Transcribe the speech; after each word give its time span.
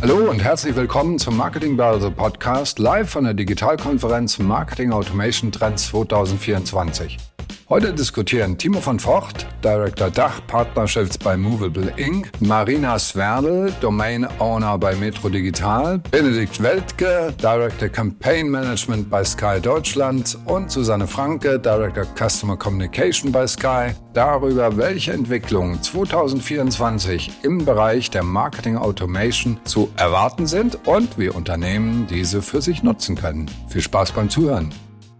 Hallo 0.00 0.30
und 0.30 0.40
herzlich 0.40 0.76
willkommen 0.76 1.18
zum 1.18 1.36
Marketing 1.36 1.76
Börse 1.76 2.10
Podcast 2.10 2.78
live 2.78 3.08
von 3.08 3.24
der 3.24 3.34
Digitalkonferenz 3.34 4.38
Marketing 4.38 4.92
Automation 4.92 5.50
Trends 5.50 5.88
2024. 5.88 7.33
Heute 7.70 7.94
diskutieren 7.94 8.58
Timo 8.58 8.78
von 8.78 9.00
Vocht, 9.00 9.46
Director 9.64 10.10
Dach 10.10 10.46
Partnerships 10.46 11.16
bei 11.16 11.34
Movable 11.34 11.94
Inc., 11.96 12.30
Marina 12.40 12.98
Sverdl, 12.98 13.72
Domain 13.80 14.26
Owner 14.38 14.76
bei 14.76 14.94
Metro 14.94 15.30
Digital, 15.30 15.98
Benedikt 16.10 16.62
Weltke, 16.62 17.32
Director 17.40 17.88
Campaign 17.88 18.50
Management 18.50 19.08
bei 19.08 19.24
Sky 19.24 19.60
Deutschland 19.62 20.36
und 20.44 20.70
Susanne 20.70 21.06
Franke, 21.06 21.58
Director 21.58 22.04
Customer 22.14 22.58
Communication 22.58 23.32
bei 23.32 23.46
Sky, 23.46 23.94
darüber, 24.12 24.76
welche 24.76 25.14
Entwicklungen 25.14 25.82
2024 25.82 27.32
im 27.44 27.64
Bereich 27.64 28.10
der 28.10 28.24
Marketing 28.24 28.76
Automation 28.76 29.58
zu 29.64 29.88
erwarten 29.96 30.46
sind 30.46 30.86
und 30.86 31.18
wie 31.18 31.30
Unternehmen 31.30 32.06
diese 32.10 32.42
für 32.42 32.60
sich 32.60 32.82
nutzen 32.82 33.16
können. 33.16 33.50
Viel 33.68 33.80
Spaß 33.80 34.12
beim 34.12 34.28
Zuhören. 34.28 34.70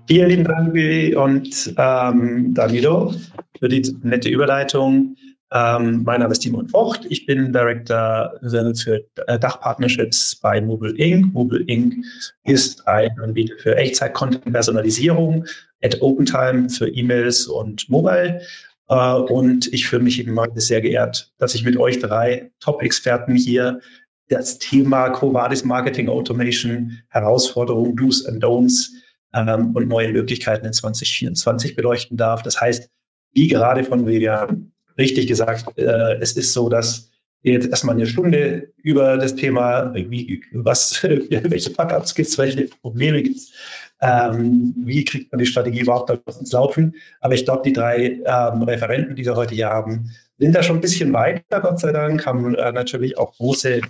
Vielen 0.07 0.29
lieben 0.29 0.45
Dank, 0.45 0.75
Willi 0.75 1.17
und 1.17 1.75
ähm, 1.79 2.53
Danilo, 2.53 3.15
für 3.59 3.69
die 3.69 3.97
nette 4.03 4.29
Überleitung. 4.29 5.17
Ähm, 5.51 6.03
mein 6.05 6.21
Name 6.21 6.33
ist 6.33 6.41
Timon 6.41 6.69
Vocht. 6.69 7.07
Ich 7.09 7.25
bin 7.25 7.55
Director 7.55 8.35
für 8.43 9.03
äh, 9.27 9.39
Dachpartnerships 9.39 10.37
bei 10.37 10.61
Mobile 10.61 10.95
Inc. 10.99 11.33
Mobile 11.33 11.65
Inc. 11.65 12.05
ist 12.45 12.87
ein 12.87 13.19
Anbieter 13.19 13.55
für 13.59 13.77
Echtzeit-Content-Personalisierung 13.77 15.47
at 15.83 16.03
OpenTime 16.03 16.69
für 16.69 16.89
E-Mails 16.89 17.47
und 17.47 17.89
Mobile. 17.89 18.43
Äh, 18.91 19.15
und 19.15 19.73
ich 19.73 19.87
fühle 19.87 20.03
mich 20.03 20.21
eben 20.21 20.39
heute 20.39 20.61
sehr 20.61 20.83
geehrt, 20.83 21.33
dass 21.39 21.55
ich 21.55 21.65
mit 21.65 21.79
euch 21.79 21.99
drei 21.99 22.51
Top-Experten 22.61 23.37
hier 23.37 23.81
das 24.29 24.59
Thema 24.59 25.09
Covadis 25.09 25.65
Marketing 25.65 26.11
Automation, 26.11 26.99
Herausforderungen, 27.09 27.97
Do's 27.97 28.27
and 28.27 28.45
Don'ts 28.45 28.91
ähm, 29.35 29.75
und 29.75 29.89
neue 29.89 30.13
Möglichkeiten 30.13 30.67
in 30.67 30.73
2024 30.73 31.77
beleuchten 31.77 32.17
darf. 32.17 32.43
Das 32.43 32.61
heißt, 32.61 32.89
wie 33.33 33.49
gerade 33.49 33.85
von 33.85 34.07
Vivian 34.07 34.73
richtig 34.97 35.27
gesagt, 35.27 35.77
äh, 35.79 36.17
es 36.21 36.33
ist 36.33 36.53
so, 36.53 36.69
dass 36.69 37.11
wir 37.43 37.53
jetzt 37.53 37.69
erstmal 37.69 37.95
eine 37.95 38.07
Stunde 38.07 38.73
über 38.83 39.19
das 39.19 39.35
Thema, 39.35 39.93
wie, 39.95 40.43
was, 40.53 41.03
welche 41.29 41.71
Packups 41.71 42.15
gibt 42.15 42.29
es, 42.29 42.39
welche 42.39 42.69
Probleme 42.81 43.23
gibt 43.23 43.37
es, 43.37 43.53
ähm, 44.01 44.75
wie 44.79 45.05
kriegt 45.05 45.31
man 45.31 45.41
die 45.41 45.47
Strategie 45.47 45.81
überhaupt 45.81 46.11
ins 46.11 46.53
Laufen. 46.53 46.95
Aber 47.21 47.35
ich 47.35 47.45
glaube, 47.45 47.63
die 47.65 47.73
drei 47.73 48.19
ähm, 48.25 48.63
Referenten, 48.63 49.15
die 49.15 49.25
wir 49.25 49.37
heute 49.37 49.55
hier 49.55 49.69
haben, 49.69 50.11
sind 50.39 50.55
da 50.55 50.63
schon 50.63 50.79
ein 50.79 50.83
bisschen 50.83 51.13
weiter, 51.13 51.61
Gott 51.61 51.81
sei 51.81 51.93
Dank, 51.93 52.25
haben 52.25 52.55
äh, 52.55 52.73
natürlich 52.73 53.19
auch 53.19 53.37
große, 53.37 53.83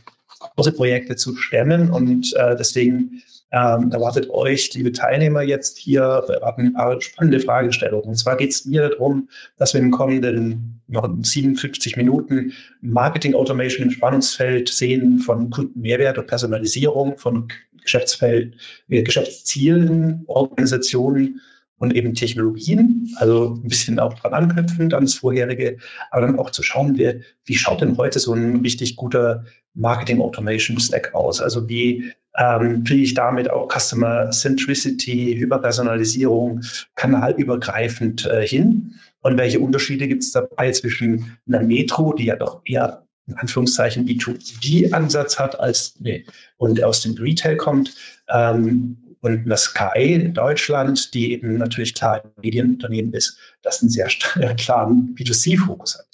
große 0.57 0.73
Projekte 0.73 1.17
zu 1.17 1.37
stemmen 1.37 1.91
und 1.91 2.35
äh, 2.37 2.57
deswegen 2.57 3.23
ähm, 3.55 3.93
erwartet 3.93 4.29
euch, 4.31 4.75
liebe 4.75 4.91
Teilnehmer, 4.91 5.43
jetzt 5.43 5.79
hier 5.79 6.03
erwarten 6.03 6.63
ein 6.63 6.73
paar 6.75 7.01
spannende 7.01 7.39
Fragestellungen. 7.39 8.09
Und 8.09 8.17
zwar 8.17 8.37
geht 8.37 8.51
es 8.51 8.65
mir 8.65 8.89
darum, 8.89 9.29
dass 9.59 9.73
wir 9.73 9.79
in 9.79 9.87
den 9.87 9.93
kommenden 9.93 10.81
noch 10.89 11.09
57 11.23 11.97
Minuten 11.97 12.53
Marketing 12.81 13.35
Automation 13.35 13.87
im 13.87 13.93
Spannungsfeld 13.93 14.69
sehen 14.69 15.21
von 15.21 15.51
Kundenmehrwert 15.51 16.19
und 16.19 16.27
Personalisierung, 16.27 17.17
von 17.17 17.47
Geschäftsfeld, 17.81 18.57
äh, 18.89 19.03
Geschäftszielen, 19.03 20.25
Organisationen 20.27 21.41
und 21.85 21.95
eben 21.95 22.15
Technologien, 22.15 23.15
also 23.17 23.61
ein 23.63 23.69
bisschen 23.69 23.99
auch 24.01 24.15
dran 24.15 24.33
anknüpfend 24.33 24.95
an 24.95 25.05
das 25.05 25.15
vorherige, 25.15 25.77
aber 26.11 26.27
dann 26.27 26.39
auch 26.39 26.51
zu 26.51 26.63
schauen, 26.63 26.99
wie, 26.99 27.21
wie 27.45 27.55
schaut 27.55 27.83
denn 27.83 27.97
heute 27.97 28.19
so 28.19 28.33
ein 28.33 28.57
richtig 28.63 28.97
guter 28.97 29.45
Marketing 29.75 30.21
Automation 30.21 30.81
Stack 30.81 31.15
aus? 31.15 31.41
Also 31.41 31.69
wie 31.69 32.13
ähm, 32.37 32.85
kriege 32.85 33.03
ich 33.03 33.15
damit 33.15 33.51
auch 33.51 33.69
Customer 33.69 34.31
Centricity, 34.31 35.37
Hyperpersonalisierung, 35.39 36.63
kanalübergreifend 36.97 38.27
äh, 38.27 38.47
hin? 38.47 38.95
Und 39.21 39.39
welche 39.39 39.61
Unterschiede 39.61 40.09
gibt 40.09 40.23
es 40.23 40.33
dabei 40.33 40.71
zwischen 40.73 41.37
einer 41.47 41.63
Metro, 41.63 42.13
die 42.15 42.27
ja 42.27 42.37
doch 42.37 42.63
eher 42.65 43.05
in 43.27 43.35
Anführungszeichen 43.35 44.07
B2B-Ansatz 44.07 45.39
hat 45.39 45.59
als 45.59 45.95
nee, 46.01 46.27
und 46.57 46.83
aus 46.83 47.03
dem 47.03 47.15
Retail 47.15 47.57
kommt, 47.57 47.95
ähm, 48.29 48.99
und 49.25 49.47
eine 49.47 49.57
Sky 49.57 50.31
Deutschland, 50.33 51.15
die 51.15 51.33
eben 51.33 51.57
natürlich 51.57 51.95
klar 51.95 52.23
ein 52.23 52.31
Medienunternehmen 52.43 53.13
ist, 53.15 53.39
das 53.63 53.81
einen 53.81 53.89
sehr 53.91 54.07
klaren 54.57 55.15
B2C-Fokus 55.19 55.99
hat. 55.99 56.07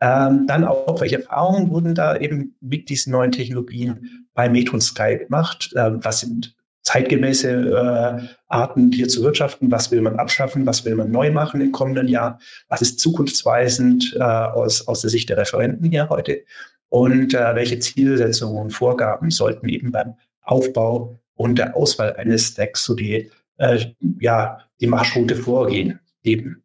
Ähm, 0.00 0.46
dann 0.48 0.64
auch, 0.64 1.00
welche 1.00 1.22
Erfahrungen 1.22 1.70
wurden 1.70 1.94
da 1.94 2.16
eben 2.16 2.56
mit 2.60 2.88
diesen 2.88 3.12
neuen 3.12 3.30
Technologien 3.30 4.26
bei 4.34 4.48
Metro 4.48 4.74
und 4.74 4.80
Sky 4.80 5.18
gemacht? 5.18 5.72
Ähm, 5.76 6.00
was 6.02 6.20
sind 6.20 6.56
zeitgemäße 6.82 7.50
äh, 7.50 8.28
Arten, 8.48 8.90
hier 8.90 9.06
zu 9.06 9.22
wirtschaften? 9.22 9.70
Was 9.70 9.92
will 9.92 10.00
man 10.00 10.18
abschaffen? 10.18 10.66
Was 10.66 10.84
will 10.84 10.96
man 10.96 11.12
neu 11.12 11.30
machen 11.30 11.60
im 11.60 11.70
kommenden 11.70 12.08
Jahr? 12.08 12.40
Was 12.68 12.82
ist 12.82 12.98
zukunftsweisend 12.98 14.16
äh, 14.18 14.22
aus, 14.22 14.88
aus 14.88 15.02
der 15.02 15.10
Sicht 15.10 15.28
der 15.28 15.36
Referenten 15.36 15.88
hier 15.88 16.08
heute? 16.08 16.42
Und 16.88 17.32
äh, 17.32 17.54
welche 17.54 17.78
Zielsetzungen 17.78 18.60
und 18.60 18.70
Vorgaben 18.70 19.30
sollten 19.30 19.68
eben 19.68 19.92
beim 19.92 20.14
Aufbau 20.42 21.19
und 21.40 21.56
der 21.56 21.74
Auswahl 21.74 22.16
eines 22.16 22.48
Stacks 22.48 22.84
so 22.84 22.94
die, 22.94 23.30
äh, 23.56 23.86
ja, 24.20 24.58
die 24.78 24.86
Marschroute 24.86 25.34
vorgehen 25.34 25.98
eben. 26.22 26.62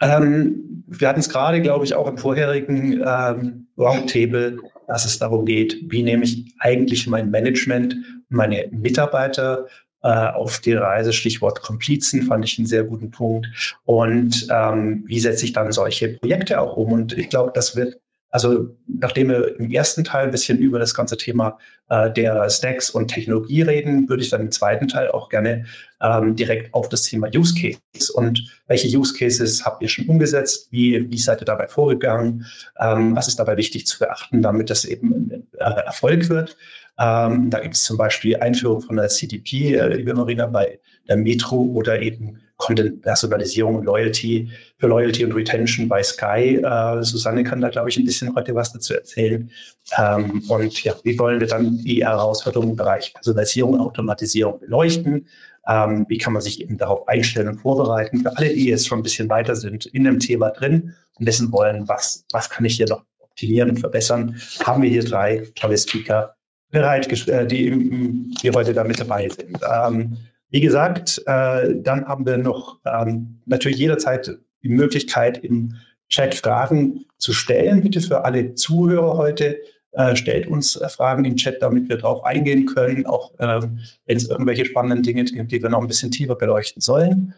Ähm, 0.00 0.84
wir 0.86 1.06
hatten 1.06 1.20
es 1.20 1.28
gerade, 1.28 1.60
glaube 1.60 1.84
ich, 1.84 1.94
auch 1.94 2.06
im 2.06 2.16
vorherigen 2.16 3.02
ähm, 3.06 3.66
Roundtable, 3.76 4.56
dass 4.86 5.04
es 5.04 5.18
darum 5.18 5.44
geht, 5.44 5.76
wie 5.82 6.02
nehme 6.02 6.24
ich 6.24 6.54
eigentlich 6.60 7.06
mein 7.08 7.30
Management, 7.30 7.94
meine 8.30 8.68
Mitarbeiter 8.70 9.66
äh, 10.02 10.08
auf 10.08 10.60
die 10.60 10.72
Reise, 10.72 11.12
Stichwort 11.12 11.60
Komplizen, 11.60 12.22
fand 12.22 12.46
ich 12.46 12.56
einen 12.56 12.66
sehr 12.66 12.84
guten 12.84 13.10
Punkt. 13.10 13.48
Und 13.84 14.46
ähm, 14.50 15.04
wie 15.06 15.20
setze 15.20 15.44
ich 15.44 15.52
dann 15.52 15.72
solche 15.72 16.14
Projekte 16.20 16.58
auch 16.58 16.78
um? 16.78 16.92
Und 16.92 17.18
ich 17.18 17.28
glaube, 17.28 17.52
das 17.54 17.76
wird 17.76 18.00
also 18.30 18.76
nachdem 18.86 19.30
wir 19.30 19.58
im 19.58 19.70
ersten 19.70 20.04
Teil 20.04 20.24
ein 20.26 20.30
bisschen 20.30 20.58
über 20.58 20.78
das 20.78 20.94
ganze 20.94 21.16
Thema 21.16 21.58
äh, 21.88 22.10
der 22.10 22.48
Stacks 22.50 22.90
und 22.90 23.08
Technologie 23.08 23.62
reden, 23.62 24.08
würde 24.08 24.22
ich 24.22 24.30
dann 24.30 24.42
im 24.42 24.50
zweiten 24.50 24.86
Teil 24.88 25.10
auch 25.10 25.30
gerne 25.30 25.64
ähm, 26.02 26.36
direkt 26.36 26.74
auf 26.74 26.88
das 26.88 27.02
Thema 27.02 27.28
Use 27.34 27.54
Cases 27.54 28.10
und 28.10 28.42
welche 28.66 28.88
Use 28.96 29.14
Cases 29.14 29.64
habt 29.64 29.82
ihr 29.82 29.88
schon 29.88 30.06
umgesetzt, 30.06 30.68
wie, 30.70 31.10
wie 31.10 31.18
seid 31.18 31.40
ihr 31.40 31.46
dabei 31.46 31.68
vorgegangen, 31.68 32.44
ähm, 32.78 33.16
was 33.16 33.28
ist 33.28 33.38
dabei 33.38 33.56
wichtig 33.56 33.86
zu 33.86 33.98
beachten, 33.98 34.42
damit 34.42 34.68
das 34.68 34.84
eben 34.84 35.48
äh, 35.58 35.64
Erfolg 35.86 36.28
wird. 36.28 36.56
Ähm, 36.98 37.48
da 37.48 37.60
gibt 37.60 37.74
es 37.74 37.84
zum 37.84 37.96
Beispiel 37.96 38.36
Einführung 38.36 38.80
von 38.82 38.96
der 38.96 39.08
CDP, 39.08 39.74
äh, 39.74 39.94
liebe 39.94 40.14
Marina, 40.14 40.46
bei 40.46 40.80
der 41.08 41.16
Metro 41.16 41.56
oder 41.56 42.02
eben 42.02 42.40
Content-Personalisierung 42.58 43.76
und 43.76 43.84
Loyalty 43.84 44.50
für 44.78 44.88
Loyalty 44.88 45.24
und 45.24 45.32
Retention 45.32 45.88
bei 45.88 46.02
Sky. 46.02 46.56
Äh, 46.56 47.02
Susanne 47.02 47.44
kann 47.44 47.60
da, 47.60 47.68
glaube 47.68 47.88
ich, 47.88 47.96
ein 47.96 48.04
bisschen 48.04 48.34
heute 48.34 48.54
was 48.54 48.72
dazu 48.72 48.94
erzählen. 48.94 49.50
Ähm, 49.96 50.42
und 50.48 50.84
ja, 50.84 50.94
wie 51.04 51.18
wollen 51.18 51.40
wir 51.40 51.46
dann 51.46 51.78
die 51.78 52.04
Herausforderungen 52.04 52.72
im 52.72 52.76
Bereich 52.76 53.14
Personalisierung 53.14 53.80
Automatisierung 53.80 54.58
beleuchten? 54.60 55.26
Ähm, 55.68 56.06
wie 56.08 56.18
kann 56.18 56.32
man 56.32 56.42
sich 56.42 56.60
eben 56.60 56.78
darauf 56.78 57.06
einstellen 57.08 57.48
und 57.48 57.58
vorbereiten? 57.58 58.22
Für 58.22 58.36
alle, 58.36 58.48
die 58.48 58.68
jetzt 58.68 58.88
schon 58.88 59.00
ein 59.00 59.04
bisschen 59.04 59.28
weiter 59.28 59.54
sind 59.54 59.86
in 59.86 60.04
dem 60.04 60.18
Thema 60.18 60.50
drin 60.50 60.94
und 61.14 61.26
wissen 61.26 61.52
wollen, 61.52 61.86
was, 61.88 62.24
was 62.32 62.50
kann 62.50 62.64
ich 62.64 62.76
hier 62.76 62.88
noch 62.88 63.04
optimieren 63.20 63.70
und 63.70 63.78
verbessern, 63.78 64.36
haben 64.64 64.82
wir 64.82 64.90
hier 64.90 65.04
drei 65.04 65.46
tolle 65.54 65.78
Speaker 65.78 66.34
bereit, 66.70 67.28
äh, 67.28 67.46
die, 67.46 68.34
die 68.42 68.50
heute 68.50 68.74
da 68.74 68.84
mit 68.84 68.98
dabei 68.98 69.28
sind. 69.28 69.58
Ähm, 69.62 70.16
wie 70.50 70.60
gesagt, 70.60 71.22
äh, 71.26 71.74
dann 71.76 72.06
haben 72.06 72.26
wir 72.26 72.38
noch 72.38 72.78
ähm, 72.84 73.40
natürlich 73.46 73.78
jederzeit 73.78 74.38
die 74.62 74.68
Möglichkeit, 74.68 75.38
im 75.44 75.74
Chat 76.08 76.34
Fragen 76.34 77.04
zu 77.18 77.32
stellen. 77.32 77.82
Bitte 77.82 78.00
für 78.00 78.24
alle 78.24 78.54
Zuhörer 78.54 79.16
heute 79.16 79.58
äh, 79.92 80.16
stellt 80.16 80.46
uns 80.46 80.76
äh, 80.76 80.88
Fragen 80.88 81.24
im 81.24 81.36
Chat, 81.36 81.60
damit 81.60 81.88
wir 81.88 81.98
darauf 81.98 82.24
eingehen 82.24 82.66
können, 82.66 83.06
auch 83.06 83.38
äh, 83.38 83.60
wenn 84.06 84.16
es 84.16 84.28
irgendwelche 84.28 84.64
spannenden 84.64 85.02
Dinge 85.02 85.24
gibt, 85.24 85.52
die 85.52 85.62
wir 85.62 85.68
noch 85.68 85.80
ein 85.80 85.86
bisschen 85.86 86.10
tiefer 86.10 86.34
beleuchten 86.34 86.80
sollen. 86.80 87.34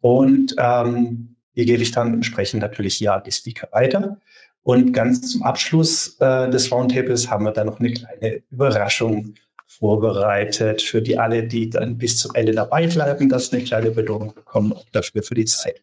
Und 0.00 0.54
ähm, 0.58 1.36
hier 1.54 1.64
gebe 1.64 1.82
ich 1.82 1.90
dann 1.90 2.14
entsprechend 2.14 2.62
natürlich 2.62 2.94
hier 2.94 3.22
die 3.24 3.32
Speaker 3.32 3.68
weiter. 3.72 4.18
Und 4.62 4.92
ganz 4.92 5.32
zum 5.32 5.42
Abschluss 5.42 6.16
äh, 6.20 6.48
des 6.48 6.70
Roundtables 6.70 7.28
haben 7.28 7.44
wir 7.44 7.52
dann 7.52 7.66
noch 7.66 7.80
eine 7.80 7.92
kleine 7.92 8.42
Überraschung 8.50 9.34
vorbereitet 9.82 10.80
für 10.80 11.02
die 11.02 11.18
alle, 11.18 11.42
die 11.42 11.68
dann 11.68 11.98
bis 11.98 12.16
zum 12.16 12.30
Ende 12.36 12.52
dabei 12.52 12.86
bleiben, 12.86 13.28
dass 13.28 13.52
eine 13.52 13.64
kleine 13.64 13.90
Belohnung 13.90 14.32
bekommen, 14.32 14.72
auch 14.72 14.84
dafür 14.92 15.24
für 15.24 15.34
die 15.34 15.44
Zeit, 15.44 15.82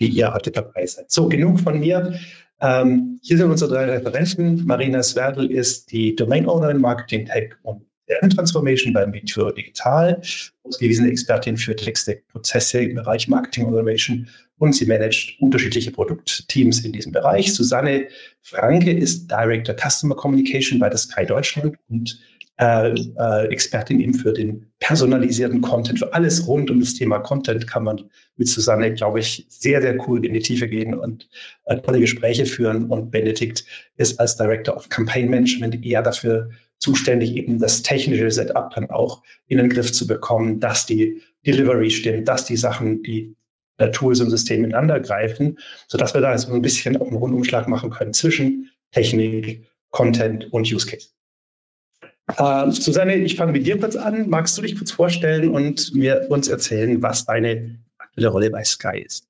die 0.00 0.08
ihr 0.08 0.34
heute 0.34 0.50
dabei 0.50 0.84
seid. 0.84 1.12
So, 1.12 1.28
genug 1.28 1.60
von 1.60 1.78
mir. 1.78 2.18
Ähm, 2.60 3.20
hier 3.22 3.38
sind 3.38 3.48
unsere 3.48 3.72
drei 3.72 3.84
Referenten. 3.84 4.66
Marina 4.66 5.00
Sverdl 5.00 5.46
ist 5.46 5.92
die 5.92 6.16
Domain 6.16 6.48
Ownerin 6.48 6.80
Marketing 6.80 7.24
Tech 7.26 7.52
und 7.62 7.86
Transformation 8.34 8.92
beim 8.92 9.12
Meteor 9.12 9.54
Digital, 9.54 10.20
ausgewiesene 10.64 11.08
Expertin 11.10 11.56
für 11.56 11.76
Texte, 11.76 12.22
Prozesse 12.32 12.80
im 12.80 12.96
Bereich 12.96 13.28
Marketing 13.28 13.66
Automation 13.66 14.28
und 14.58 14.74
sie 14.74 14.86
managt 14.86 15.40
unterschiedliche 15.40 15.92
Produktteams 15.92 16.84
in 16.84 16.92
diesem 16.92 17.12
Bereich. 17.12 17.54
Susanne 17.54 18.08
Franke 18.42 18.90
ist 18.90 19.30
Director 19.30 19.76
Customer 19.76 20.16
Communication 20.16 20.80
bei 20.80 20.88
der 20.88 20.98
Sky 20.98 21.26
Deutschland 21.26 21.76
und 21.88 22.18
äh, 22.58 22.90
äh, 22.90 23.46
Expertin 23.48 24.00
eben 24.00 24.14
für 24.14 24.32
den 24.32 24.66
personalisierten 24.78 25.60
Content. 25.60 25.98
Für 25.98 26.14
alles 26.14 26.46
rund 26.46 26.70
um 26.70 26.80
das 26.80 26.94
Thema 26.94 27.18
Content 27.18 27.66
kann 27.66 27.84
man 27.84 28.04
mit 28.36 28.48
Susanne, 28.48 28.94
glaube 28.94 29.20
ich, 29.20 29.46
sehr, 29.48 29.82
sehr 29.82 29.96
cool 30.08 30.24
in 30.24 30.32
die 30.32 30.40
Tiefe 30.40 30.68
gehen 30.68 30.94
und 30.94 31.28
äh, 31.64 31.76
tolle 31.78 32.00
Gespräche 32.00 32.46
führen. 32.46 32.86
Und 32.86 33.10
Benedikt 33.10 33.64
ist 33.96 34.18
als 34.18 34.36
Director 34.36 34.76
of 34.76 34.88
Campaign 34.88 35.28
Management 35.28 35.84
eher 35.84 36.02
dafür 36.02 36.48
zuständig, 36.78 37.34
eben 37.34 37.58
das 37.58 37.82
technische 37.82 38.30
Setup 38.30 38.70
dann 38.74 38.90
auch 38.90 39.22
in 39.48 39.58
den 39.58 39.68
Griff 39.68 39.92
zu 39.92 40.06
bekommen, 40.06 40.60
dass 40.60 40.86
die 40.86 41.22
Delivery 41.46 41.90
stimmt, 41.90 42.28
dass 42.28 42.44
die 42.44 42.56
Sachen, 42.56 43.02
die 43.02 43.34
äh, 43.78 43.90
Tools 43.90 44.20
und 44.20 44.30
Systeme 44.30 44.66
ineinander 44.66 45.00
greifen, 45.00 45.58
sodass 45.88 46.14
wir 46.14 46.20
da 46.20 46.36
so 46.38 46.52
ein 46.52 46.62
bisschen 46.62 46.96
auch 46.96 47.08
einen 47.08 47.16
Rundumschlag 47.16 47.68
machen 47.68 47.90
können 47.90 48.14
zwischen 48.14 48.70
Technik, 48.92 49.66
Content 49.90 50.52
und 50.52 50.72
Use 50.72 50.86
Case. 50.86 51.15
Äh, 52.28 52.70
Susanne, 52.70 53.16
ich 53.16 53.36
fange 53.36 53.52
mit 53.52 53.66
dir 53.66 53.78
kurz 53.78 53.96
an. 53.96 54.28
Magst 54.28 54.58
du 54.58 54.62
dich 54.62 54.76
kurz 54.76 54.90
vorstellen 54.90 55.50
und 55.50 55.94
mir 55.94 56.26
uns 56.28 56.48
erzählen, 56.48 57.00
was 57.02 57.24
deine 57.24 57.78
aktuelle 57.98 58.28
Rolle 58.28 58.50
bei 58.50 58.64
Sky 58.64 58.98
ist? 59.04 59.26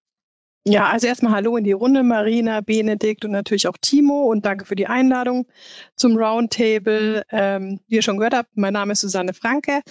Ja, 0.69 0.89
also 0.89 1.07
erstmal 1.07 1.33
Hallo 1.33 1.57
in 1.57 1.63
die 1.63 1.71
Runde, 1.73 2.03
Marina, 2.03 2.61
Benedikt 2.61 3.25
und 3.25 3.31
natürlich 3.31 3.69
auch 3.69 3.77
Timo 3.81 4.25
und 4.25 4.45
danke 4.45 4.65
für 4.65 4.75
die 4.75 4.89
Einladung 4.89 5.47
zum 5.95 6.17
Roundtable. 6.17 7.23
Ähm, 7.31 7.79
wie 7.87 7.97
ihr 7.97 8.03
schon 8.03 8.17
gehört 8.17 8.35
habt, 8.35 8.57
mein 8.57 8.73
Name 8.73 8.95
ist 8.95 9.03
Susanne 9.03 9.33
Franke. 9.33 9.83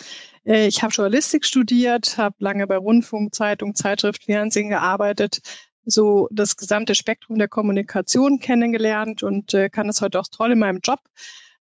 Äh, 0.45 0.67
ich 0.67 0.83
habe 0.83 0.93
Journalistik 0.93 1.45
studiert, 1.45 2.17
habe 2.17 2.35
lange 2.39 2.67
bei 2.67 2.75
Rundfunk, 2.75 3.33
Zeitung, 3.33 3.73
Zeitschrift, 3.73 4.25
Fernsehen 4.25 4.67
gearbeitet, 4.67 5.39
so 5.85 6.27
das 6.29 6.57
gesamte 6.57 6.93
Spektrum 6.93 7.37
der 7.37 7.47
Kommunikation 7.47 8.39
kennengelernt 8.39 9.23
und 9.23 9.53
äh, 9.53 9.69
kann 9.69 9.87
es 9.87 10.01
heute 10.01 10.19
auch 10.19 10.27
toll 10.29 10.51
in 10.51 10.59
meinem 10.59 10.81
Job 10.83 10.99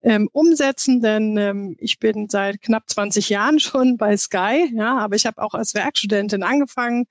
ähm, 0.04 0.28
umsetzen, 0.32 1.00
denn 1.00 1.36
ähm, 1.38 1.76
ich 1.80 1.98
bin 1.98 2.28
seit 2.28 2.60
knapp 2.60 2.88
20 2.88 3.30
Jahren 3.30 3.58
schon 3.58 3.96
bei 3.96 4.16
Sky, 4.16 4.70
ja, 4.74 4.98
aber 4.98 5.16
ich 5.16 5.24
habe 5.24 5.42
auch 5.42 5.54
als 5.54 5.74
Werkstudentin 5.74 6.42
angefangen 6.42 7.06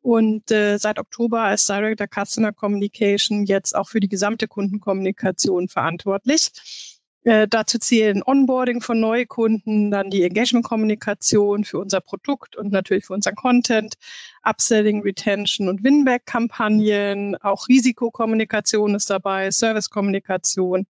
und 0.00 0.50
äh, 0.52 0.78
seit 0.78 1.00
Oktober 1.00 1.42
als 1.42 1.66
Director 1.66 2.06
Customer 2.06 2.52
Communication 2.52 3.44
jetzt 3.44 3.74
auch 3.74 3.88
für 3.88 3.98
die 4.00 4.08
gesamte 4.08 4.46
Kundenkommunikation 4.46 5.68
verantwortlich. 5.68 6.52
Äh, 7.24 7.48
dazu 7.48 7.80
zählen 7.80 8.22
Onboarding 8.24 8.80
von 8.80 9.00
Neukunden, 9.00 9.90
dann 9.90 10.10
die 10.10 10.22
Engagement-Kommunikation 10.22 11.64
für 11.64 11.80
unser 11.80 12.00
Produkt 12.00 12.54
und 12.54 12.70
natürlich 12.70 13.06
für 13.06 13.14
unseren 13.14 13.34
Content, 13.34 13.96
Upselling, 14.44 15.02
Retention 15.02 15.68
und 15.68 15.82
Winback-Kampagnen, 15.82 17.34
auch 17.42 17.66
Risikokommunikation 17.66 18.94
ist 18.94 19.10
dabei, 19.10 19.50
Service-Kommunikation. 19.50 20.86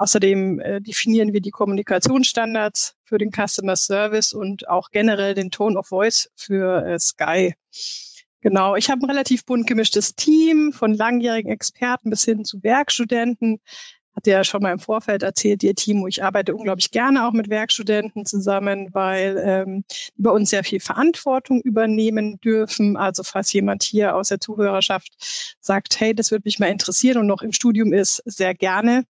Außerdem 0.00 0.60
äh, 0.60 0.80
definieren 0.80 1.34
wir 1.34 1.42
die 1.42 1.50
Kommunikationsstandards 1.50 2.96
für 3.04 3.18
den 3.18 3.30
Customer 3.32 3.76
Service 3.76 4.32
und 4.32 4.66
auch 4.66 4.88
generell 4.90 5.34
den 5.34 5.50
Tone 5.50 5.78
of 5.78 5.88
Voice 5.88 6.30
für 6.36 6.86
äh, 6.86 6.98
Sky. 6.98 7.52
Genau, 8.40 8.76
ich 8.76 8.88
habe 8.88 9.02
ein 9.02 9.10
relativ 9.10 9.44
bunt 9.44 9.66
gemischtes 9.66 10.14
Team 10.14 10.72
von 10.72 10.94
langjährigen 10.94 11.52
Experten 11.52 12.08
bis 12.08 12.24
hin 12.24 12.46
zu 12.46 12.62
Werkstudenten. 12.62 13.60
Hat 14.16 14.26
ja 14.26 14.42
schon 14.42 14.62
mal 14.62 14.72
im 14.72 14.78
Vorfeld 14.78 15.22
erzählt, 15.22 15.62
ihr 15.62 15.74
Team, 15.74 16.06
ich 16.06 16.24
arbeite 16.24 16.54
unglaublich 16.54 16.90
gerne 16.90 17.28
auch 17.28 17.32
mit 17.32 17.50
Werkstudenten 17.50 18.24
zusammen, 18.24 18.88
weil 18.94 19.36
ähm, 19.44 19.84
die 20.16 20.22
bei 20.22 20.30
uns 20.30 20.48
sehr 20.48 20.64
viel 20.64 20.80
Verantwortung 20.80 21.60
übernehmen 21.60 22.40
dürfen. 22.40 22.96
Also 22.96 23.22
falls 23.22 23.52
jemand 23.52 23.82
hier 23.82 24.16
aus 24.16 24.28
der 24.28 24.40
Zuhörerschaft 24.40 25.12
sagt, 25.60 26.00
hey, 26.00 26.14
das 26.14 26.30
würde 26.30 26.44
mich 26.46 26.58
mal 26.58 26.70
interessieren 26.70 27.18
und 27.18 27.26
noch 27.26 27.42
im 27.42 27.52
Studium 27.52 27.92
ist, 27.92 28.22
sehr 28.24 28.54
gerne. 28.54 29.04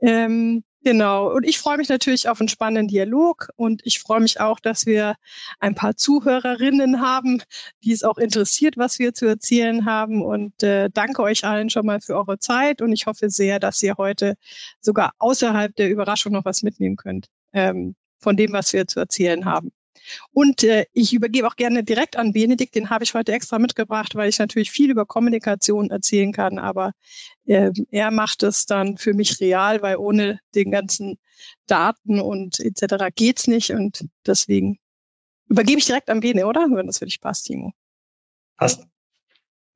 Ähm, 0.00 0.64
genau. 0.82 1.32
Und 1.32 1.44
ich 1.44 1.58
freue 1.58 1.76
mich 1.76 1.88
natürlich 1.88 2.28
auf 2.28 2.40
einen 2.40 2.48
spannenden 2.48 2.88
Dialog 2.88 3.48
und 3.56 3.82
ich 3.84 4.00
freue 4.00 4.20
mich 4.20 4.40
auch, 4.40 4.60
dass 4.60 4.86
wir 4.86 5.16
ein 5.58 5.74
paar 5.74 5.96
Zuhörerinnen 5.96 7.00
haben, 7.00 7.42
die 7.84 7.92
es 7.92 8.02
auch 8.02 8.18
interessiert, 8.18 8.76
was 8.76 8.98
wir 8.98 9.14
zu 9.14 9.26
erzählen 9.26 9.84
haben. 9.84 10.22
Und 10.22 10.62
äh, 10.62 10.88
danke 10.92 11.22
euch 11.22 11.44
allen 11.44 11.70
schon 11.70 11.86
mal 11.86 12.00
für 12.00 12.16
eure 12.16 12.38
Zeit 12.38 12.82
und 12.82 12.92
ich 12.92 13.06
hoffe 13.06 13.30
sehr, 13.30 13.60
dass 13.60 13.82
ihr 13.82 13.96
heute 13.98 14.34
sogar 14.80 15.12
außerhalb 15.18 15.74
der 15.76 15.90
Überraschung 15.90 16.32
noch 16.32 16.44
was 16.44 16.62
mitnehmen 16.62 16.96
könnt 16.96 17.28
ähm, 17.52 17.94
von 18.18 18.36
dem, 18.36 18.52
was 18.52 18.72
wir 18.72 18.86
zu 18.86 19.00
erzählen 19.00 19.44
haben. 19.44 19.72
Und 20.32 20.64
äh, 20.64 20.86
ich 20.92 21.12
übergebe 21.12 21.46
auch 21.46 21.56
gerne 21.56 21.84
direkt 21.84 22.16
an 22.16 22.32
Benedikt, 22.32 22.74
den 22.74 22.90
habe 22.90 23.04
ich 23.04 23.14
heute 23.14 23.32
extra 23.32 23.58
mitgebracht, 23.58 24.14
weil 24.14 24.28
ich 24.28 24.38
natürlich 24.38 24.70
viel 24.70 24.90
über 24.90 25.06
Kommunikation 25.06 25.90
erzählen 25.90 26.32
kann, 26.32 26.58
aber 26.58 26.92
äh, 27.46 27.70
er 27.90 28.10
macht 28.10 28.42
es 28.42 28.66
dann 28.66 28.96
für 28.98 29.14
mich 29.14 29.40
real, 29.40 29.82
weil 29.82 29.96
ohne 29.96 30.40
den 30.54 30.70
ganzen 30.70 31.18
Daten 31.66 32.20
und 32.20 32.60
etc. 32.60 33.06
geht's 33.14 33.46
nicht 33.46 33.70
und 33.70 34.06
deswegen 34.26 34.78
übergebe 35.48 35.78
ich 35.78 35.86
direkt 35.86 36.10
an 36.10 36.20
Bene, 36.20 36.46
oder? 36.46 36.66
Wenn 36.70 36.86
das 36.86 36.98
für 36.98 37.06
dich 37.06 37.20
passt, 37.20 37.46
Timo. 37.46 37.72
Passt. 38.56 38.86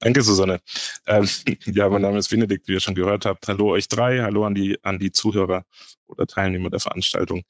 Danke, 0.00 0.22
Susanne. 0.22 0.60
Ähm, 1.06 1.26
ja, 1.64 1.88
mein 1.88 2.02
Name 2.02 2.18
ist 2.18 2.28
Benedikt, 2.28 2.68
wie 2.68 2.72
ihr 2.72 2.80
schon 2.80 2.94
gehört 2.94 3.24
habt. 3.24 3.48
Hallo 3.48 3.70
euch 3.70 3.88
drei, 3.88 4.20
hallo 4.20 4.44
an 4.44 4.54
die, 4.54 4.78
an 4.82 4.98
die 4.98 5.12
Zuhörer 5.12 5.64
oder 6.06 6.26
Teilnehmer 6.26 6.70
der 6.70 6.80
Veranstaltung. 6.80 7.42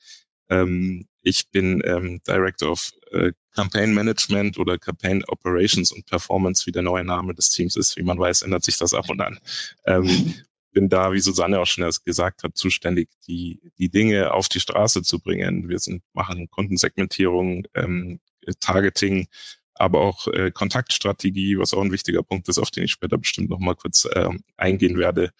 Ähm, 0.48 1.08
ich 1.24 1.50
bin 1.50 1.82
ähm, 1.84 2.20
Director 2.28 2.70
of 2.70 2.92
äh, 3.10 3.32
Campaign 3.54 3.94
Management 3.94 4.58
oder 4.58 4.78
Campaign 4.78 5.24
Operations 5.24 5.90
und 5.90 6.06
Performance, 6.06 6.66
wie 6.66 6.72
der 6.72 6.82
neue 6.82 7.04
Name 7.04 7.34
des 7.34 7.48
Teams 7.48 7.76
ist. 7.76 7.96
Wie 7.96 8.02
man 8.02 8.18
weiß, 8.18 8.42
ändert 8.42 8.62
sich 8.62 8.76
das 8.76 8.92
ab 8.94 9.08
und 9.08 9.20
an. 9.20 9.40
Ähm, 9.86 10.34
bin 10.72 10.88
da, 10.88 11.12
wie 11.12 11.20
Susanne 11.20 11.60
auch 11.60 11.66
schon 11.66 11.88
gesagt 12.04 12.42
hat, 12.42 12.56
zuständig, 12.56 13.08
die, 13.26 13.60
die 13.78 13.88
Dinge 13.88 14.32
auf 14.32 14.48
die 14.48 14.60
Straße 14.60 15.02
zu 15.02 15.20
bringen. 15.20 15.68
Wir 15.68 15.78
sind, 15.78 16.02
machen 16.12 16.50
Kundensegmentierung, 16.50 17.66
ähm, 17.74 18.20
Targeting, 18.60 19.28
aber 19.74 20.00
auch 20.00 20.26
äh, 20.28 20.50
Kontaktstrategie, 20.50 21.58
was 21.58 21.72
auch 21.72 21.80
ein 21.80 21.92
wichtiger 21.92 22.22
Punkt 22.22 22.48
ist, 22.48 22.58
auf 22.58 22.70
den 22.70 22.84
ich 22.84 22.90
später 22.90 23.16
bestimmt 23.16 23.50
noch 23.50 23.60
mal 23.60 23.76
kurz 23.76 24.04
äh, 24.04 24.28
eingehen 24.56 24.98
werde. 24.98 25.30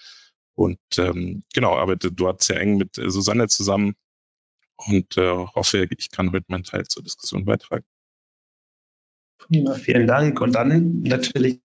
Und 0.55 0.79
ähm, 0.99 1.43
genau, 1.53 1.77
arbeite 1.77 2.13
dort 2.13 2.43
sehr 2.43 2.61
eng 2.61 2.79
mit 2.79 2.97
äh, 2.97 3.11
Susanne 3.11 3.49
zusammen 3.49 3.97
und 4.77 5.17
äh, 5.17 5.47
hoffe, 5.55 5.87
ich 5.97 6.11
kann 6.11 6.33
heute 6.33 6.47
meinen 6.49 6.65
Teil 6.65 6.87
zur 6.87 7.03
Diskussion 7.03 7.45
beitragen. 7.45 7.85
Prima, 9.39 9.75
vielen 9.75 10.07
Dank. 10.07 10.41
Und 10.41 10.53
dann 10.53 11.03
natürlich 11.03 11.61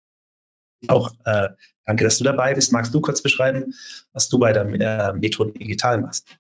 auch 0.88 1.12
äh, 1.26 1.50
danke, 1.86 2.04
dass 2.04 2.18
du 2.18 2.24
dabei 2.24 2.54
bist. 2.54 2.72
Magst 2.72 2.94
du 2.94 3.02
kurz 3.02 3.22
beschreiben, 3.22 3.74
was 4.14 4.30
du 4.30 4.40
bei 4.40 4.54
der 4.54 4.66
äh, 4.66 5.14
Methode 5.14 5.52
Digital 5.54 6.02
machst? 6.02 6.38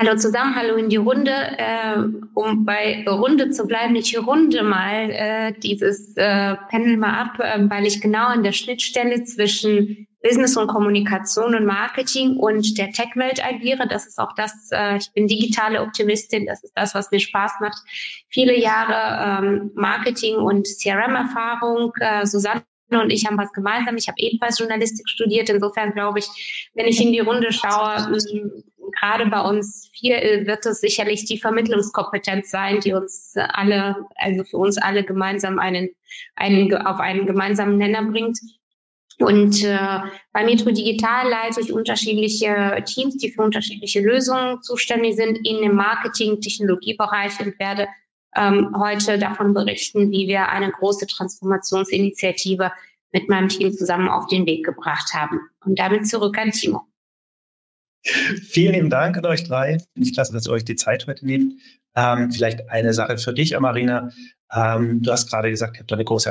Hallo 0.00 0.16
zusammen, 0.16 0.56
hallo 0.56 0.76
in 0.76 0.88
die 0.88 0.96
Runde. 0.96 1.30
Äh, 1.30 1.98
um 2.34 2.64
bei 2.64 3.04
Runde 3.06 3.50
zu 3.50 3.66
bleiben, 3.66 3.94
ich 3.96 4.16
runde 4.18 4.62
mal 4.62 5.10
äh, 5.10 5.52
dieses 5.60 6.16
äh, 6.16 6.56
Panel 6.70 6.96
mal 6.96 7.20
ab, 7.20 7.38
äh, 7.38 7.68
weil 7.68 7.86
ich 7.86 8.00
genau 8.00 8.28
an 8.28 8.42
der 8.42 8.52
Schnittstelle 8.52 9.24
zwischen 9.24 10.06
Business 10.22 10.56
und 10.56 10.66
Kommunikation 10.66 11.54
und 11.54 11.64
Marketing 11.64 12.36
und 12.36 12.76
der 12.76 12.90
Tech-Welt 12.90 13.44
agiere. 13.44 13.88
Das 13.88 14.06
ist 14.06 14.18
auch 14.18 14.34
das, 14.34 14.68
äh, 14.70 14.98
ich 14.98 15.10
bin 15.12 15.26
digitale 15.26 15.80
Optimistin, 15.80 16.46
das 16.46 16.62
ist 16.62 16.72
das, 16.74 16.94
was 16.94 17.10
mir 17.10 17.20
Spaß 17.20 17.52
macht. 17.60 17.78
Viele 18.28 18.58
Jahre 18.58 19.44
ähm, 19.44 19.70
Marketing 19.74 20.36
und 20.36 20.66
CRM-Erfahrung. 20.66 21.92
Äh, 22.00 22.26
Susanne 22.26 22.62
und 22.90 23.10
ich 23.10 23.26
haben 23.26 23.38
was 23.38 23.52
gemeinsam. 23.52 23.96
Ich 23.96 24.08
habe 24.08 24.18
ebenfalls 24.18 24.58
Journalistik 24.58 25.08
studiert. 25.08 25.48
Insofern 25.48 25.92
glaube 25.92 26.18
ich, 26.18 26.70
wenn 26.74 26.86
ich 26.86 27.00
in 27.00 27.12
die 27.12 27.20
Runde 27.20 27.52
schaue, 27.52 28.12
gerade 28.98 29.26
bei 29.26 29.40
uns 29.40 29.90
vier 29.94 30.46
wird 30.46 30.66
es 30.66 30.80
sicherlich 30.80 31.24
die 31.24 31.38
Vermittlungskompetenz 31.38 32.50
sein, 32.50 32.80
die 32.80 32.92
uns 32.92 33.34
alle, 33.36 33.96
also 34.16 34.44
für 34.44 34.56
uns 34.56 34.78
alle 34.78 35.04
gemeinsam 35.04 35.58
einen, 35.58 35.90
einen 36.34 36.74
auf 36.74 36.98
einen 36.98 37.26
gemeinsamen 37.26 37.78
Nenner 37.78 38.02
bringt. 38.02 38.38
Und 39.20 39.62
äh, 39.62 39.98
bei 40.32 40.44
Metro 40.44 40.70
Digital 40.70 41.28
leite 41.28 41.60
ich 41.60 41.72
unterschiedliche 41.72 42.82
Teams, 42.86 43.18
die 43.18 43.30
für 43.30 43.42
unterschiedliche 43.42 44.00
Lösungen 44.00 44.62
zuständig 44.62 45.16
sind 45.16 45.46
in 45.46 45.62
dem 45.62 45.74
Marketing-Technologiebereich 45.74 47.38
und 47.40 47.58
werde 47.58 47.86
ähm, 48.36 48.74
heute 48.78 49.18
davon 49.18 49.52
berichten, 49.52 50.10
wie 50.10 50.26
wir 50.26 50.48
eine 50.48 50.70
große 50.70 51.06
Transformationsinitiative 51.06 52.72
mit 53.12 53.28
meinem 53.28 53.48
Team 53.48 53.72
zusammen 53.72 54.08
auf 54.08 54.26
den 54.28 54.46
Weg 54.46 54.64
gebracht 54.64 55.12
haben. 55.12 55.40
Und 55.64 55.78
damit 55.78 56.08
zurück 56.08 56.38
an 56.38 56.52
Timo. 56.52 56.89
Vielen 58.02 58.74
lieben 58.74 58.90
Dank 58.90 59.16
an 59.18 59.26
euch 59.26 59.44
drei. 59.44 59.78
Finde 59.92 60.08
ich 60.08 60.14
klasse, 60.14 60.32
dass 60.32 60.46
ihr 60.46 60.52
euch 60.52 60.64
die 60.64 60.76
Zeit 60.76 61.06
heute 61.06 61.26
nehmt. 61.26 61.54
Ähm, 61.96 62.30
vielleicht 62.30 62.68
eine 62.70 62.94
Sache 62.94 63.18
für 63.18 63.34
dich, 63.34 63.58
Marina. 63.58 64.10
Ähm, 64.52 65.02
du 65.02 65.12
hast 65.12 65.28
gerade 65.28 65.50
gesagt, 65.50 65.76
ihr 65.76 65.80
habt 65.80 65.92
eine 65.92 66.04
große 66.04 66.30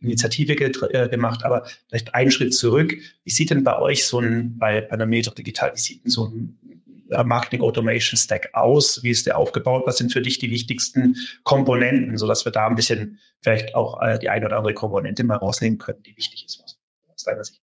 Initiative 0.00 0.54
äh, 0.54 1.08
gemacht, 1.08 1.44
aber 1.44 1.64
vielleicht 1.88 2.14
einen 2.14 2.30
Schritt 2.30 2.54
zurück. 2.54 2.94
Wie 3.24 3.30
sieht 3.30 3.50
denn 3.50 3.62
bei 3.62 3.78
euch 3.78 4.06
so 4.06 4.20
ein, 4.20 4.58
bei, 4.58 4.90
einer 4.90 5.06
Metro 5.06 5.34
Digital, 5.34 5.72
wie 5.74 5.80
sieht 5.80 6.04
denn 6.04 6.10
so 6.10 6.26
ein 6.26 6.58
äh, 7.10 7.22
Marketing 7.22 7.60
Automation 7.60 8.16
Stack 8.16 8.48
aus? 8.54 9.02
Wie 9.02 9.10
ist 9.10 9.26
der 9.26 9.38
aufgebaut? 9.38 9.84
Was 9.86 9.98
sind 9.98 10.12
für 10.12 10.22
dich 10.22 10.38
die 10.38 10.50
wichtigsten 10.50 11.16
Komponenten, 11.44 12.16
sodass 12.16 12.44
wir 12.44 12.52
da 12.52 12.66
ein 12.66 12.74
bisschen 12.74 13.18
vielleicht 13.42 13.74
auch 13.74 14.00
äh, 14.02 14.18
die 14.18 14.28
eine 14.28 14.46
oder 14.46 14.56
andere 14.56 14.74
Komponente 14.74 15.22
mal 15.24 15.36
rausnehmen 15.36 15.78
können, 15.78 16.02
die 16.02 16.16
wichtig 16.16 16.44
ist 16.46 16.60
aus 16.60 17.24
deiner 17.24 17.44
Sicht? 17.44 17.60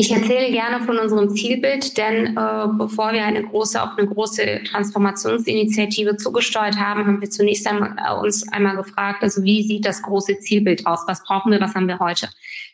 Ich 0.00 0.10
erzähle 0.10 0.50
gerne 0.50 0.82
von 0.86 0.98
unserem 0.98 1.28
Zielbild, 1.36 1.98
denn 1.98 2.34
äh, 2.34 2.66
bevor 2.78 3.12
wir 3.12 3.22
eine 3.22 3.42
große, 3.42 3.82
auf 3.82 3.98
eine 3.98 4.08
große 4.08 4.62
Transformationsinitiative 4.64 6.16
zugesteuert 6.16 6.78
haben, 6.78 7.06
haben 7.06 7.20
wir 7.20 7.28
zunächst 7.28 7.66
einmal, 7.66 7.94
äh, 7.98 8.18
uns 8.18 8.50
einmal 8.50 8.76
gefragt, 8.76 9.22
also 9.22 9.42
wie 9.42 9.62
sieht 9.62 9.84
das 9.84 10.00
große 10.00 10.38
Zielbild 10.38 10.86
aus? 10.86 11.00
Was 11.06 11.22
brauchen 11.22 11.52
wir? 11.52 11.60
Was 11.60 11.74
haben 11.74 11.86
wir 11.86 11.98
heute? 11.98 12.30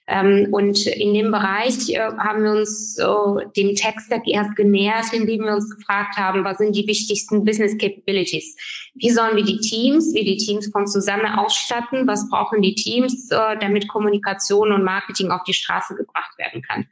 Ähm, 0.06 0.46
und 0.52 0.86
in 0.86 1.14
dem 1.14 1.32
Bereich 1.32 1.88
äh, 1.88 1.98
haben 1.98 2.44
wir 2.44 2.52
uns 2.52 2.96
äh, 2.96 3.04
dem 3.56 3.74
Tech-Stack 3.74 4.28
erst 4.28 4.54
genähert, 4.54 5.12
indem 5.12 5.46
wir 5.46 5.54
uns 5.54 5.68
gefragt 5.74 6.16
haben, 6.16 6.44
was 6.44 6.58
sind 6.58 6.76
die 6.76 6.86
wichtigsten 6.86 7.44
Business 7.44 7.76
Capabilities? 7.76 8.56
Wie 8.94 9.10
sollen 9.10 9.34
wir 9.34 9.44
die 9.44 9.58
Teams, 9.58 10.14
wie 10.14 10.24
die 10.24 10.36
Teams 10.36 10.68
von 10.70 10.86
zusammen 10.86 11.26
ausstatten? 11.26 12.06
Was 12.06 12.28
brauchen 12.30 12.62
die 12.62 12.76
Teams, 12.76 13.32
äh, 13.32 13.58
damit 13.58 13.88
Kommunikation 13.88 14.70
und 14.70 14.84
Marketing 14.84 15.32
auf 15.32 15.42
die 15.42 15.54
Straße 15.54 15.96
gebracht 15.96 16.38
werden 16.38 16.62
kann? 16.62 16.86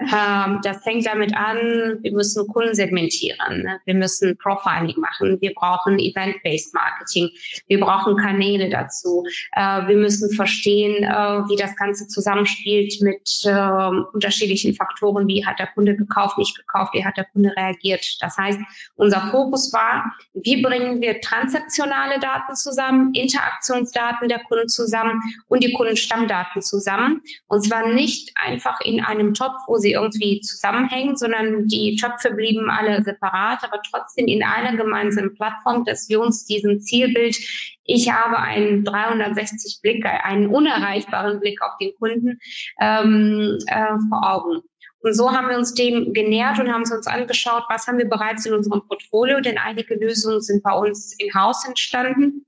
Ähm, 0.00 0.58
das 0.64 0.82
fängt 0.82 1.06
damit 1.06 1.36
an, 1.36 1.98
wir 2.02 2.12
müssen 2.12 2.48
Kunden 2.48 2.74
segmentieren, 2.74 3.62
ne? 3.62 3.80
wir 3.84 3.94
müssen 3.94 4.36
Profiling 4.38 4.98
machen, 4.98 5.40
wir 5.40 5.54
brauchen 5.54 6.00
Event-Based 6.00 6.74
Marketing, 6.74 7.30
wir 7.68 7.78
brauchen 7.78 8.16
Kanäle 8.16 8.68
dazu, 8.68 9.24
äh, 9.52 9.86
wir 9.86 9.96
müssen 9.96 10.34
verstehen, 10.34 11.04
äh, 11.04 11.48
wie 11.48 11.54
das 11.54 11.76
Ganze 11.76 12.08
zusammenspielt 12.08 13.00
mit 13.02 13.42
äh, 13.44 13.88
unterschiedlichen 14.12 14.74
Faktoren, 14.74 15.28
wie 15.28 15.46
hat 15.46 15.60
der 15.60 15.68
Kunde 15.68 15.94
gekauft, 15.94 16.38
nicht 16.38 16.56
gekauft, 16.56 16.92
wie 16.94 17.04
hat 17.04 17.16
der 17.16 17.26
Kunde 17.26 17.54
reagiert. 17.56 18.04
Das 18.20 18.36
heißt, 18.36 18.58
unser 18.96 19.30
Fokus 19.30 19.72
war, 19.72 20.12
wie 20.32 20.60
bringen 20.60 21.00
wir 21.02 21.20
transaktionale 21.20 22.18
Daten 22.18 22.56
zusammen, 22.56 23.14
Interaktionsdaten 23.14 24.28
der 24.28 24.40
Kunden 24.40 24.68
zusammen 24.68 25.22
und 25.46 25.62
die 25.62 25.72
Kundenstammdaten 25.72 26.62
zusammen. 26.62 27.22
Und 27.46 27.64
zwar 27.64 27.92
nicht 27.92 28.32
einfach 28.34 28.80
in 28.80 29.00
einem 29.00 29.34
Topf, 29.34 29.54
wo 29.68 29.83
sie 29.84 29.92
irgendwie 29.92 30.40
zusammenhängen, 30.40 31.16
sondern 31.16 31.68
die 31.68 31.96
Töpfe 31.96 32.32
blieben 32.32 32.70
alle 32.70 33.04
separat, 33.04 33.62
aber 33.62 33.80
trotzdem 33.90 34.26
in 34.26 34.42
einer 34.42 34.76
gemeinsamen 34.76 35.34
Plattform, 35.34 35.84
dass 35.84 36.08
wir 36.08 36.20
uns 36.20 36.46
diesen 36.46 36.80
Zielbild, 36.80 37.36
ich 37.84 38.10
habe 38.10 38.38
einen 38.38 38.82
360 38.84 39.80
Blick, 39.82 40.04
einen 40.06 40.48
unerreichbaren 40.48 41.38
Blick 41.38 41.60
auf 41.62 41.72
den 41.80 41.94
Kunden 41.98 42.38
ähm, 42.80 43.58
äh, 43.66 43.98
vor 44.08 44.32
Augen. 44.32 44.62
Und 45.00 45.12
so 45.12 45.30
haben 45.30 45.50
wir 45.50 45.58
uns 45.58 45.74
dem 45.74 46.14
genähert 46.14 46.58
und 46.58 46.72
haben 46.72 46.80
uns 46.80 47.06
angeschaut, 47.06 47.64
was 47.68 47.86
haben 47.86 47.98
wir 47.98 48.08
bereits 48.08 48.46
in 48.46 48.54
unserem 48.54 48.86
Portfolio, 48.88 49.40
denn 49.40 49.58
einige 49.58 49.96
Lösungen 49.96 50.40
sind 50.40 50.62
bei 50.62 50.72
uns 50.72 51.14
im 51.18 51.34
Haus 51.34 51.66
entstanden 51.68 52.46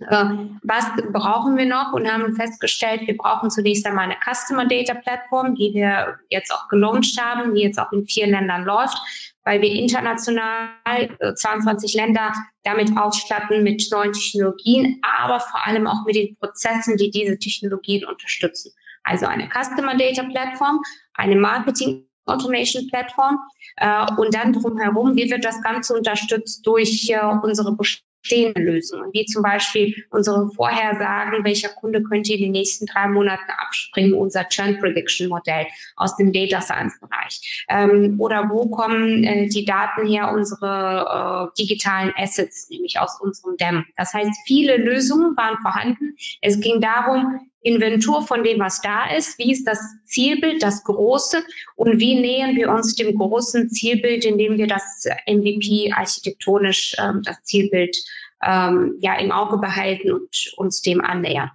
was 0.00 0.84
brauchen 1.12 1.56
wir 1.56 1.66
noch 1.66 1.92
und 1.92 2.10
haben 2.10 2.34
festgestellt, 2.34 3.02
wir 3.06 3.16
brauchen 3.16 3.50
zunächst 3.50 3.86
einmal 3.86 4.04
eine 4.04 4.16
Customer 4.24 4.66
Data 4.66 4.94
Plattform, 4.94 5.54
die 5.54 5.72
wir 5.74 6.18
jetzt 6.30 6.52
auch 6.52 6.68
gelauncht 6.68 7.20
haben, 7.20 7.54
die 7.54 7.62
jetzt 7.62 7.78
auch 7.78 7.92
in 7.92 8.06
vier 8.06 8.26
Ländern 8.26 8.64
läuft, 8.64 8.98
weil 9.44 9.60
wir 9.60 9.70
international 9.70 10.68
22 11.36 11.94
äh, 11.94 12.00
Länder 12.00 12.32
damit 12.64 12.96
ausstatten 12.96 13.62
mit 13.62 13.86
neuen 13.90 14.12
Technologien, 14.12 15.00
aber 15.20 15.40
vor 15.40 15.66
allem 15.66 15.86
auch 15.86 16.04
mit 16.06 16.16
den 16.16 16.36
Prozessen, 16.36 16.96
die 16.96 17.10
diese 17.10 17.38
Technologien 17.38 18.04
unterstützen. 18.04 18.72
Also 19.04 19.26
eine 19.26 19.48
Customer 19.48 19.96
Data 19.96 20.24
Plattform, 20.24 20.80
eine 21.14 21.36
Marketing 21.36 22.06
Automation 22.26 22.88
Plattform 22.88 23.38
äh, 23.76 24.06
und 24.16 24.34
dann 24.34 24.54
drumherum, 24.54 25.14
wie 25.14 25.30
wird 25.30 25.44
das 25.44 25.60
Ganze 25.62 25.94
unterstützt 25.94 26.66
durch 26.66 27.08
äh, 27.10 27.20
unsere 27.42 27.76
bestehende 28.24 28.62
Lösungen, 28.62 29.12
wie 29.12 29.26
zum 29.26 29.42
Beispiel 29.42 29.94
unsere 30.10 30.48
Vorhersagen, 30.50 31.44
welcher 31.44 31.68
Kunde 31.68 32.02
könnte 32.02 32.32
in 32.32 32.40
den 32.40 32.52
nächsten 32.52 32.86
drei 32.86 33.06
Monaten 33.06 33.50
abspringen, 33.58 34.14
unser 34.14 34.48
Churn 34.48 34.78
Prediction 34.78 35.28
Modell 35.28 35.66
aus 35.96 36.16
dem 36.16 36.32
Data 36.32 36.60
Science 36.60 36.98
Bereich. 37.00 37.64
Ähm, 37.68 38.16
oder 38.18 38.48
wo 38.50 38.68
kommen 38.70 39.24
äh, 39.24 39.48
die 39.48 39.64
Daten 39.64 40.06
her, 40.06 40.32
unsere 40.32 41.50
äh, 41.52 41.62
digitalen 41.62 42.12
Assets, 42.16 42.68
nämlich 42.70 42.98
aus 42.98 43.20
unserem 43.20 43.56
DEM. 43.58 43.84
Das 43.96 44.14
heißt, 44.14 44.32
viele 44.46 44.78
Lösungen 44.78 45.36
waren 45.36 45.58
vorhanden. 45.58 46.16
Es 46.40 46.60
ging 46.60 46.80
darum, 46.80 47.40
Inventur 47.64 48.26
von 48.26 48.44
dem, 48.44 48.60
was 48.60 48.80
da 48.82 49.10
ist, 49.10 49.38
wie 49.38 49.50
ist 49.50 49.66
das 49.66 49.78
Zielbild, 50.04 50.62
das 50.62 50.84
Große 50.84 51.42
und 51.76 51.98
wie 51.98 52.20
nähern 52.20 52.54
wir 52.56 52.70
uns 52.70 52.94
dem 52.94 53.16
großen 53.16 53.70
Zielbild, 53.70 54.24
indem 54.24 54.58
wir 54.58 54.66
das 54.66 55.08
MVP 55.26 55.90
architektonisch, 55.92 56.94
ähm, 56.98 57.22
das 57.24 57.42
Zielbild 57.42 57.96
ähm, 58.42 58.96
ja 59.00 59.18
im 59.18 59.32
Auge 59.32 59.58
behalten 59.58 60.12
und 60.12 60.52
uns 60.56 60.82
dem 60.82 61.00
annähern. 61.00 61.50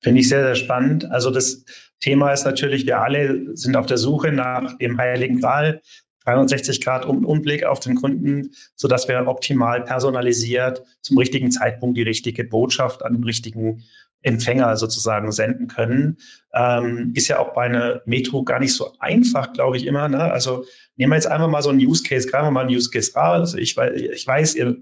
Finde 0.00 0.20
ich 0.20 0.28
sehr, 0.28 0.42
sehr 0.42 0.54
spannend. 0.54 1.04
Also 1.10 1.30
das 1.30 1.64
Thema 2.00 2.32
ist 2.32 2.44
natürlich, 2.44 2.86
wir 2.86 3.00
alle 3.00 3.54
sind 3.56 3.76
auf 3.76 3.86
der 3.86 3.98
Suche 3.98 4.32
nach 4.32 4.76
dem 4.78 4.98
Heiligen 4.98 5.40
Gral, 5.40 5.82
360 6.24 6.80
Grad 6.80 7.04
um, 7.04 7.24
Umblick 7.24 7.64
auf 7.64 7.80
den 7.80 7.96
Kunden, 7.96 8.52
so 8.74 8.88
dass 8.88 9.08
wir 9.08 9.26
optimal 9.26 9.84
personalisiert 9.84 10.82
zum 11.02 11.18
richtigen 11.18 11.50
Zeitpunkt 11.50 11.98
die 11.98 12.02
richtige 12.02 12.44
Botschaft 12.44 13.04
an 13.04 13.12
den 13.14 13.24
richtigen 13.24 13.82
Empfänger 14.24 14.76
sozusagen 14.76 15.30
senden 15.32 15.68
können. 15.68 16.16
Ähm, 16.54 17.12
ist 17.14 17.28
ja 17.28 17.38
auch 17.38 17.52
bei 17.52 17.64
einer 17.64 18.00
Metro 18.06 18.42
gar 18.42 18.58
nicht 18.58 18.72
so 18.72 18.92
einfach, 18.98 19.52
glaube 19.52 19.76
ich 19.76 19.86
immer. 19.86 20.08
Ne? 20.08 20.20
Also 20.20 20.64
nehmen 20.96 21.12
wir 21.12 21.16
jetzt 21.16 21.26
einfach 21.26 21.48
mal 21.48 21.62
so 21.62 21.68
einen 21.68 21.80
Use 21.80 22.02
Case, 22.02 22.26
greifen 22.26 22.46
wir 22.46 22.50
mal 22.50 22.62
einen 22.62 22.74
Use 22.74 22.90
Case 22.90 23.12
raus. 23.14 23.54
Also 23.54 23.58
ich, 23.58 23.76
ich 23.76 24.26
weiß, 24.26 24.54
ihr 24.54 24.76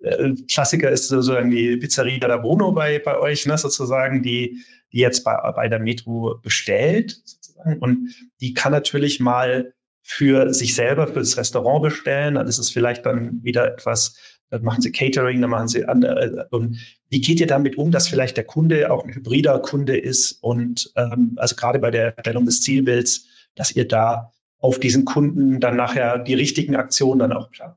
äh, 0.00 0.32
Klassiker 0.50 0.90
ist 0.90 1.08
sozusagen 1.08 1.50
die 1.50 1.76
Pizzeria 1.76 2.26
da 2.26 2.38
Bruno 2.38 2.72
bei, 2.72 2.98
bei 2.98 3.18
euch, 3.18 3.46
ne, 3.46 3.58
sozusagen, 3.58 4.22
die, 4.22 4.64
die 4.92 4.98
jetzt 4.98 5.22
bei, 5.22 5.36
bei 5.54 5.68
der 5.68 5.80
Metro 5.80 6.38
bestellt. 6.42 7.20
Sozusagen. 7.24 7.78
Und 7.80 8.14
die 8.40 8.54
kann 8.54 8.72
natürlich 8.72 9.20
mal 9.20 9.74
für 10.02 10.54
sich 10.54 10.74
selber, 10.74 11.06
für 11.06 11.18
das 11.18 11.36
Restaurant 11.36 11.82
bestellen. 11.82 12.36
Dann 12.36 12.46
ist 12.46 12.56
es 12.56 12.70
vielleicht 12.70 13.04
dann 13.04 13.42
wieder 13.42 13.70
etwas 13.70 14.37
dann 14.50 14.62
machen 14.62 14.82
sie 14.82 14.92
Catering, 14.92 15.40
dann 15.40 15.50
machen 15.50 15.68
sie 15.68 15.84
andere. 15.84 16.48
Und 16.50 16.78
wie 17.10 17.20
geht 17.20 17.40
ihr 17.40 17.46
damit 17.46 17.76
um, 17.76 17.90
dass 17.90 18.08
vielleicht 18.08 18.36
der 18.36 18.44
Kunde 18.44 18.90
auch 18.90 19.04
ein 19.04 19.14
hybrider 19.14 19.58
Kunde 19.60 19.96
ist 19.96 20.32
und 20.42 20.90
ähm, 20.96 21.32
also 21.36 21.56
gerade 21.56 21.78
bei 21.78 21.90
der 21.90 22.16
Erstellung 22.16 22.46
des 22.46 22.62
Zielbilds, 22.62 23.26
dass 23.54 23.74
ihr 23.74 23.86
da 23.86 24.32
auf 24.58 24.78
diesen 24.78 25.04
Kunden 25.04 25.60
dann 25.60 25.76
nachher 25.76 26.18
die 26.18 26.34
richtigen 26.34 26.76
Aktionen 26.76 27.20
dann 27.20 27.32
auch 27.32 27.50
plant? 27.50 27.76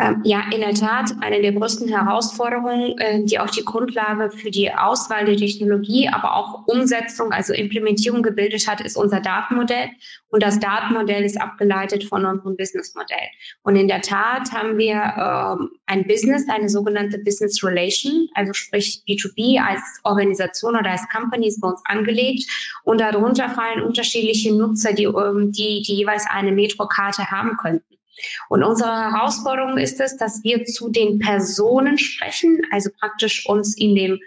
Ähm, 0.00 0.22
ja, 0.24 0.44
in 0.50 0.62
der 0.62 0.72
Tat, 0.72 1.12
eine 1.20 1.42
der 1.42 1.52
größten 1.52 1.86
Herausforderungen, 1.88 2.96
äh, 2.96 3.22
die 3.22 3.38
auch 3.38 3.50
die 3.50 3.64
Grundlage 3.64 4.30
für 4.30 4.50
die 4.50 4.72
Auswahl 4.72 5.26
der 5.26 5.36
Technologie, 5.36 6.08
aber 6.08 6.36
auch 6.36 6.66
Umsetzung, 6.66 7.32
also 7.32 7.52
Implementierung 7.52 8.22
gebildet 8.22 8.66
hat, 8.66 8.80
ist 8.80 8.96
unser 8.96 9.20
Datenmodell. 9.20 9.90
Und 10.28 10.42
das 10.42 10.58
Datenmodell 10.58 11.22
ist 11.22 11.38
abgeleitet 11.38 12.04
von 12.04 12.24
unserem 12.24 12.56
Businessmodell. 12.56 13.28
Und 13.62 13.76
in 13.76 13.88
der 13.88 14.00
Tat 14.00 14.50
haben 14.52 14.78
wir 14.78 14.94
ähm, 14.96 15.68
ein 15.84 16.06
Business, 16.06 16.48
eine 16.48 16.70
sogenannte 16.70 17.18
Business 17.18 17.62
Relation, 17.62 18.26
also 18.34 18.54
sprich 18.54 19.02
B2B 19.06 19.60
als 19.60 19.82
Organisation 20.04 20.76
oder 20.76 20.92
als 20.92 21.06
Company 21.10 21.48
ist 21.48 21.60
bei 21.60 21.68
uns 21.68 21.82
angelegt. 21.84 22.50
Und 22.84 23.02
darunter 23.02 23.50
fallen 23.50 23.82
unterschiedliche 23.82 24.54
Nutzer, 24.54 24.94
die, 24.94 25.04
ähm, 25.04 25.52
die, 25.52 25.82
die 25.82 25.96
jeweils 25.96 26.24
eine 26.26 26.52
Metrokarte 26.52 27.30
haben 27.30 27.58
könnten. 27.58 27.99
Und 28.48 28.62
unsere 28.62 28.90
Herausforderung 28.90 29.78
ist 29.78 30.00
es, 30.00 30.16
dass 30.16 30.42
wir 30.42 30.64
zu 30.64 30.90
den 30.90 31.18
Personen 31.18 31.98
sprechen, 31.98 32.62
also 32.70 32.90
praktisch 32.98 33.46
uns 33.46 33.76
in 33.76 33.94
dem 33.94 34.18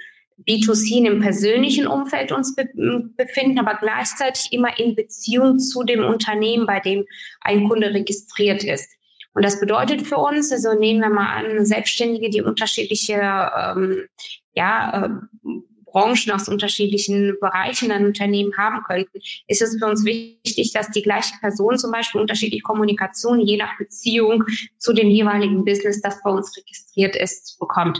B2C 0.47 0.97
in 0.97 1.03
dem 1.05 1.21
persönlichen 1.21 1.87
Umfeld 1.87 2.31
uns 2.31 2.55
be 2.55 2.67
befinden, 3.15 3.59
aber 3.59 3.75
gleichzeitig 3.79 4.51
immer 4.51 4.77
in 4.79 4.95
Beziehung 4.95 5.59
zu 5.59 5.83
dem 5.83 6.03
Unternehmen, 6.03 6.65
bei 6.65 6.79
dem 6.79 7.05
ein 7.41 7.69
Kunde 7.69 7.93
registriert 7.93 8.63
ist. 8.63 8.89
Und 9.33 9.45
das 9.45 9.59
bedeutet 9.59 10.01
für 10.01 10.17
uns, 10.17 10.51
also 10.51 10.73
nehmen 10.73 11.01
wir 11.01 11.09
mal 11.09 11.37
an, 11.37 11.65
Selbstständige, 11.65 12.29
die 12.29 12.41
unterschiedliche 12.41 13.13
ähm, 13.15 14.03
ja, 14.53 15.05
äh, 15.05 15.49
Branchen 15.93 16.31
aus 16.31 16.49
unterschiedlichen 16.49 17.37
Bereichen 17.39 17.91
ein 17.91 18.05
Unternehmen 18.05 18.51
haben 18.57 18.83
könnten, 18.83 19.19
ist 19.47 19.61
es 19.61 19.77
für 19.77 19.85
uns 19.85 20.03
wichtig, 20.03 20.73
dass 20.73 20.89
die 20.89 21.03
gleiche 21.03 21.35
Person 21.39 21.77
zum 21.77 21.91
Beispiel 21.91 22.19
unterschiedliche 22.19 22.63
Kommunikation 22.63 23.39
je 23.39 23.57
nach 23.57 23.77
Beziehung 23.77 24.43
zu 24.79 24.91
dem 24.91 25.09
jeweiligen 25.09 25.63
Business, 25.63 26.01
das 26.01 26.21
bei 26.23 26.31
uns 26.31 26.57
registriert 26.57 27.15
ist, 27.15 27.57
bekommt. 27.59 27.99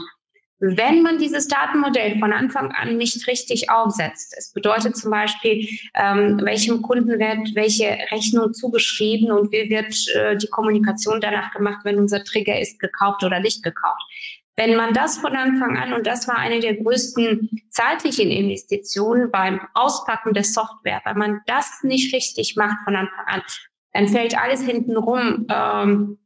Wenn 0.60 1.02
man 1.02 1.18
dieses 1.18 1.48
Datenmodell 1.48 2.18
von 2.18 2.32
Anfang 2.32 2.72
an 2.72 2.96
nicht 2.96 3.26
richtig 3.26 3.70
aufsetzt, 3.70 4.34
es 4.38 4.52
bedeutet 4.52 4.96
zum 4.96 5.10
Beispiel, 5.10 5.68
ähm, 5.94 6.40
welchem 6.42 6.80
Kunden 6.80 7.18
wird 7.18 7.54
welche 7.54 7.98
Rechnung 8.10 8.54
zugeschrieben 8.54 9.30
und 9.30 9.52
wie 9.52 9.68
wird 9.68 9.94
äh, 10.14 10.36
die 10.36 10.46
Kommunikation 10.46 11.20
danach 11.20 11.52
gemacht, 11.52 11.80
wenn 11.84 11.98
unser 11.98 12.24
Trigger 12.24 12.58
ist 12.58 12.78
gekauft 12.78 13.24
oder 13.24 13.40
nicht 13.40 13.62
gekauft. 13.62 14.02
Wenn 14.56 14.76
man 14.76 14.94
das 14.94 15.18
von 15.18 15.34
Anfang 15.34 15.76
an, 15.76 15.92
und 15.92 16.06
das 16.06 16.28
war 16.28 16.36
eine 16.36 16.60
der 16.60 16.76
größten 16.76 17.50
zeitlichen 17.70 18.30
Investitionen 18.30 19.30
beim 19.30 19.60
Auspacken 19.74 20.32
der 20.32 20.44
Software, 20.44 21.02
wenn 21.04 21.18
man 21.18 21.40
das 21.46 21.82
nicht 21.82 22.14
richtig 22.14 22.54
macht 22.56 22.76
von 22.84 22.94
Anfang 22.94 23.26
an, 23.26 23.42
dann 23.92 24.08
fällt 24.08 24.38
alles 24.38 24.62
hintenrum 24.62 25.46
ähm, 25.48 26.18
äh, 26.18 26.23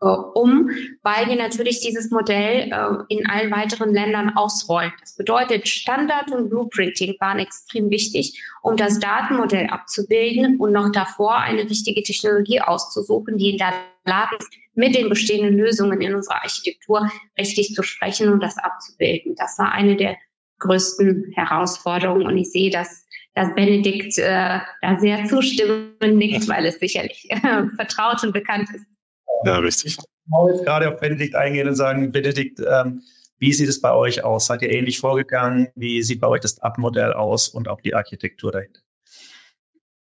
um, 0.00 0.70
weil 1.02 1.28
wir 1.28 1.36
natürlich 1.36 1.80
dieses 1.80 2.10
Modell 2.10 2.70
äh, 2.70 3.14
in 3.14 3.26
allen 3.26 3.50
weiteren 3.50 3.92
Ländern 3.92 4.30
ausrollen. 4.36 4.92
Das 5.00 5.16
bedeutet, 5.16 5.68
Standard 5.68 6.30
und 6.30 6.50
Blueprinting 6.50 7.16
waren 7.20 7.38
extrem 7.38 7.90
wichtig, 7.90 8.40
um 8.62 8.76
das 8.76 8.98
Datenmodell 8.98 9.66
abzubilden 9.66 10.58
und 10.58 10.72
noch 10.72 10.90
davor 10.92 11.36
eine 11.36 11.68
richtige 11.68 12.02
Technologie 12.02 12.60
auszusuchen, 12.60 13.38
die 13.38 13.50
in 13.50 13.58
der 13.58 13.72
Lage 14.04 14.36
ist, 14.38 14.48
mit 14.74 14.94
den 14.94 15.08
bestehenden 15.08 15.58
Lösungen 15.58 16.00
in 16.00 16.14
unserer 16.14 16.42
Architektur 16.42 17.10
richtig 17.38 17.74
zu 17.74 17.82
sprechen 17.82 18.30
und 18.30 18.42
das 18.42 18.56
abzubilden. 18.58 19.34
Das 19.36 19.58
war 19.58 19.72
eine 19.72 19.96
der 19.96 20.16
größten 20.60 21.32
Herausforderungen 21.34 22.26
und 22.26 22.38
ich 22.38 22.50
sehe, 22.50 22.70
dass 22.70 23.02
dass 23.34 23.54
Benedikt 23.54 24.18
äh, 24.18 24.58
da 24.82 24.98
sehr 24.98 25.24
zustimmend 25.24 26.16
nickt, 26.16 26.48
weil 26.48 26.66
es 26.66 26.78
sicherlich 26.78 27.26
äh, 27.30 27.64
vertraut 27.76 28.22
und 28.24 28.32
bekannt 28.32 28.68
ist. 28.74 28.84
Ja, 29.44 29.58
richtig. 29.58 29.98
Ich 29.98 30.04
wollte 30.30 30.56
jetzt 30.56 30.64
gerade 30.64 30.92
auf 30.92 31.00
Benedikt 31.00 31.34
eingehen 31.34 31.68
und 31.68 31.74
sagen, 31.74 32.12
Benedikt, 32.12 32.60
ähm, 32.60 33.02
wie 33.38 33.52
sieht 33.52 33.68
es 33.68 33.80
bei 33.80 33.92
euch 33.92 34.22
aus? 34.22 34.46
Seid 34.46 34.62
ihr 34.62 34.70
ähnlich 34.70 35.00
vorgegangen? 35.00 35.68
Wie 35.74 36.02
sieht 36.02 36.20
bei 36.20 36.28
euch 36.28 36.40
das 36.40 36.60
Abmodell 36.60 37.12
aus 37.12 37.48
und 37.48 37.68
auch 37.68 37.80
die 37.80 37.94
Architektur 37.94 38.52
dahinter? 38.52 38.80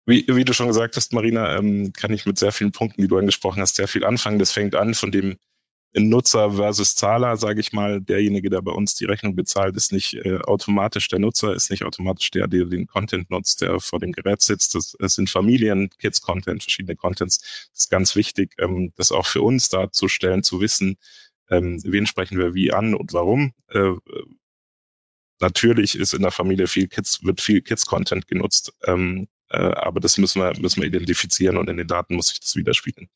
Wie, 0.04 0.26
wie 0.28 0.44
du 0.44 0.52
schon 0.52 0.66
gesagt 0.66 0.96
hast, 0.96 1.12
Marina, 1.12 1.56
ähm, 1.56 1.92
kann 1.92 2.12
ich 2.12 2.26
mit 2.26 2.36
sehr 2.36 2.52
vielen 2.52 2.72
Punkten, 2.72 3.00
die 3.00 3.08
du 3.08 3.16
angesprochen 3.16 3.62
hast, 3.62 3.76
sehr 3.76 3.88
viel 3.88 4.04
anfangen. 4.04 4.38
Das 4.38 4.52
fängt 4.52 4.74
an 4.74 4.94
von 4.94 5.12
dem 5.12 5.38
Nutzer 5.94 6.52
versus 6.52 6.94
Zahler, 6.94 7.36
sage 7.36 7.60
ich 7.60 7.72
mal. 7.72 8.00
Derjenige, 8.00 8.48
der 8.48 8.62
bei 8.62 8.72
uns 8.72 8.94
die 8.94 9.04
Rechnung 9.04 9.36
bezahlt, 9.36 9.76
ist 9.76 9.92
nicht 9.92 10.14
äh, 10.14 10.38
automatisch 10.38 11.08
der 11.08 11.18
Nutzer, 11.18 11.54
ist 11.54 11.70
nicht 11.70 11.84
automatisch 11.84 12.30
der, 12.30 12.48
der 12.48 12.64
den 12.64 12.86
Content 12.86 13.30
nutzt, 13.30 13.60
der 13.60 13.78
vor 13.80 13.98
dem 13.98 14.12
Gerät 14.12 14.40
sitzt. 14.40 14.74
Das, 14.74 14.96
das 14.98 15.14
sind 15.14 15.28
Familien, 15.28 15.90
Kids-Content, 15.98 16.62
verschiedene 16.62 16.96
Contents. 16.96 17.40
Das 17.72 17.82
ist 17.82 17.90
ganz 17.90 18.16
wichtig, 18.16 18.54
ähm, 18.58 18.92
das 18.96 19.12
auch 19.12 19.26
für 19.26 19.42
uns 19.42 19.68
darzustellen, 19.68 20.42
zu 20.42 20.60
wissen, 20.60 20.96
ähm, 21.50 21.80
wen 21.84 22.06
sprechen 22.06 22.38
wir 22.38 22.54
wie 22.54 22.72
an 22.72 22.94
und 22.94 23.12
warum. 23.12 23.52
Äh, 23.68 23.92
natürlich 25.40 25.98
ist 25.98 26.14
in 26.14 26.22
der 26.22 26.30
Familie 26.30 26.66
viel 26.66 26.88
Kids, 26.88 27.22
wird 27.22 27.40
viel 27.40 27.60
Kids-Content 27.60 28.26
genutzt, 28.28 28.72
ähm, 28.86 29.28
äh, 29.50 29.58
aber 29.58 30.00
das 30.00 30.16
müssen 30.16 30.40
wir, 30.40 30.58
müssen 30.58 30.80
wir 30.80 30.88
identifizieren 30.88 31.58
und 31.58 31.68
in 31.68 31.76
den 31.76 31.86
Daten 31.86 32.16
muss 32.16 32.28
sich 32.28 32.40
das 32.40 32.56
widerspiegeln. 32.56 33.08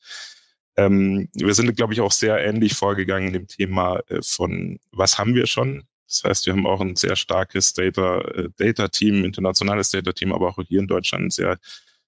Ähm, 0.77 1.27
wir 1.33 1.53
sind, 1.53 1.75
glaube 1.75 1.93
ich, 1.93 2.01
auch 2.01 2.11
sehr 2.11 2.37
ähnlich 2.37 2.75
vorgegangen 2.75 3.27
in 3.27 3.33
dem 3.33 3.47
Thema 3.47 3.99
äh, 4.07 4.21
von, 4.21 4.79
was 4.91 5.17
haben 5.17 5.35
wir 5.35 5.47
schon? 5.47 5.83
Das 6.07 6.23
heißt, 6.23 6.45
wir 6.45 6.53
haben 6.53 6.67
auch 6.67 6.79
ein 6.79 6.95
sehr 6.95 7.15
starkes 7.15 7.73
Data, 7.73 8.21
äh, 8.21 8.49
internationales 8.59 9.89
Data 9.89 10.13
Team, 10.13 10.31
aber 10.31 10.49
auch 10.49 10.59
hier 10.67 10.79
in 10.79 10.87
Deutschland 10.87 11.25
ein 11.25 11.31
sehr 11.31 11.57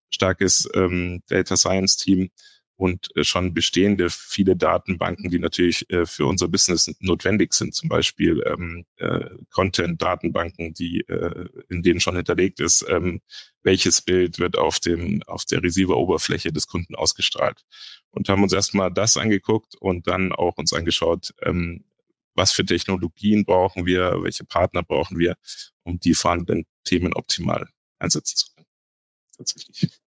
starkes 0.09 0.69
ähm, 0.73 1.21
Data 1.27 1.57
Science 1.57 1.97
Team 1.97 2.29
und 2.79 3.09
äh, 3.17 3.25
schon 3.25 3.53
bestehende 3.53 4.09
viele 4.09 4.55
Datenbanken, 4.55 5.29
die 5.29 5.39
natürlich 5.39 5.89
äh, 5.89 6.05
für 6.05 6.25
unser 6.25 6.47
Business 6.47 6.89
notwendig 7.01 7.53
sind, 7.53 7.75
zum 7.75 7.89
Beispiel 7.89 8.41
ähm, 8.47 8.85
äh, 8.95 9.25
Content-Datenbanken, 9.51 10.73
die 10.73 11.01
äh, 11.01 11.49
in 11.67 11.83
denen 11.83 11.99
schon 11.99 12.15
hinterlegt 12.15 12.61
ist, 12.61 12.85
ähm, 12.87 13.19
welches 13.63 14.01
Bild 14.01 14.39
wird 14.39 14.57
auf 14.57 14.79
dem 14.79 15.21
auf 15.23 15.43
der 15.43 15.61
Receiver-Oberfläche 15.61 16.53
des 16.53 16.67
Kunden 16.67 16.95
ausgestrahlt 16.95 17.65
und 18.11 18.29
haben 18.29 18.43
uns 18.43 18.53
erstmal 18.53 18.93
das 18.93 19.17
angeguckt 19.17 19.75
und 19.75 20.07
dann 20.07 20.31
auch 20.31 20.57
uns 20.57 20.71
angeschaut, 20.71 21.33
ähm, 21.41 21.83
was 22.33 22.53
für 22.53 22.63
Technologien 22.63 23.43
brauchen 23.43 23.85
wir, 23.85 24.23
welche 24.23 24.45
Partner 24.45 24.83
brauchen 24.83 25.19
wir, 25.19 25.35
um 25.83 25.99
die 25.99 26.13
vorhandenen 26.13 26.65
Themen 26.85 27.13
optimal 27.13 27.67
einsetzen 27.99 28.37
zu 28.37 28.47
können. 28.55 28.67
Tatsächlich. 29.35 29.99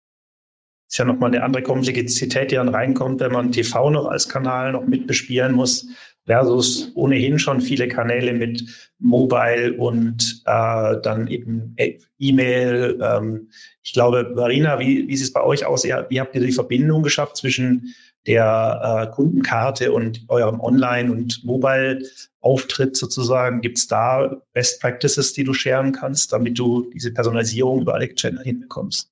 Ist 0.92 0.98
ja 0.98 1.06
nochmal 1.06 1.30
eine 1.30 1.42
andere 1.42 1.62
Komplexität, 1.62 2.50
die 2.50 2.56
dann 2.56 2.68
reinkommt, 2.68 3.20
wenn 3.20 3.32
man 3.32 3.50
TV 3.50 3.88
noch 3.88 4.08
als 4.08 4.28
Kanal 4.28 4.72
noch 4.72 4.86
mit 4.86 5.06
bespielen 5.06 5.52
muss, 5.54 5.86
versus 6.26 6.92
ohnehin 6.94 7.38
schon 7.38 7.62
viele 7.62 7.88
Kanäle 7.88 8.34
mit 8.34 8.62
Mobile 8.98 9.72
und 9.78 10.42
äh, 10.44 10.96
dann 11.02 11.28
eben 11.28 11.74
E-Mail. 12.18 12.98
Ähm, 13.02 13.48
ich 13.82 13.94
glaube, 13.94 14.34
Marina, 14.36 14.78
wie, 14.80 15.08
wie 15.08 15.16
sieht 15.16 15.28
es 15.28 15.32
bei 15.32 15.42
euch 15.42 15.64
aus? 15.64 15.82
Ihr, 15.86 16.04
wie 16.10 16.20
habt 16.20 16.34
ihr 16.34 16.42
die 16.42 16.52
Verbindung 16.52 17.02
geschafft 17.02 17.38
zwischen 17.38 17.94
der 18.26 19.08
äh, 19.08 19.14
Kundenkarte 19.14 19.92
und 19.92 20.26
eurem 20.28 20.60
Online- 20.60 21.10
und 21.10 21.42
Mobile-Auftritt 21.42 22.98
sozusagen? 22.98 23.62
Gibt 23.62 23.78
es 23.78 23.86
da 23.86 24.42
Best 24.52 24.82
Practices, 24.82 25.32
die 25.32 25.44
du 25.44 25.54
scheren 25.54 25.92
kannst, 25.92 26.34
damit 26.34 26.58
du 26.58 26.90
diese 26.92 27.14
Personalisierung 27.14 27.80
über 27.80 27.94
alle 27.94 28.14
Channel 28.14 28.44
hinbekommst? 28.44 29.11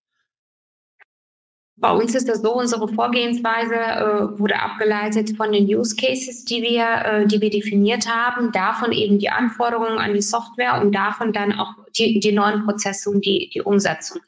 Bei 1.81 1.93
uns 1.93 2.15
ist 2.15 2.29
das 2.29 2.43
so, 2.43 2.55
unsere 2.55 2.89
Vorgehensweise 2.89 3.75
äh, 3.75 4.39
wurde 4.39 4.61
abgeleitet 4.61 5.35
von 5.37 5.51
den 5.51 5.65
Use 5.65 5.97
Cases, 5.97 6.45
die 6.45 6.63
wir, 6.63 6.85
äh, 7.05 7.27
die 7.27 7.41
wir 7.41 7.49
definiert 7.49 8.07
haben, 8.07 8.53
davon 8.53 8.93
eben 8.93 9.19
die 9.19 9.31
Anforderungen 9.31 9.99
an 9.99 10.13
die 10.13 10.21
Software 10.21 10.79
und 10.81 10.95
davon 10.95 11.33
dann 11.33 11.59
auch 11.59 11.75
die, 11.97 12.21
die 12.21 12.33
neuen 12.33 12.65
Prozesse 12.65 13.09
und 13.09 13.25
die, 13.25 13.49
die 13.53 13.63
Umsetzung 13.63 14.21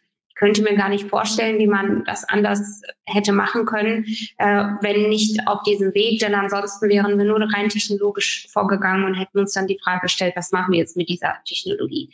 könnte 0.43 0.63
mir 0.63 0.75
gar 0.75 0.89
nicht 0.89 1.09
vorstellen, 1.09 1.61
wie 1.61 1.69
man 1.69 2.03
das 2.05 2.29
anders 2.29 2.83
hätte 3.07 3.33
machen 3.33 3.65
können, 3.65 4.05
äh, 4.39 4.65
wenn 4.81 5.09
nicht 5.09 5.47
auf 5.47 5.63
diesem 5.63 5.95
Weg. 5.95 6.19
Denn 6.19 6.35
ansonsten 6.35 6.89
wären 6.89 7.17
wir 7.17 7.25
nur 7.25 7.41
rein 7.55 7.69
technologisch 7.69 8.49
vorgegangen 8.51 9.05
und 9.05 9.15
hätten 9.15 9.39
uns 9.39 9.53
dann 9.53 9.69
die 9.69 9.79
Frage 9.79 10.01
gestellt, 10.03 10.35
was 10.35 10.51
machen 10.51 10.73
wir 10.73 10.81
jetzt 10.81 10.97
mit 10.97 11.09
dieser 11.09 11.37
Technologie? 11.45 12.11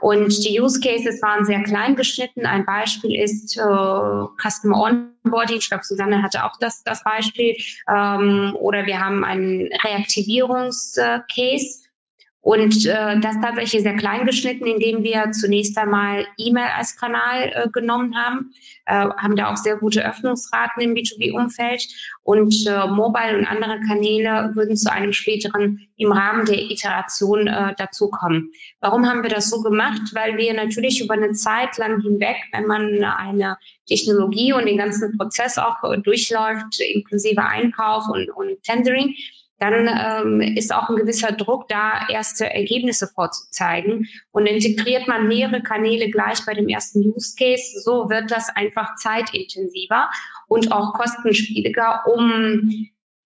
Und 0.00 0.44
die 0.44 0.60
Use 0.60 0.80
Cases 0.80 1.22
waren 1.22 1.44
sehr 1.44 1.62
klein 1.62 1.94
geschnitten. 1.94 2.46
Ein 2.46 2.66
Beispiel 2.66 3.14
ist 3.14 3.56
äh, 3.56 3.60
Customer 3.60 5.06
Onboarding. 5.24 5.58
Ich 5.58 5.68
glaube, 5.68 5.84
Susanne 5.84 6.20
hatte 6.20 6.44
auch 6.44 6.56
das, 6.58 6.82
das 6.82 7.04
Beispiel. 7.04 7.56
Ähm, 7.88 8.56
oder 8.58 8.86
wir 8.86 8.98
haben 8.98 9.24
einen 9.24 9.68
Reaktivierungscase 9.84 11.87
und 12.40 12.86
äh, 12.86 13.18
das 13.20 13.40
tatsächlich 13.40 13.82
sehr 13.82 13.96
klein 13.96 14.24
geschnitten, 14.24 14.66
indem 14.66 15.02
wir 15.02 15.32
zunächst 15.32 15.76
einmal 15.76 16.24
E-Mail 16.38 16.68
als 16.76 16.96
Kanal 16.96 17.50
äh, 17.52 17.68
genommen 17.70 18.16
haben, 18.16 18.52
äh, 18.86 19.08
haben 19.18 19.34
da 19.34 19.50
auch 19.52 19.56
sehr 19.56 19.76
gute 19.76 20.08
Öffnungsraten 20.08 20.80
im 20.82 20.94
B2B-Umfeld 20.94 21.86
und 22.22 22.54
äh, 22.66 22.86
Mobile 22.86 23.38
und 23.38 23.44
andere 23.44 23.80
Kanäle 23.80 24.52
würden 24.54 24.76
zu 24.76 24.90
einem 24.90 25.12
späteren 25.12 25.80
im 25.96 26.12
Rahmen 26.12 26.46
der 26.46 26.58
Iteration 26.58 27.48
äh, 27.48 27.74
dazukommen. 27.76 28.52
Warum 28.80 29.04
haben 29.06 29.24
wir 29.24 29.30
das 29.30 29.50
so 29.50 29.60
gemacht? 29.60 30.02
Weil 30.12 30.36
wir 30.36 30.54
natürlich 30.54 31.02
über 31.02 31.14
eine 31.14 31.32
Zeit 31.32 31.76
lang 31.76 32.00
hinweg, 32.00 32.36
wenn 32.52 32.66
man 32.66 33.02
eine 33.02 33.58
Technologie 33.86 34.52
und 34.52 34.66
den 34.66 34.78
ganzen 34.78 35.16
Prozess 35.18 35.58
auch 35.58 35.76
durchläuft, 36.04 36.80
inklusive 36.80 37.42
Einkauf 37.42 38.04
und, 38.08 38.30
und 38.30 38.62
Tendering, 38.62 39.14
dann 39.58 39.88
ähm, 39.88 40.40
ist 40.40 40.72
auch 40.72 40.88
ein 40.88 40.96
gewisser 40.96 41.32
Druck 41.32 41.68
da, 41.68 42.06
erste 42.08 42.52
Ergebnisse 42.52 43.08
vorzuzeigen. 43.08 44.06
Und 44.30 44.46
integriert 44.46 45.08
man 45.08 45.26
mehrere 45.26 45.62
Kanäle 45.62 46.10
gleich 46.10 46.44
bei 46.46 46.54
dem 46.54 46.68
ersten 46.68 47.00
Use 47.00 47.34
Case, 47.36 47.80
so 47.82 48.08
wird 48.08 48.30
das 48.30 48.48
einfach 48.54 48.94
zeitintensiver 48.96 50.08
und 50.46 50.70
auch 50.70 50.92
kostenspieliger, 50.94 52.02
um 52.06 52.70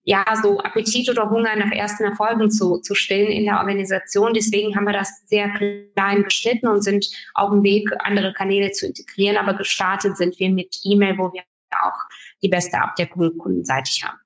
ja, 0.04 0.24
so 0.42 0.58
Appetit 0.58 1.08
oder 1.10 1.30
Hunger 1.30 1.54
nach 1.54 1.70
ersten 1.70 2.04
Erfolgen 2.04 2.50
zu, 2.50 2.78
zu 2.78 2.94
stillen 2.94 3.30
in 3.30 3.44
der 3.44 3.58
Organisation. 3.58 4.34
Deswegen 4.34 4.74
haben 4.74 4.86
wir 4.86 4.92
das 4.92 5.22
sehr 5.26 5.48
klein 5.50 6.24
geschnitten 6.24 6.66
und 6.66 6.82
sind 6.82 7.08
auf 7.34 7.50
dem 7.50 7.62
Weg, 7.62 7.88
andere 8.00 8.32
Kanäle 8.32 8.72
zu 8.72 8.86
integrieren. 8.86 9.36
Aber 9.36 9.54
gestartet 9.54 10.16
sind 10.16 10.38
wir 10.40 10.50
mit 10.50 10.76
E-Mail, 10.82 11.18
wo 11.18 11.32
wir 11.32 11.42
auch 11.70 11.98
die 12.42 12.48
beste 12.48 12.80
Abdeckung 12.80 13.38
kundenseitig 13.38 14.02
haben. 14.04 14.18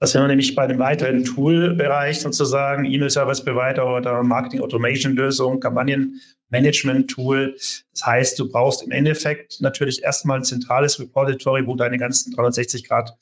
Das 0.00 0.14
wäre 0.14 0.28
nämlich 0.28 0.54
bei 0.54 0.66
dem 0.68 0.78
weiteren 0.78 1.24
Tool-Bereich 1.24 2.20
sozusagen, 2.20 2.84
E-Mail-Service 2.84 3.44
Provider 3.44 3.96
oder 3.96 4.22
Marketing 4.22 4.60
Automation 4.60 5.16
Lösung, 5.16 5.58
Kampagnenmanagement-Tool. 5.58 7.54
Das 7.54 8.06
heißt, 8.06 8.38
du 8.38 8.48
brauchst 8.48 8.84
im 8.84 8.92
Endeffekt 8.92 9.60
natürlich 9.60 10.04
erstmal 10.04 10.38
ein 10.38 10.44
zentrales 10.44 11.00
Repository, 11.00 11.66
wo 11.66 11.74
deine 11.74 11.98
ganzen 11.98 12.32
360 12.32 12.86
Grad 12.86 13.16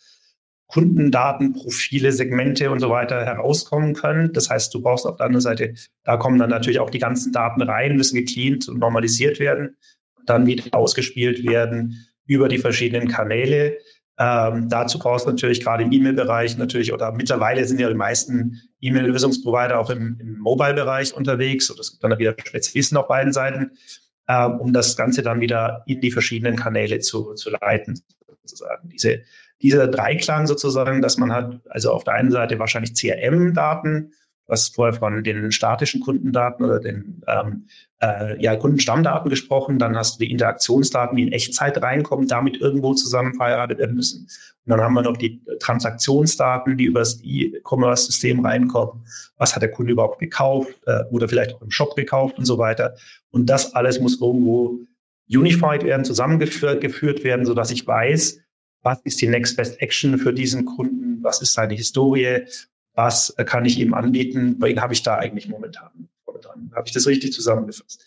Kundendaten, 0.68 1.52
Profile, 1.52 2.12
Segmente 2.12 2.70
und 2.70 2.80
so 2.80 2.90
weiter 2.90 3.24
herauskommen 3.24 3.94
können. 3.94 4.32
Das 4.32 4.50
heißt, 4.50 4.74
du 4.74 4.82
brauchst 4.82 5.06
auf 5.06 5.16
der 5.16 5.26
anderen 5.26 5.40
Seite, 5.40 5.74
da 6.02 6.16
kommen 6.16 6.38
dann 6.38 6.50
natürlich 6.50 6.80
auch 6.80 6.90
die 6.90 6.98
ganzen 6.98 7.32
Daten 7.32 7.62
rein, 7.62 7.96
müssen 7.96 8.16
gecleant 8.16 8.68
und 8.68 8.80
normalisiert 8.80 9.38
werden, 9.38 9.76
dann 10.26 10.46
wieder 10.46 10.64
ausgespielt 10.72 11.46
werden 11.46 12.06
über 12.26 12.48
die 12.48 12.58
verschiedenen 12.58 13.08
Kanäle. 13.08 13.78
Ähm, 14.18 14.68
dazu 14.68 14.98
brauchst 14.98 15.26
du 15.26 15.30
natürlich 15.30 15.62
gerade 15.62 15.82
im 15.82 15.92
E-Mail-Bereich 15.92 16.56
natürlich, 16.56 16.92
oder 16.92 17.12
mittlerweile 17.12 17.64
sind 17.66 17.80
ja 17.80 17.88
die 17.88 17.94
meisten 17.94 18.60
E-Mail-Lösungsprovider 18.80 19.78
auch 19.78 19.90
im, 19.90 20.18
im 20.20 20.38
Mobile-Bereich 20.38 21.14
unterwegs. 21.14 21.68
Und 21.70 21.78
es 21.78 21.90
gibt 21.90 22.04
dann 22.04 22.18
wieder 22.18 22.34
Spezialisten 22.42 22.96
auf 22.96 23.08
beiden 23.08 23.32
Seiten, 23.32 23.72
ähm, 24.28 24.60
um 24.60 24.72
das 24.72 24.96
Ganze 24.96 25.22
dann 25.22 25.40
wieder 25.40 25.82
in 25.86 26.00
die 26.00 26.10
verschiedenen 26.10 26.56
Kanäle 26.56 27.00
zu, 27.00 27.34
zu 27.34 27.50
leiten, 27.50 28.00
sozusagen. 28.42 28.88
Diese, 28.88 29.22
dieser 29.62 29.88
Dreiklang 29.88 30.46
sozusagen, 30.46 31.02
dass 31.02 31.18
man 31.18 31.32
hat, 31.32 31.60
also 31.68 31.92
auf 31.92 32.04
der 32.04 32.14
einen 32.14 32.30
Seite 32.30 32.58
wahrscheinlich 32.58 32.94
CRM-Daten, 32.94 34.12
Hast 34.48 34.74
vorher 34.74 34.94
von 34.94 35.24
den 35.24 35.50
statischen 35.50 36.00
Kundendaten 36.00 36.64
oder 36.64 36.78
den 36.78 37.22
ähm, 37.26 37.66
äh, 38.00 38.40
ja, 38.40 38.56
Kundenstammdaten 38.56 39.28
gesprochen, 39.28 39.78
dann 39.78 39.96
hast 39.96 40.16
du 40.16 40.24
die 40.24 40.30
Interaktionsdaten, 40.30 41.16
die 41.16 41.24
in 41.24 41.32
Echtzeit 41.32 41.80
reinkommen, 41.82 42.28
damit 42.28 42.60
irgendwo 42.60 42.94
zusammen 42.94 43.34
verheiratet 43.34 43.78
werden 43.78 43.96
müssen. 43.96 44.28
Und 44.66 44.70
dann 44.70 44.80
haben 44.80 44.94
wir 44.94 45.02
noch 45.02 45.16
die 45.16 45.40
Transaktionsdaten, 45.60 46.76
die 46.76 46.84
über 46.84 47.00
das 47.00 47.20
E-Commerce-System 47.22 48.44
reinkommen. 48.44 49.04
Was 49.36 49.54
hat 49.54 49.62
der 49.62 49.70
Kunde 49.70 49.92
überhaupt 49.92 50.18
gekauft 50.18 50.74
äh, 50.86 51.04
oder 51.10 51.28
vielleicht 51.28 51.54
auch 51.54 51.62
im 51.62 51.70
Shop 51.70 51.94
gekauft 51.96 52.38
und 52.38 52.44
so 52.44 52.58
weiter. 52.58 52.96
Und 53.30 53.46
das 53.46 53.74
alles 53.74 54.00
muss 54.00 54.20
irgendwo 54.20 54.80
unified 55.28 55.84
werden, 55.84 56.04
zusammengeführt 56.04 57.24
werden, 57.24 57.46
sodass 57.46 57.70
ich 57.70 57.86
weiß, 57.86 58.40
was 58.82 59.00
ist 59.02 59.20
die 59.20 59.28
Next 59.28 59.56
Best 59.56 59.80
Action 59.80 60.18
für 60.18 60.32
diesen 60.32 60.64
Kunden, 60.64 61.18
was 61.22 61.42
ist 61.42 61.54
seine 61.54 61.74
Historie, 61.74 62.46
was 62.96 63.34
kann 63.46 63.64
ich 63.64 63.78
ihm 63.78 63.94
anbieten, 63.94 64.56
wen 64.58 64.80
habe 64.80 64.92
ich 64.92 65.02
da 65.02 65.16
eigentlich 65.16 65.48
momentan 65.48 66.08
dran. 66.40 66.70
Habe 66.74 66.86
ich 66.86 66.92
das 66.92 67.06
richtig 67.06 67.32
zusammengefasst? 67.32 68.04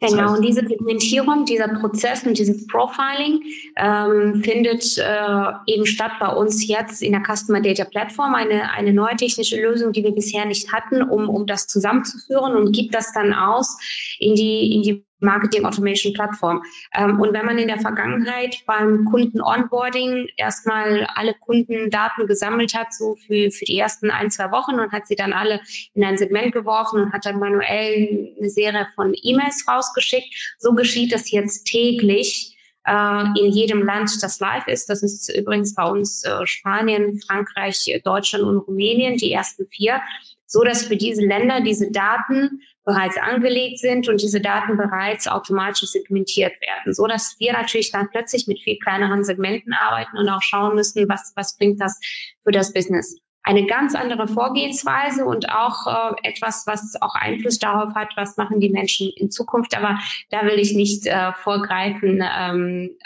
Genau, 0.00 0.34
und 0.34 0.42
diese 0.42 0.66
Segmentierung, 0.66 1.44
dieser 1.44 1.68
Prozess 1.68 2.26
und 2.26 2.36
dieses 2.36 2.66
Profiling 2.66 3.40
ähm, 3.76 4.42
findet 4.42 4.98
äh, 4.98 5.72
eben 5.72 5.86
statt 5.86 6.10
bei 6.18 6.26
uns 6.26 6.66
jetzt 6.66 7.02
in 7.02 7.12
der 7.12 7.22
Customer 7.22 7.60
Data 7.60 7.84
Platform, 7.84 8.34
eine, 8.34 8.72
eine 8.72 8.92
neue 8.92 9.14
technische 9.14 9.62
Lösung, 9.62 9.92
die 9.92 10.02
wir 10.02 10.10
bisher 10.10 10.44
nicht 10.44 10.72
hatten, 10.72 11.02
um, 11.02 11.28
um 11.28 11.46
das 11.46 11.68
zusammenzuführen 11.68 12.56
und 12.56 12.72
gibt 12.72 12.96
das 12.96 13.12
dann 13.12 13.32
aus 13.32 13.78
in 14.18 14.34
die, 14.34 14.74
in 14.74 14.82
die 14.82 15.06
Marketing 15.22 15.64
Automation 15.64 16.12
Plattform. 16.12 16.62
Ähm, 16.94 17.20
und 17.20 17.32
wenn 17.32 17.46
man 17.46 17.58
in 17.58 17.68
der 17.68 17.80
Vergangenheit 17.80 18.62
beim 18.66 19.04
Kunden 19.06 19.40
Onboarding 19.40 20.28
erstmal 20.36 21.06
alle 21.14 21.34
Kundendaten 21.34 22.26
gesammelt 22.26 22.74
hat, 22.74 22.92
so 22.92 23.16
für, 23.16 23.50
für 23.50 23.64
die 23.64 23.78
ersten 23.78 24.10
ein, 24.10 24.30
zwei 24.30 24.50
Wochen 24.50 24.78
und 24.78 24.92
hat 24.92 25.06
sie 25.06 25.16
dann 25.16 25.32
alle 25.32 25.60
in 25.94 26.04
ein 26.04 26.18
Segment 26.18 26.52
geworfen 26.52 27.00
und 27.00 27.12
hat 27.12 27.24
dann 27.26 27.38
manuell 27.38 28.34
eine 28.38 28.50
Serie 28.50 28.86
von 28.94 29.14
E-Mails 29.22 29.64
rausgeschickt, 29.68 30.56
so 30.58 30.72
geschieht 30.74 31.12
das 31.12 31.30
jetzt 31.30 31.64
täglich 31.64 32.56
äh, 32.86 33.24
in 33.38 33.52
jedem 33.52 33.84
Land, 33.84 34.22
das 34.22 34.40
live 34.40 34.66
ist. 34.66 34.88
Das 34.88 35.02
ist 35.02 35.34
übrigens 35.34 35.74
bei 35.74 35.84
uns 35.84 36.24
äh, 36.24 36.46
Spanien, 36.46 37.20
Frankreich, 37.26 38.00
Deutschland 38.04 38.44
und 38.44 38.58
Rumänien, 38.58 39.16
die 39.16 39.32
ersten 39.32 39.66
vier, 39.68 40.00
so 40.46 40.62
dass 40.64 40.84
für 40.84 40.96
diese 40.96 41.22
Länder 41.22 41.60
diese 41.60 41.90
Daten 41.90 42.60
bereits 42.84 43.16
angelegt 43.16 43.78
sind 43.78 44.08
und 44.08 44.20
diese 44.20 44.40
Daten 44.40 44.76
bereits 44.76 45.28
automatisch 45.28 45.90
segmentiert 45.90 46.52
werden, 46.60 46.92
so 46.92 47.06
dass 47.06 47.36
wir 47.38 47.52
natürlich 47.52 47.92
dann 47.92 48.08
plötzlich 48.10 48.46
mit 48.48 48.60
viel 48.60 48.78
kleineren 48.78 49.24
Segmenten 49.24 49.72
arbeiten 49.72 50.18
und 50.18 50.28
auch 50.28 50.42
schauen 50.42 50.74
müssen, 50.74 51.08
was, 51.08 51.32
was 51.36 51.56
bringt 51.56 51.80
das 51.80 52.00
für 52.42 52.50
das 52.50 52.72
Business. 52.72 53.16
Eine 53.44 53.66
ganz 53.66 53.96
andere 53.96 54.28
Vorgehensweise 54.28 55.24
und 55.24 55.48
auch 55.50 55.86
äh, 55.86 56.28
etwas, 56.28 56.64
was 56.66 56.96
auch 57.02 57.14
Einfluss 57.16 57.58
darauf 57.58 57.92
hat, 57.94 58.10
was 58.16 58.36
machen 58.36 58.60
die 58.60 58.70
Menschen 58.70 59.10
in 59.16 59.32
Zukunft. 59.32 59.76
Aber 59.76 59.98
da 60.30 60.44
will 60.44 60.60
ich 60.60 60.74
nicht 60.74 61.06
äh, 61.06 61.32
vorgreifen, 61.32 62.22
ähm, 62.22 62.96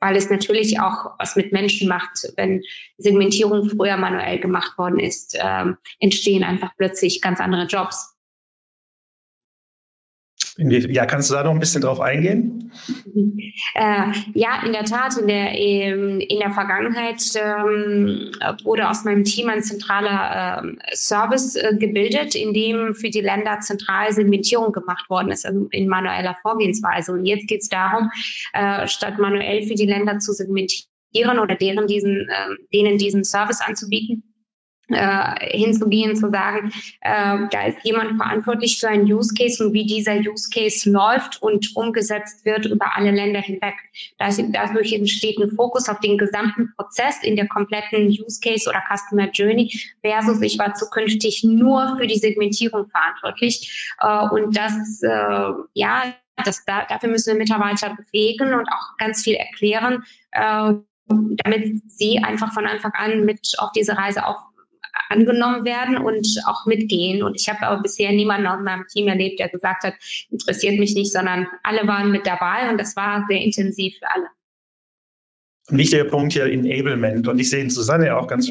weil 0.00 0.16
es 0.16 0.30
natürlich 0.30 0.80
auch 0.80 1.12
was 1.18 1.36
mit 1.36 1.52
Menschen 1.52 1.88
macht, 1.88 2.32
wenn 2.36 2.62
Segmentierung 2.96 3.68
früher 3.68 3.98
manuell 3.98 4.38
gemacht 4.38 4.76
worden 4.78 4.98
ist, 4.98 5.36
ähm, 5.38 5.76
entstehen 5.98 6.44
einfach 6.44 6.72
plötzlich 6.78 7.20
ganz 7.20 7.40
andere 7.40 7.66
Jobs. 7.66 8.13
Ja, 10.56 11.04
kannst 11.04 11.30
du 11.30 11.34
da 11.34 11.42
noch 11.42 11.50
ein 11.50 11.58
bisschen 11.58 11.82
drauf 11.82 12.00
eingehen? 12.00 12.70
Äh, 13.74 14.12
ja, 14.34 14.62
in 14.64 14.72
der 14.72 14.84
Tat. 14.84 15.16
In 15.16 15.26
der, 15.26 15.52
ähm, 15.52 16.20
in 16.20 16.38
der 16.38 16.52
Vergangenheit 16.52 17.22
ähm, 17.34 18.30
wurde 18.62 18.88
aus 18.88 19.04
meinem 19.04 19.24
Team 19.24 19.48
ein 19.48 19.62
zentraler 19.62 20.62
ähm, 20.62 20.78
Service 20.92 21.56
äh, 21.56 21.76
gebildet, 21.76 22.36
in 22.36 22.52
dem 22.52 22.94
für 22.94 23.10
die 23.10 23.20
Länder 23.20 23.58
zentral 23.60 24.12
Segmentierung 24.12 24.72
gemacht 24.72 25.10
worden 25.10 25.30
ist, 25.30 25.44
also 25.44 25.66
in 25.72 25.88
manueller 25.88 26.36
Vorgehensweise. 26.42 27.12
Und 27.12 27.24
jetzt 27.26 27.48
geht 27.48 27.62
es 27.62 27.68
darum, 27.68 28.10
äh, 28.52 28.86
statt 28.86 29.18
manuell 29.18 29.64
für 29.64 29.74
die 29.74 29.86
Länder 29.86 30.18
zu 30.18 30.32
segmentieren 30.32 31.38
oder 31.40 31.56
deren 31.56 31.88
diesen, 31.88 32.28
äh, 32.28 32.54
denen 32.72 32.98
diesen 32.98 33.24
Service 33.24 33.60
anzubieten, 33.60 34.33
äh, 34.94 35.56
hinzugehen, 35.56 36.16
zu 36.16 36.30
sagen, 36.30 36.72
äh, 37.00 37.38
da 37.50 37.66
ist 37.66 37.78
jemand 37.84 38.16
verantwortlich 38.16 38.78
für 38.78 38.88
einen 38.88 39.04
Use 39.04 39.34
Case 39.34 39.64
und 39.64 39.72
wie 39.72 39.86
dieser 39.86 40.16
Use 40.16 40.48
Case 40.50 40.90
läuft 40.90 41.42
und 41.42 41.74
umgesetzt 41.76 42.44
wird 42.44 42.66
über 42.66 42.96
alle 42.96 43.10
Länder 43.10 43.40
hinweg. 43.40 43.74
Dadurch 44.18 44.92
entsteht 44.92 45.38
ein 45.38 45.50
Fokus 45.50 45.88
auf 45.88 46.00
den 46.00 46.18
gesamten 46.18 46.72
Prozess 46.76 47.22
in 47.22 47.36
der 47.36 47.48
kompletten 47.48 48.08
Use 48.08 48.40
Case 48.40 48.68
oder 48.68 48.82
Customer 48.88 49.28
Journey 49.30 49.72
versus 50.02 50.40
ich 50.42 50.58
war 50.58 50.74
zukünftig 50.74 51.44
nur 51.44 51.96
für 51.98 52.06
die 52.06 52.18
Segmentierung 52.18 52.88
verantwortlich. 52.88 53.92
Äh, 54.00 54.28
und 54.28 54.56
das, 54.56 55.02
äh, 55.02 55.52
ja, 55.74 56.14
das, 56.44 56.64
da, 56.64 56.84
dafür 56.88 57.10
müssen 57.10 57.32
wir 57.32 57.38
Mitarbeiter 57.38 57.94
bewegen 57.94 58.54
und 58.54 58.68
auch 58.68 58.96
ganz 58.98 59.22
viel 59.22 59.34
erklären, 59.34 60.04
äh, 60.32 60.74
damit 61.08 61.82
sie 61.86 62.18
einfach 62.18 62.52
von 62.52 62.66
Anfang 62.66 62.92
an 62.94 63.24
mit 63.24 63.54
auf 63.58 63.72
diese 63.72 63.96
Reise 63.96 64.26
auch 64.26 64.42
angenommen 65.08 65.64
werden 65.64 65.96
und 65.96 66.26
auch 66.46 66.66
mitgehen. 66.66 67.22
Und 67.22 67.34
ich 67.40 67.48
habe 67.48 67.62
aber 67.62 67.82
bisher 67.82 68.12
niemanden 68.12 68.46
aus 68.46 68.60
meinem 68.62 68.86
Team 68.88 69.08
erlebt, 69.08 69.38
der 69.38 69.48
gesagt 69.48 69.84
hat, 69.84 69.94
interessiert 70.30 70.78
mich 70.78 70.94
nicht, 70.94 71.12
sondern 71.12 71.46
alle 71.62 71.86
waren 71.86 72.10
mit 72.10 72.26
dabei 72.26 72.70
und 72.70 72.78
das 72.78 72.96
war 72.96 73.24
sehr 73.28 73.40
intensiv 73.40 73.94
für 73.98 74.10
alle. 74.10 74.26
Ein 75.68 75.78
wichtiger 75.78 76.04
Punkt 76.04 76.32
hier, 76.32 76.44
Enablement. 76.44 77.26
Und 77.26 77.38
ich 77.38 77.48
sehe 77.48 77.62
in 77.62 77.70
Susanne 77.70 78.14
auch 78.16 78.26
ganz 78.26 78.48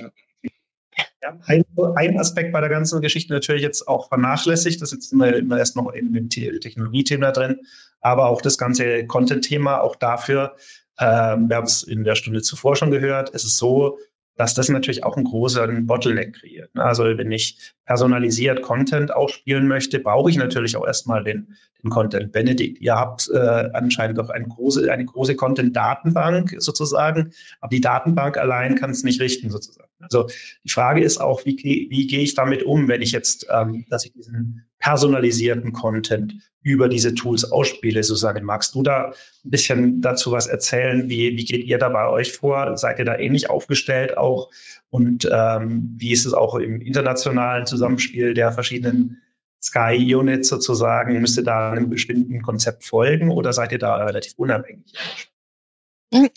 ja, 1.24 1.40
ein, 1.46 1.64
ein, 1.96 2.20
Aspekt 2.20 2.52
bei 2.52 2.60
der 2.60 2.70
ganzen 2.70 3.02
Geschichte 3.02 3.34
natürlich 3.34 3.62
jetzt 3.62 3.88
auch 3.88 4.10
vernachlässigt, 4.10 4.82
das 4.82 4.92
ist 4.94 5.14
immer, 5.14 5.34
immer 5.34 5.58
erst 5.58 5.76
noch 5.76 5.92
in 5.94 6.14
dem 6.14 6.30
Technologiethema 6.30 7.32
drin, 7.32 7.62
aber 8.02 8.28
auch 8.28 8.42
das 8.42 8.58
ganze 8.58 9.06
Content-Thema, 9.08 9.82
auch 9.82 9.96
dafür, 9.96 10.56
äh, 10.98 11.06
wir 11.06 11.56
haben 11.56 11.66
es 11.66 11.84
in 11.84 12.04
der 12.04 12.16
Stunde 12.16 12.42
zuvor 12.42 12.76
schon 12.76 12.92
gehört, 12.92 13.34
es 13.34 13.46
ist 13.46 13.58
so, 13.58 13.98
dass 14.36 14.54
das 14.54 14.70
natürlich 14.70 15.04
auch 15.04 15.16
einen 15.16 15.26
großen 15.26 15.86
Bottleneck 15.86 16.34
kreiert. 16.34 16.74
Ne? 16.76 16.84
Also 16.84 17.04
wenn 17.04 17.32
ich 17.32 17.74
personalisiert 17.86 18.62
Content 18.62 19.14
ausspielen 19.14 19.68
möchte, 19.68 20.00
brauche 20.00 20.30
ich 20.30 20.38
natürlich 20.38 20.76
auch 20.76 20.86
erstmal 20.86 21.24
den, 21.24 21.56
den 21.84 21.90
Content. 21.90 22.32
Benedikt, 22.32 22.82
ihr 22.82 22.96
habt 22.96 23.30
äh, 23.32 23.70
anscheinend 23.74 24.18
doch 24.18 24.30
eine 24.30 24.48
große, 24.48 24.92
eine 24.92 25.06
große 25.06 25.36
Content-Datenbank 25.36 26.56
sozusagen, 26.58 27.32
aber 27.62 27.70
die 27.70 27.82
Datenbank 27.82 28.38
allein 28.38 28.76
kann 28.76 28.90
es 28.90 29.04
nicht 29.04 29.22
richten 29.22 29.50
sozusagen. 29.50 29.90
Also 30.00 30.28
die 30.64 30.70
Frage 30.70 31.04
ist 31.04 31.20
auch, 31.20 31.46
wie, 31.46 31.88
wie 31.90 32.08
gehe 32.08 32.22
ich 32.22 32.34
damit 32.34 32.64
um, 32.64 32.88
wenn 32.88 33.02
ich 33.02 33.12
jetzt, 33.12 33.48
ähm, 33.50 33.86
dass 33.90 34.06
ich 34.06 34.14
diesen 34.14 34.66
personalisierten 34.84 35.72
Content 35.72 36.36
über 36.62 36.90
diese 36.90 37.16
Tools 37.16 37.50
ausspiele. 37.50 38.04
Susanne, 38.04 38.42
magst 38.42 38.76
du 38.76 38.84
da 38.84 39.14
ein 39.46 39.50
bisschen 39.50 40.02
dazu 40.02 40.32
was 40.32 40.48
erzählen? 40.48 41.10
Wie, 41.10 41.38
wie 41.38 41.46
geht 41.46 41.66
ihr 41.66 41.78
da 41.78 41.88
bei 41.88 42.08
euch 42.10 42.34
vor? 42.34 42.76
Seid 42.78 43.00
ihr 43.00 43.06
da 43.06 43.18
ähnlich 43.18 43.50
aufgestellt 43.50 44.18
auch? 44.18 44.52
Und 44.90 45.28
ähm, 45.32 45.96
wie 45.98 46.12
ist 46.12 46.26
es 46.26 46.34
auch 46.34 46.56
im 46.56 46.82
internationalen 46.82 47.66
Zusammenspiel 47.66 48.34
der 48.34 48.52
verschiedenen 48.52 49.22
Sky-Units 49.62 50.50
sozusagen? 50.50 51.20
Müsst 51.22 51.38
ihr 51.38 51.46
da 51.46 51.72
einem 51.72 51.90
bestimmten 51.90 52.42
Konzept 52.42 52.84
folgen 52.84 53.32
oder 53.32 53.54
seid 53.54 53.72
ihr 53.72 53.80
da 53.80 53.96
relativ 54.04 54.34
unabhängig? 54.36 54.94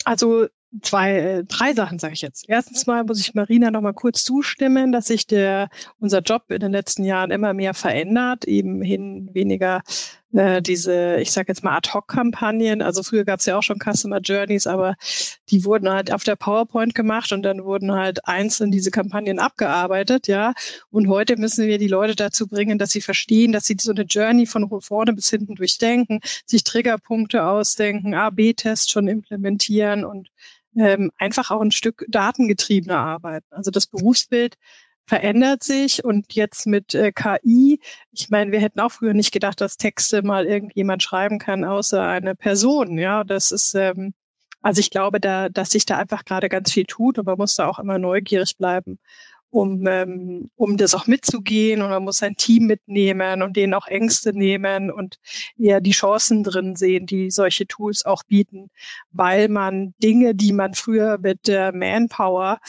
Also 0.05 0.47
zwei, 0.81 1.17
äh, 1.17 1.43
drei 1.45 1.73
Sachen 1.73 1.99
sage 1.99 2.13
ich 2.13 2.21
jetzt. 2.21 2.45
Erstens 2.47 2.87
mal 2.87 3.03
muss 3.03 3.19
ich 3.19 3.33
Marina 3.33 3.71
noch 3.71 3.81
mal 3.81 3.93
kurz 3.93 4.23
zustimmen, 4.23 4.91
dass 4.91 5.07
sich 5.07 5.27
der 5.27 5.69
unser 5.99 6.21
Job 6.21 6.43
in 6.49 6.59
den 6.59 6.71
letzten 6.71 7.03
Jahren 7.03 7.31
immer 7.31 7.53
mehr 7.53 7.73
verändert, 7.73 8.45
eben 8.45 8.81
hin 8.81 9.29
weniger 9.33 9.81
äh, 10.33 10.61
diese, 10.61 11.17
ich 11.17 11.31
sage 11.31 11.47
jetzt 11.49 11.63
mal 11.63 11.77
Ad-Hoc-Kampagnen. 11.77 12.81
Also 12.81 13.03
früher 13.03 13.23
gab 13.23 13.39
es 13.39 13.45
ja 13.45 13.57
auch 13.57 13.63
schon 13.63 13.79
Customer 13.79 14.19
Journeys, 14.19 14.67
aber 14.67 14.95
die 15.49 15.63
wurden 15.65 15.89
halt 15.89 16.11
auf 16.13 16.23
der 16.23 16.35
PowerPoint 16.35 16.95
gemacht 16.95 17.31
und 17.31 17.43
dann 17.43 17.63
wurden 17.63 17.91
halt 17.93 18.27
einzeln 18.27 18.71
diese 18.71 18.91
Kampagnen 18.91 19.39
abgearbeitet, 19.39 20.27
ja. 20.27 20.53
Und 20.91 21.07
heute 21.07 21.37
müssen 21.37 21.67
wir 21.67 21.77
die 21.77 21.87
Leute 21.87 22.15
dazu 22.15 22.47
bringen, 22.47 22.77
dass 22.77 22.91
sie 22.91 23.01
verstehen, 23.01 23.51
dass 23.51 23.65
sie 23.65 23.77
so 23.79 23.91
eine 23.91 24.03
Journey 24.03 24.45
von 24.45 24.69
vorne 24.81 25.13
bis 25.13 25.29
hinten 25.29 25.55
durchdenken, 25.55 26.19
sich 26.45 26.63
Triggerpunkte 26.63 27.45
ausdenken, 27.45 28.13
A-B-Tests 28.13 28.91
schon 28.91 29.07
implementieren 29.07 30.03
und 30.05 30.29
ähm, 30.77 31.11
einfach 31.17 31.51
auch 31.51 31.61
ein 31.61 31.71
Stück 31.71 32.05
datengetriebener 32.07 32.97
arbeiten. 32.97 33.47
Also 33.51 33.71
das 33.71 33.87
Berufsbild 33.87 34.55
verändert 35.05 35.63
sich 35.63 36.03
und 36.03 36.33
jetzt 36.33 36.67
mit 36.67 36.93
äh, 36.93 37.11
KI, 37.13 37.79
ich 38.11 38.29
meine, 38.29 38.51
wir 38.51 38.59
hätten 38.59 38.81
auch 38.81 38.91
früher 38.91 39.13
nicht 39.13 39.31
gedacht, 39.31 39.61
dass 39.61 39.77
Texte 39.77 40.21
mal 40.21 40.45
irgendjemand 40.45 41.01
schreiben 41.01 41.39
kann, 41.39 41.63
außer 41.63 42.05
eine 42.05 42.35
Person. 42.35 42.97
Ja, 42.97 43.23
das 43.23 43.51
ist, 43.51 43.73
ähm, 43.73 44.13
also 44.61 44.79
ich 44.81 44.91
glaube, 44.91 45.21
da, 45.21 45.47
dass 45.49 45.71
sich 45.71 45.85
da 45.85 45.97
einfach 45.97 46.25
gerade 46.25 46.49
ganz 46.49 46.73
viel 46.73 46.85
tut 46.85 47.17
und 47.17 47.25
man 47.25 47.37
muss 47.37 47.55
da 47.55 47.67
auch 47.67 47.79
immer 47.79 47.97
neugierig 47.99 48.57
bleiben, 48.57 48.99
um, 49.57 49.87
ähm, 49.87 50.51
um 50.55 50.77
das 50.77 50.93
auch 50.93 51.07
mitzugehen 51.07 51.81
und 51.81 51.89
man 51.89 52.03
muss 52.03 52.17
sein 52.17 52.35
Team 52.35 52.67
mitnehmen 52.67 53.41
und 53.41 53.55
denen 53.57 53.73
auch 53.73 53.87
Ängste 53.87 54.31
nehmen 54.33 54.91
und 54.91 55.17
eher 55.57 55.81
die 55.81 55.91
Chancen 55.91 56.43
drin 56.43 56.75
sehen, 56.75 57.07
die 57.07 57.31
solche 57.31 57.65
Tools 57.65 58.05
auch 58.05 58.23
bieten, 58.23 58.69
weil 59.11 59.49
man 59.49 59.95
Dinge, 60.01 60.35
die 60.35 60.53
man 60.53 60.75
früher 60.75 61.17
mit 61.17 61.47
der 61.47 61.73
Manpower 61.73 62.59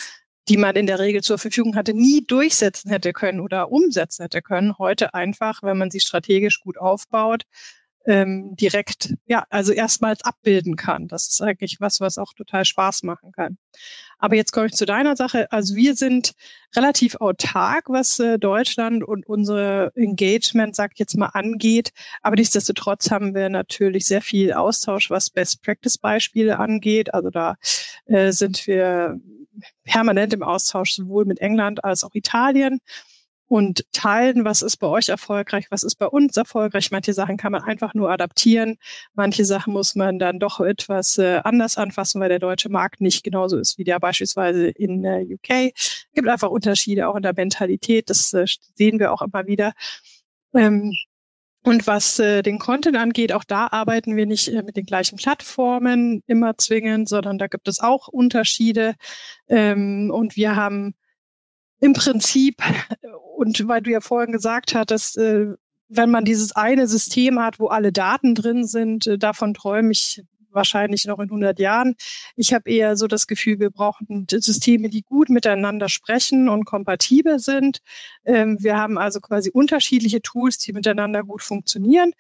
die 0.49 0.57
man 0.57 0.77
in 0.77 0.87
der 0.87 0.99
Regel 0.99 1.21
zur 1.21 1.37
Verfügung 1.37 1.77
hatte, 1.77 1.93
nie 1.93 2.25
durchsetzen 2.27 2.91
hätte 2.91 3.13
können 3.13 3.41
oder 3.41 3.71
umsetzen 3.71 4.23
hätte 4.23 4.41
können. 4.41 4.79
Heute 4.79 5.13
einfach, 5.13 5.63
wenn 5.63 5.77
man 5.77 5.91
sie 5.91 6.01
strategisch 6.01 6.61
gut 6.61 6.79
aufbaut, 6.79 7.43
ähm, 8.09 8.57
direkt, 8.57 9.15
ja, 9.27 9.45
also 9.51 9.73
erstmals 9.73 10.25
abbilden 10.25 10.77
kann. 10.77 11.09
Das 11.09 11.29
ist 11.29 11.43
eigentlich 11.43 11.77
was, 11.79 12.01
was 12.01 12.17
auch 12.17 12.33
total 12.33 12.65
Spaß 12.65 13.03
machen 13.03 13.33
kann. 13.33 13.59
Aber 14.19 14.35
jetzt 14.35 14.53
komme 14.53 14.67
ich 14.67 14.73
zu 14.73 14.87
deiner 14.87 15.15
Sache. 15.15 15.53
Also 15.53 15.77
wir 15.77 15.95
sind 15.95 16.33
relativ 16.75 17.17
autark, 17.17 17.91
was 17.91 18.19
äh, 18.19 18.39
Deutschland 18.39 19.05
und 19.05 19.27
unsere 19.27 19.93
Engagement, 19.95 20.75
sag 20.75 20.93
ich 20.95 20.99
jetzt 20.99 21.19
mal, 21.19 21.27
angeht. 21.35 21.91
Aber 22.23 22.37
nichtsdestotrotz 22.37 23.11
haben 23.11 23.35
wir 23.35 23.51
natürlich 23.51 24.07
sehr 24.07 24.23
viel 24.23 24.55
Austausch, 24.55 25.11
was 25.11 25.29
Best-Practice-Beispiele 25.29 26.59
angeht. 26.59 27.13
Also 27.13 27.29
da 27.29 27.57
äh, 28.07 28.33
sind 28.33 28.67
wir 28.67 29.21
permanent 29.85 30.33
im 30.33 30.43
Austausch 30.43 30.93
sowohl 30.93 31.27
mit 31.27 31.41
England 31.41 31.85
als 31.85 32.05
auch 32.05 32.15
Italien 32.15 32.81
und 33.49 33.85
teilen, 33.93 34.45
was 34.45 34.63
ist 34.63 34.77
bei 34.77 34.87
euch 34.87 35.09
erfolgreich, 35.09 35.67
was 35.71 35.83
ist 35.83 35.97
bei 35.97 36.07
uns 36.07 36.37
erfolgreich. 36.37 36.91
Manche 36.91 37.15
Sachen 37.15 37.39
kann 37.39 37.53
man 37.53 37.63
einfach 37.63 37.95
nur 37.95 38.11
adaptieren, 38.11 38.77
manche 39.15 39.45
Sachen 39.45 39.73
muss 39.73 39.95
man 39.95 40.19
dann 40.19 40.39
doch 40.39 40.61
etwas 40.61 41.19
äh, 41.19 41.41
anders 41.45 41.79
anfassen, 41.79 42.21
weil 42.21 42.29
der 42.29 42.39
deutsche 42.39 42.69
Markt 42.69 43.01
nicht 43.01 43.25
genauso 43.25 43.59
ist 43.59 43.79
wie 43.79 43.85
der 43.85 43.99
beispielsweise 43.99 44.69
in 44.69 45.05
äh, 45.05 45.25
UK. 45.25 45.73
Es 45.75 46.07
gibt 46.15 46.29
einfach 46.29 46.51
Unterschiede 46.51 47.09
auch 47.09 47.17
in 47.17 47.23
der 47.23 47.35
Mentalität, 47.35 48.11
das 48.11 48.33
äh, 48.35 48.45
sehen 48.75 48.99
wir 48.99 49.13
auch 49.13 49.23
immer 49.23 49.47
wieder. 49.47 49.73
Ähm, 50.55 50.93
und 51.65 51.87
was 51.87 52.19
äh, 52.19 52.43
den 52.43 52.59
Content 52.59 52.97
angeht, 52.97 53.33
auch 53.33 53.45
da 53.45 53.69
arbeiten 53.71 54.17
wir 54.17 54.27
nicht 54.27 54.49
äh, 54.49 54.63
mit 54.63 54.77
den 54.77 54.87
gleichen 54.87 55.17
Plattformen 55.17 56.23
immer 56.27 56.57
zwingend, 56.57 57.09
sondern 57.09 57.39
da 57.39 57.47
gibt 57.47 57.69
es 57.69 57.81
auch 57.81 58.09
Unterschiede. 58.09 58.95
Ähm, 59.49 60.11
und 60.13 60.37
wir 60.37 60.57
haben 60.57 60.95
im 61.81 61.93
Prinzip, 61.93 62.63
und 63.39 63.69
weil 63.69 63.83
du 63.83 63.93
ja 63.93 64.01
vorhin 64.01 64.33
gesagt 64.33 64.75
hattest, 64.75 65.17
äh, 65.17 65.55
wenn 65.89 66.11
man 66.11 66.25
dieses 66.25 66.57
eine 66.57 66.89
System 66.89 67.39
hat, 67.39 67.61
wo 67.61 67.69
alle 67.69 67.93
Daten 67.93 68.35
drin 68.35 68.67
sind, 68.67 69.07
äh, 69.07 69.17
davon 69.17 69.55
träume 69.55 69.93
ich 69.93 70.25
wahrscheinlich 70.51 71.05
noch 71.05 71.21
in 71.21 71.31
100 71.31 71.61
Jahren. 71.61 71.95
Ich 72.35 72.53
habe 72.53 72.69
eher 72.69 72.97
so 72.97 73.07
das 73.07 73.29
Gefühl, 73.29 73.61
wir 73.61 73.71
brauchen 73.71 74.27
Systeme, 74.29 74.89
die 74.89 75.03
gut 75.03 75.29
miteinander 75.29 75.89
sprechen 75.89 76.49
und 76.49 76.65
kompatibel 76.65 77.39
sind. 77.39 77.79
Ähm, 78.25 78.59
wir 78.61 78.77
haben 78.77 78.99
also 78.99 79.21
quasi 79.21 79.51
unterschiedliche 79.51 80.21
Tools, 80.21 80.59
die 80.59 80.73
miteinander 80.73 81.23
gut 81.23 81.43
funktionieren. 81.43 82.15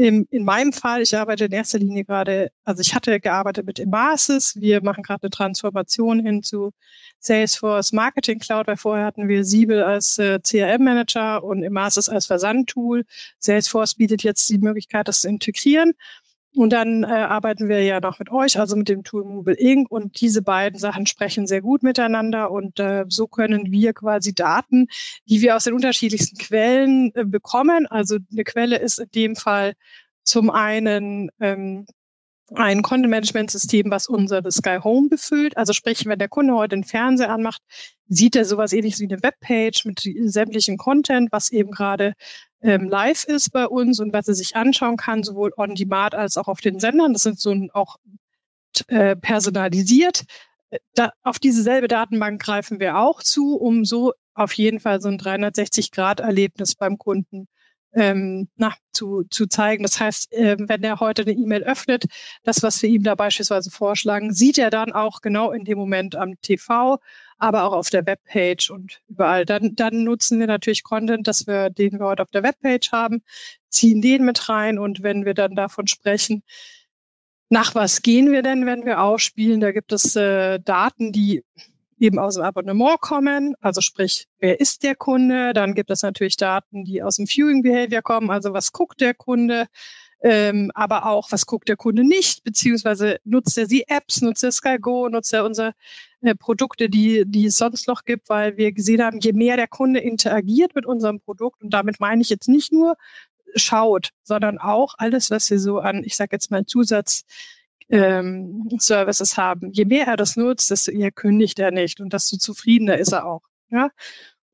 In, 0.00 0.26
in 0.30 0.44
meinem 0.46 0.72
Fall, 0.72 1.02
ich 1.02 1.14
arbeite 1.14 1.44
in 1.44 1.52
erster 1.52 1.78
Linie 1.78 2.06
gerade, 2.06 2.50
also 2.64 2.80
ich 2.80 2.94
hatte 2.94 3.20
gearbeitet 3.20 3.66
mit 3.66 3.78
Emasis. 3.78 4.56
Wir 4.58 4.82
machen 4.82 5.02
gerade 5.02 5.24
eine 5.24 5.30
Transformation 5.30 6.24
hin 6.24 6.42
zu 6.42 6.72
Salesforce 7.18 7.92
Marketing 7.92 8.38
Cloud, 8.38 8.66
weil 8.66 8.78
vorher 8.78 9.04
hatten 9.04 9.28
wir 9.28 9.44
Siebel 9.44 9.82
als 9.82 10.18
äh, 10.18 10.40
CRM-Manager 10.40 11.44
und 11.44 11.62
Emasis 11.62 12.08
als 12.08 12.24
Versandtool. 12.24 13.04
Salesforce 13.40 13.94
bietet 13.94 14.22
jetzt 14.22 14.48
die 14.48 14.56
Möglichkeit, 14.56 15.06
das 15.06 15.20
zu 15.20 15.28
integrieren. 15.28 15.92
Und 16.56 16.72
dann 16.72 17.04
äh, 17.04 17.06
arbeiten 17.06 17.68
wir 17.68 17.82
ja 17.84 18.00
noch 18.00 18.18
mit 18.18 18.30
euch, 18.32 18.58
also 18.58 18.74
mit 18.74 18.88
dem 18.88 19.04
Tool 19.04 19.24
Mobile 19.24 19.56
Inc. 19.56 19.90
Und 19.90 20.20
diese 20.20 20.42
beiden 20.42 20.78
Sachen 20.78 21.06
sprechen 21.06 21.46
sehr 21.46 21.60
gut 21.60 21.82
miteinander. 21.82 22.50
Und 22.50 22.80
äh, 22.80 23.04
so 23.08 23.28
können 23.28 23.70
wir 23.70 23.92
quasi 23.92 24.34
Daten, 24.34 24.88
die 25.26 25.40
wir 25.42 25.54
aus 25.54 25.64
den 25.64 25.74
unterschiedlichsten 25.74 26.38
Quellen 26.38 27.12
äh, 27.14 27.24
bekommen. 27.24 27.86
Also 27.86 28.18
eine 28.32 28.44
Quelle 28.44 28.78
ist 28.78 28.98
in 28.98 29.10
dem 29.14 29.36
Fall 29.36 29.74
zum 30.24 30.50
einen 30.50 31.30
ähm, 31.40 31.86
ein 32.54 32.82
Content-Management-System, 32.82 33.90
was 33.90 34.08
unser 34.08 34.42
Sky 34.50 34.78
Home 34.82 35.08
befüllt. 35.08 35.56
Also 35.56 35.72
sprich, 35.72 36.04
wenn 36.06 36.18
der 36.18 36.28
Kunde 36.28 36.54
heute 36.54 36.76
den 36.76 36.84
Fernseher 36.84 37.30
anmacht, 37.30 37.62
sieht 38.08 38.34
er 38.34 38.44
sowas 38.44 38.72
ähnliches 38.72 39.00
wie 39.00 39.08
eine 39.08 39.22
Webpage 39.22 39.84
mit 39.84 40.02
sämtlichen 40.24 40.76
Content, 40.76 41.30
was 41.30 41.50
eben 41.50 41.70
gerade 41.70 42.14
ähm, 42.62 42.88
live 42.88 43.24
ist 43.24 43.50
bei 43.52 43.66
uns 43.66 44.00
und 44.00 44.12
was 44.12 44.28
er 44.28 44.34
sich 44.34 44.56
anschauen 44.56 44.96
kann, 44.96 45.22
sowohl 45.22 45.52
on 45.56 45.74
demand 45.74 46.14
als 46.14 46.36
auch 46.36 46.48
auf 46.48 46.60
den 46.60 46.78
Sendern. 46.78 47.12
Das 47.12 47.22
sind 47.22 47.40
so 47.40 47.54
auch 47.72 47.96
äh, 48.88 49.16
personalisiert. 49.16 50.24
Da, 50.94 51.12
auf 51.22 51.38
dieselbe 51.38 51.88
Datenbank 51.88 52.40
greifen 52.40 52.80
wir 52.80 52.98
auch 52.98 53.22
zu, 53.22 53.56
um 53.56 53.84
so 53.84 54.12
auf 54.34 54.52
jeden 54.52 54.80
Fall 54.80 55.00
so 55.00 55.08
ein 55.08 55.18
360-Grad-Erlebnis 55.18 56.74
beim 56.74 56.98
Kunden 56.98 57.48
ähm, 57.92 58.48
na, 58.56 58.74
zu, 58.92 59.24
zu 59.30 59.46
zeigen. 59.46 59.82
Das 59.82 59.98
heißt, 59.98 60.32
äh, 60.32 60.56
wenn 60.58 60.82
er 60.82 61.00
heute 61.00 61.22
eine 61.22 61.32
E-Mail 61.32 61.62
öffnet, 61.64 62.04
das, 62.44 62.62
was 62.62 62.80
wir 62.82 62.88
ihm 62.88 63.02
da 63.02 63.14
beispielsweise 63.14 63.70
vorschlagen, 63.70 64.32
sieht 64.32 64.58
er 64.58 64.70
dann 64.70 64.92
auch 64.92 65.20
genau 65.20 65.50
in 65.50 65.64
dem 65.64 65.78
Moment 65.78 66.14
am 66.16 66.40
TV, 66.40 66.98
aber 67.40 67.64
auch 67.64 67.72
auf 67.72 67.90
der 67.90 68.06
Webpage 68.06 68.70
und 68.70 69.00
überall. 69.08 69.44
Dann, 69.44 69.74
dann 69.74 70.04
nutzen 70.04 70.38
wir 70.38 70.46
natürlich 70.46 70.84
Content, 70.84 71.26
dass 71.26 71.46
wir, 71.46 71.70
den 71.70 71.98
wir 71.98 72.06
heute 72.06 72.22
auf 72.22 72.30
der 72.30 72.42
Webpage 72.42 72.92
haben, 72.92 73.22
ziehen 73.70 74.02
den 74.02 74.24
mit 74.24 74.48
rein 74.48 74.78
und 74.78 75.02
wenn 75.02 75.24
wir 75.24 75.34
dann 75.34 75.56
davon 75.56 75.86
sprechen, 75.86 76.42
nach 77.48 77.74
was 77.74 78.02
gehen 78.02 78.30
wir 78.30 78.42
denn, 78.42 78.66
wenn 78.66 78.84
wir 78.84 79.02
ausspielen? 79.02 79.60
Da 79.60 79.72
gibt 79.72 79.90
es 79.92 80.14
äh, 80.14 80.60
Daten, 80.60 81.12
die 81.12 81.42
eben 81.98 82.18
aus 82.18 82.34
dem 82.34 82.44
Abonnement 82.44 83.00
kommen, 83.00 83.54
also 83.60 83.80
sprich, 83.80 84.26
wer 84.38 84.60
ist 84.60 84.82
der 84.82 84.94
Kunde? 84.94 85.52
Dann 85.52 85.74
gibt 85.74 85.90
es 85.90 86.02
natürlich 86.02 86.36
Daten, 86.36 86.84
die 86.84 87.02
aus 87.02 87.16
dem 87.16 87.26
Viewing 87.26 87.62
Behavior 87.62 88.02
kommen, 88.02 88.30
also 88.30 88.52
was 88.52 88.72
guckt 88.72 89.00
der 89.00 89.14
Kunde? 89.14 89.66
Ähm, 90.22 90.70
aber 90.74 91.06
auch, 91.06 91.32
was 91.32 91.46
guckt 91.46 91.68
der 91.68 91.76
Kunde 91.76 92.04
nicht, 92.04 92.44
beziehungsweise 92.44 93.18
nutzt 93.24 93.56
er 93.56 93.66
sie 93.66 93.84
Apps, 93.88 94.20
nutzt 94.20 94.44
er 94.44 94.52
Sky 94.52 94.76
Go, 94.78 95.08
nutzt 95.08 95.32
er 95.32 95.44
unsere 95.44 95.72
Produkte, 96.38 96.88
die, 96.88 97.24
die 97.26 97.46
es 97.46 97.56
sonst 97.56 97.88
noch 97.88 98.04
gibt, 98.04 98.28
weil 98.28 98.56
wir 98.56 98.72
gesehen 98.72 99.02
haben, 99.02 99.20
je 99.20 99.32
mehr 99.32 99.56
der 99.56 99.68
Kunde 99.68 100.00
interagiert 100.00 100.74
mit 100.74 100.86
unserem 100.86 101.20
Produkt, 101.20 101.62
und 101.62 101.70
damit 101.70 102.00
meine 102.00 102.22
ich 102.22 102.28
jetzt 102.28 102.48
nicht 102.48 102.72
nur 102.72 102.96
schaut, 103.54 104.10
sondern 104.22 104.58
auch 104.58 104.94
alles, 104.98 105.30
was 105.30 105.50
wir 105.50 105.58
so 105.58 105.78
an, 105.78 106.04
ich 106.04 106.16
sage 106.16 106.30
jetzt 106.32 106.50
mal 106.50 106.66
Zusatz 106.66 107.24
ähm, 107.88 108.68
Services 108.78 109.36
haben. 109.36 109.72
Je 109.72 109.84
mehr 109.84 110.06
er 110.06 110.16
das 110.16 110.36
nutzt, 110.36 110.70
desto 110.70 110.92
eher 110.92 111.10
kündigt 111.10 111.58
er 111.58 111.72
nicht 111.72 112.00
und 112.00 112.12
desto 112.12 112.36
zufriedener 112.36 112.98
ist 112.98 113.12
er 113.12 113.26
auch. 113.26 113.42
Ja? 113.70 113.90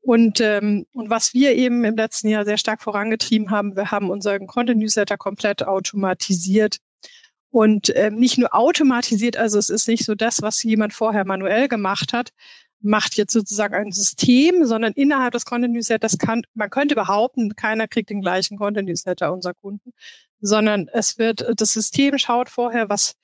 Und, 0.01 0.39
ähm, 0.41 0.85
und 0.93 1.09
was 1.09 1.33
wir 1.33 1.53
eben 1.55 1.83
im 1.83 1.95
letzten 1.95 2.29
Jahr 2.29 2.45
sehr 2.45 2.57
stark 2.57 2.81
vorangetrieben 2.81 3.51
haben, 3.51 3.75
wir 3.75 3.91
haben 3.91 4.09
unseren 4.09 4.47
Content 4.47 4.79
Newsletter 4.79 5.17
komplett 5.17 5.63
automatisiert. 5.63 6.77
Und 7.49 7.91
ähm, 7.95 8.15
nicht 8.15 8.37
nur 8.37 8.53
automatisiert, 8.53 9.37
also 9.37 9.57
es 9.57 9.69
ist 9.69 9.87
nicht 9.87 10.05
so 10.05 10.15
das, 10.15 10.41
was 10.41 10.61
jemand 10.63 10.93
vorher 10.93 11.25
manuell 11.25 11.67
gemacht 11.67 12.13
hat, 12.13 12.31
macht 12.81 13.15
jetzt 13.15 13.33
sozusagen 13.33 13.73
ein 13.73 13.91
System, 13.91 14.65
sondern 14.65 14.93
innerhalb 14.93 15.33
des 15.33 15.45
Content 15.45 15.73
Newsletters 15.73 16.17
kann, 16.17 16.43
man 16.53 16.69
könnte 16.69 16.95
behaupten, 16.95 17.55
keiner 17.55 17.87
kriegt 17.87 18.09
den 18.09 18.21
gleichen 18.21 18.57
Content 18.57 18.87
Newsletter 18.87 19.33
unserer 19.33 19.53
Kunden, 19.53 19.93
sondern 20.39 20.87
es 20.93 21.17
wird, 21.17 21.45
das 21.59 21.73
System 21.73 22.17
schaut 22.17 22.49
vorher, 22.49 22.89
was, 22.89 23.15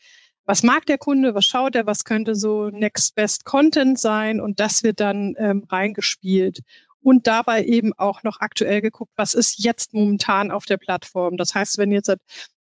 was 0.45 0.63
mag 0.63 0.85
der 0.85 0.97
Kunde, 0.97 1.35
was 1.35 1.45
schaut 1.45 1.75
er, 1.75 1.85
was 1.85 2.03
könnte 2.03 2.35
so 2.35 2.69
Next 2.69 3.15
Best 3.15 3.45
Content 3.45 3.99
sein 3.99 4.41
und 4.41 4.59
das 4.59 4.83
wird 4.83 4.99
dann 4.99 5.35
ähm, 5.37 5.65
reingespielt. 5.69 6.61
Und 7.01 7.27
dabei 7.27 7.65
eben 7.65 7.91
auch 7.97 8.23
noch 8.23 8.39
aktuell 8.39 8.79
geguckt, 8.79 9.11
was 9.17 9.33
ist 9.33 9.61
jetzt 9.61 9.93
momentan 9.93 10.51
auf 10.51 10.63
der 10.63 10.77
Plattform. 10.77 11.35
Das 11.35 11.53
heißt, 11.53 11.77
wenn 11.77 11.91
jetzt 11.91 12.09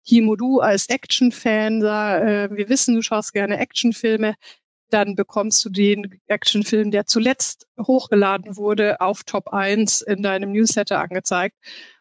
Himo, 0.09 0.37
du 0.37 0.61
als 0.61 0.88
Action-Fan, 0.88 1.83
äh, 1.83 2.49
wir 2.51 2.71
wissen, 2.71 2.94
du 2.94 3.03
schaust 3.03 3.35
gerne 3.35 3.59
Actionfilme, 3.59 4.37
dann 4.88 5.14
bekommst 5.14 5.62
du 5.66 5.68
den 5.68 6.18
Actionfilm, 6.29 6.90
der 6.90 7.05
zuletzt 7.05 7.66
hochgeladen 7.79 8.57
wurde, 8.57 9.03
auf 9.03 9.25
Top 9.25 9.49
1 9.53 10.01
in 10.01 10.23
deinem 10.23 10.53
Newsletter 10.53 10.99
angezeigt. 10.99 11.57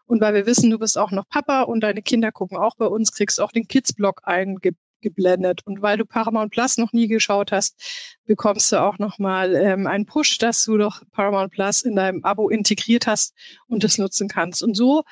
Und 0.06 0.22
weil 0.22 0.34
wir 0.34 0.46
wissen, 0.46 0.70
du 0.70 0.80
bist 0.80 0.98
auch 0.98 1.12
noch 1.12 1.28
Papa 1.28 1.64
und 1.64 1.82
deine 1.82 2.02
Kinder 2.02 2.32
gucken 2.32 2.58
auch 2.58 2.78
bei 2.78 2.86
uns, 2.86 3.12
kriegst 3.12 3.40
du 3.40 3.44
auch 3.44 3.52
den 3.52 3.68
Kids-Blog 3.68 4.22
eingeblendet. 4.24 5.64
Und 5.66 5.82
weil 5.82 5.98
du 5.98 6.06
Paramount 6.06 6.54
Plus 6.54 6.78
noch 6.78 6.94
nie 6.94 7.10
geschaut 7.10 7.52
hast, 7.52 7.76
bekommst 8.26 8.72
du 8.72 8.82
auch 8.82 9.00
nochmal 9.00 9.54
ähm, 9.56 9.86
einen 9.86 10.06
Push, 10.06 10.38
dass 10.38 10.64
du 10.64 10.78
doch 10.78 11.02
Paramount 11.12 11.52
Plus 11.52 11.82
in 11.82 11.98
deinem 11.98 12.24
Abo 12.24 12.48
integriert 12.48 13.06
hast 13.06 13.34
und 13.68 13.84
das 13.84 13.98
nutzen 13.98 14.30
kannst. 14.30 14.64
Und 14.64 14.76
so 14.76 15.04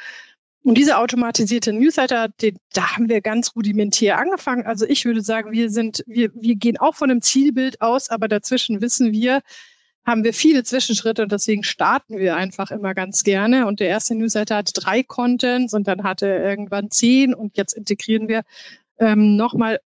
und 0.66 0.80
diese 0.80 0.98
automatisierte 0.98 1.74
Newsletter, 1.74 2.30
die, 2.42 2.56
da 2.74 2.96
haben 2.96 3.08
wir 3.08 3.22
ganz 3.22 3.56
rudimentär 3.56 4.18
angefangen. 4.18 4.66
Also 4.66 4.88
ich 4.88 5.06
würde 5.06 5.22
sagen, 5.22 5.52
wir 5.52 5.70
sind, 5.70 6.04
wir, 6.08 6.32
wir 6.34 6.56
gehen 6.56 6.78
auch 6.78 6.96
von 6.96 7.12
einem 7.12 7.22
Zielbild 7.22 7.82
aus, 7.82 8.10
aber 8.10 8.28
dazwischen 8.28 8.82
wissen 8.82 9.12
wir, 9.12 9.42
haben 10.08 10.24
wir 10.24 10.34
viele 10.34 10.64
Zwischenschritte 10.64 11.22
und 11.22 11.32
deswegen 11.32 11.62
starten 11.62 12.18
wir 12.18 12.36
einfach 12.36 12.72
immer 12.72 12.96
ganz 12.96 13.24
gerne. 13.24 13.68
Und 13.68 13.80
der 13.80 13.90
erste 13.90 14.16
Newsletter 14.16 14.56
hat 14.56 14.72
drei 14.74 15.04
Contents 15.04 15.76
und 15.76 15.88
dann 15.88 16.02
hatte 16.02 16.26
er 16.26 16.50
irgendwann 16.50 16.90
zehn 16.90 17.36
und 17.36 17.58
jetzt 17.58 17.74
integrieren 17.74 18.28
wir 18.28 18.42
ähm, 18.98 19.36
nochmal 19.36 19.80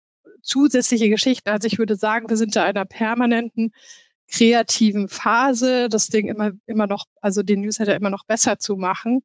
zusätzliche 0.44 1.10
Geschichten. 1.10 1.50
Also 1.50 1.66
ich 1.66 1.80
würde 1.80 1.96
sagen, 1.96 2.30
wir 2.30 2.38
sind 2.38 2.56
da 2.56 2.63
einer 2.63 2.86
permanenten 2.86 3.72
kreativen 4.32 5.08
Phase, 5.08 5.90
das 5.90 6.10
Ding 6.10 6.28
immer, 6.28 6.52
immer 6.68 6.86
noch, 6.86 7.06
also 7.20 7.42
den 7.42 7.62
Newsletter 7.62 7.96
immer 7.96 8.12
noch 8.12 8.26
besser 8.26 8.60
zu 8.60 8.76
machen. 8.76 9.24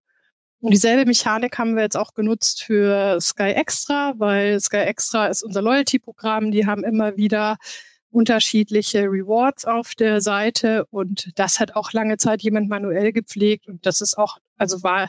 Und 0.62 0.70
dieselbe 0.70 1.06
Mechanik 1.06 1.58
haben 1.58 1.74
wir 1.74 1.82
jetzt 1.82 1.96
auch 1.96 2.14
genutzt 2.14 2.62
für 2.62 3.20
Sky 3.20 3.50
Extra, 3.50 4.14
weil 4.18 4.60
Sky 4.60 4.76
Extra 4.76 5.26
ist 5.26 5.42
unser 5.42 5.60
Loyalty-Programm. 5.60 6.52
Die 6.52 6.66
haben 6.66 6.84
immer 6.84 7.16
wieder 7.16 7.56
unterschiedliche 8.10 9.02
Rewards 9.02 9.64
auf 9.64 9.96
der 9.96 10.20
Seite. 10.20 10.86
Und 10.90 11.32
das 11.34 11.58
hat 11.58 11.74
auch 11.74 11.92
lange 11.92 12.16
Zeit 12.16 12.42
jemand 12.42 12.68
manuell 12.68 13.12
gepflegt. 13.12 13.66
Und 13.66 13.84
das 13.86 14.00
ist 14.00 14.16
auch, 14.16 14.38
also 14.56 14.84
war 14.84 15.08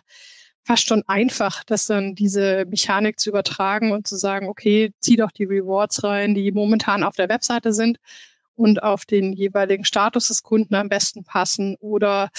fast 0.63 0.87
schon 0.87 1.03
einfach, 1.05 1.63
das 1.63 1.85
dann 1.85 2.15
diese 2.15 2.65
Mechanik 2.65 3.19
zu 3.19 3.29
übertragen 3.29 3.91
und 3.91 4.07
zu 4.07 4.15
sagen, 4.15 4.47
okay, 4.47 4.91
zieh 5.01 5.17
doch 5.17 5.29
die 5.29 5.43
Rewards 5.43 6.03
rein, 6.03 6.33
die 6.33 6.51
momentan 6.51 7.03
auf 7.03 7.15
der 7.15 7.29
Webseite 7.29 7.73
sind 7.73 7.99
und 8.55 8.83
auf 8.83 9.05
den 9.05 9.33
jeweiligen 9.33 9.85
Status 9.85 10.27
des 10.27 10.43
Kunden 10.43 10.75
am 10.75 10.89
besten 10.89 11.23
passen 11.23 11.75
oder 11.79 12.29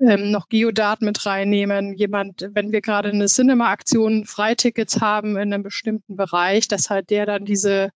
ähm, 0.00 0.30
noch 0.30 0.48
Geodaten 0.48 1.04
mit 1.04 1.26
reinnehmen. 1.26 1.94
Jemand, 1.94 2.48
wenn 2.52 2.72
wir 2.72 2.80
gerade 2.80 3.10
eine 3.10 3.26
Cinema-Aktion 3.26 4.24
Freitickets 4.24 5.00
haben 5.00 5.36
in 5.36 5.52
einem 5.52 5.62
bestimmten 5.62 6.16
Bereich, 6.16 6.68
dass 6.68 6.90
halt 6.90 7.10
der 7.10 7.26
dann 7.26 7.44
diese 7.44 7.90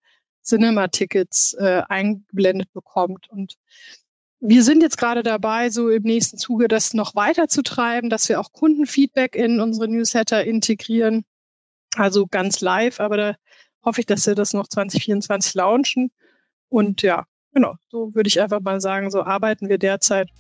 Cinema-Tickets 0.44 1.54
äh, 1.54 1.82
eingeblendet 1.88 2.72
bekommt. 2.72 3.28
Und 3.30 3.56
wir 4.40 4.64
sind 4.64 4.82
jetzt 4.82 4.98
gerade 4.98 5.22
dabei, 5.22 5.70
so 5.70 5.88
im 5.88 6.02
nächsten 6.02 6.37
Zuge 6.37 6.66
das 6.66 6.94
noch 6.94 7.14
weiter 7.14 7.46
zu 7.48 7.62
treiben, 7.62 8.11
dass 8.11 8.28
wir 8.28 8.40
auch 8.40 8.52
Kundenfeedback 8.52 9.37
in 9.37 9.61
unsere 9.61 9.88
Newsletter 9.88 10.44
integrieren. 10.44 11.24
Also 11.94 12.26
ganz 12.26 12.61
live, 12.61 12.98
aber 13.00 13.16
da 13.16 13.37
hoffe 13.85 14.00
ich, 14.00 14.06
dass 14.06 14.26
wir 14.26 14.35
das 14.35 14.52
noch 14.52 14.66
2024 14.66 15.54
launchen. 15.54 16.11
Und 16.68 17.02
ja, 17.02 17.26
genau, 17.52 17.74
so 17.88 18.14
würde 18.14 18.28
ich 18.28 18.40
einfach 18.40 18.60
mal 18.60 18.80
sagen, 18.80 19.10
so 19.10 19.22
arbeiten 19.22 19.68
wir 19.68 19.78
derzeit. 19.78 20.30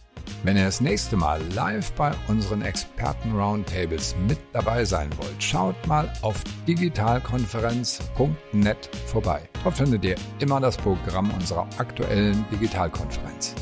Wenn 0.44 0.56
ihr 0.56 0.64
das 0.64 0.80
nächste 0.80 1.16
Mal 1.16 1.40
live 1.54 1.92
bei 1.92 2.10
unseren 2.28 2.62
Experten-Roundtables 2.62 4.16
mit 4.26 4.38
dabei 4.52 4.84
sein 4.84 5.08
wollt, 5.16 5.40
schaut 5.42 5.74
mal 5.86 6.12
auf 6.22 6.42
digitalkonferenz.net 6.66 8.90
vorbei. 9.06 9.40
Dort 9.62 9.76
findet 9.76 10.04
ihr 10.04 10.16
immer 10.40 10.60
das 10.60 10.76
Programm 10.76 11.30
unserer 11.32 11.68
aktuellen 11.78 12.44
Digitalkonferenz. 12.52 13.54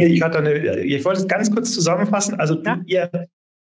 Ich, 0.00 0.20
hatte 0.22 0.38
eine, 0.38 0.80
ich 0.80 1.04
wollte 1.04 1.22
es 1.22 1.28
ganz 1.28 1.50
kurz 1.50 1.72
zusammenfassen. 1.72 2.38
Also 2.38 2.62
ja. 2.62 2.78
ihr 2.86 3.10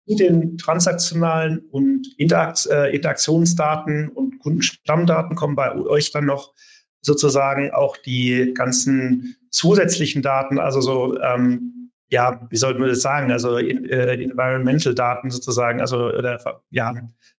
mit 0.07 0.21
den 0.21 0.59
transaktionalen 0.59 1.61
und 1.71 2.07
Interakt, 2.19 2.67
äh, 2.67 2.95
Interaktionsdaten 2.95 4.09
und 4.09 4.39
Kundenstammdaten 4.41 5.37
kommen 5.37 5.55
bei 5.55 5.73
euch 5.75 6.11
dann 6.11 6.27
noch 6.27 6.53
sozusagen 7.03 7.71
auch 7.73 7.97
die 7.97 8.53
ganzen 8.55 9.37
zusätzlichen 9.51 10.23
Daten, 10.23 10.59
also 10.59 10.81
so 10.81 11.21
ähm, 11.21 11.81
ja, 12.11 12.41
wie 12.51 12.57
sollten 12.57 12.81
wir 12.81 12.89
das 12.89 13.03
sagen, 13.03 13.31
also 13.31 13.57
äh, 13.59 14.23
Environmental 14.23 14.95
Daten 14.95 15.31
sozusagen, 15.31 15.81
also 15.81 16.09
oder, 16.09 16.61
ja, 16.71 16.95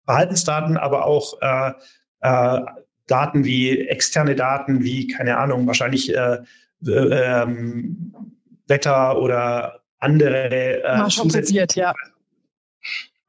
Verhaltensdaten, 0.06 0.78
aber 0.78 1.06
auch 1.06 1.40
äh, 1.42 1.74
äh, 2.22 2.62
Daten 3.08 3.44
wie 3.44 3.88
externe 3.88 4.36
Daten, 4.36 4.84
wie, 4.84 5.08
keine 5.08 5.38
Ahnung, 5.38 5.68
wahrscheinlich 5.68 6.16
äh, 6.16 6.38
äh, 6.88 7.48
Wetter 8.68 9.22
oder 9.22 9.82
andere 10.00 10.84
äh. 10.84 10.84
Ja. 11.76 11.94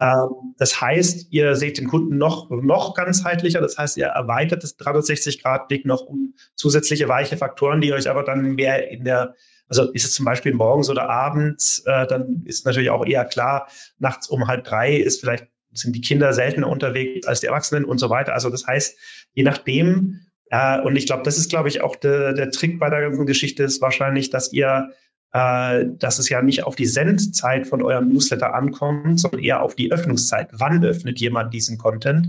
Ähm, 0.02 0.54
das 0.58 0.80
heißt, 0.80 1.28
ihr 1.30 1.54
seht 1.54 1.78
den 1.78 1.86
Kunden 1.86 2.18
noch, 2.18 2.50
noch 2.50 2.94
ganzheitlicher. 2.94 3.60
Das 3.60 3.78
heißt, 3.78 3.96
ihr 3.96 4.06
erweitert 4.06 4.64
das 4.64 4.76
360-Grad-Blick 4.78 5.86
noch 5.86 6.02
um 6.02 6.34
zusätzliche 6.56 7.08
weiche 7.08 7.36
Faktoren, 7.36 7.80
die 7.80 7.92
euch 7.92 8.10
aber 8.10 8.24
dann 8.24 8.56
mehr 8.56 8.90
in 8.90 9.04
der 9.04 9.34
also 9.68 9.90
ist 9.92 10.04
es 10.04 10.12
zum 10.12 10.26
Beispiel 10.26 10.52
morgens 10.52 10.90
oder 10.90 11.08
abends, 11.08 11.82
äh, 11.86 12.06
dann 12.06 12.42
ist 12.44 12.66
natürlich 12.66 12.90
auch 12.90 13.06
eher 13.06 13.24
klar, 13.24 13.68
nachts 13.98 14.28
um 14.28 14.46
halb 14.46 14.64
drei 14.64 14.96
ist 14.96 15.20
vielleicht, 15.20 15.46
sind 15.72 15.96
die 15.96 16.02
Kinder 16.02 16.34
seltener 16.34 16.68
unterwegs 16.68 17.26
als 17.26 17.40
die 17.40 17.46
Erwachsenen 17.46 17.86
und 17.86 17.96
so 17.96 18.10
weiter. 18.10 18.34
Also 18.34 18.50
das 18.50 18.66
heißt, 18.66 18.98
je 19.32 19.44
nachdem, 19.44 20.20
äh, 20.50 20.78
und 20.82 20.96
ich 20.96 21.06
glaube, 21.06 21.22
das 21.22 21.38
ist, 21.38 21.48
glaube 21.48 21.68
ich, 21.68 21.80
auch 21.80 21.96
de, 21.96 22.34
der 22.34 22.50
Trick 22.50 22.78
bei 22.78 22.90
der 22.90 23.00
ganzen 23.00 23.24
Geschichte 23.24 23.62
ist 23.62 23.80
wahrscheinlich, 23.80 24.28
dass 24.28 24.52
ihr 24.52 24.90
äh, 25.32 25.86
dass 25.98 26.18
es 26.18 26.28
ja 26.28 26.42
nicht 26.42 26.64
auf 26.64 26.76
die 26.76 26.86
Sendzeit 26.86 27.66
von 27.66 27.82
eurem 27.82 28.08
Newsletter 28.08 28.54
ankommt, 28.54 29.20
sondern 29.20 29.40
eher 29.40 29.62
auf 29.62 29.74
die 29.74 29.90
Öffnungszeit. 29.90 30.48
Wann 30.52 30.84
öffnet 30.84 31.20
jemand 31.20 31.54
diesen 31.54 31.78
Content? 31.78 32.28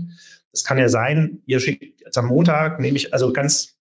Das 0.52 0.64
kann 0.64 0.78
ja 0.78 0.88
sein, 0.88 1.42
ihr 1.46 1.60
schickt 1.60 2.00
jetzt 2.00 2.16
am 2.16 2.26
Montag, 2.26 2.80
nehme 2.80 2.96
ich, 2.96 3.12
also 3.12 3.32
ganz 3.32 3.76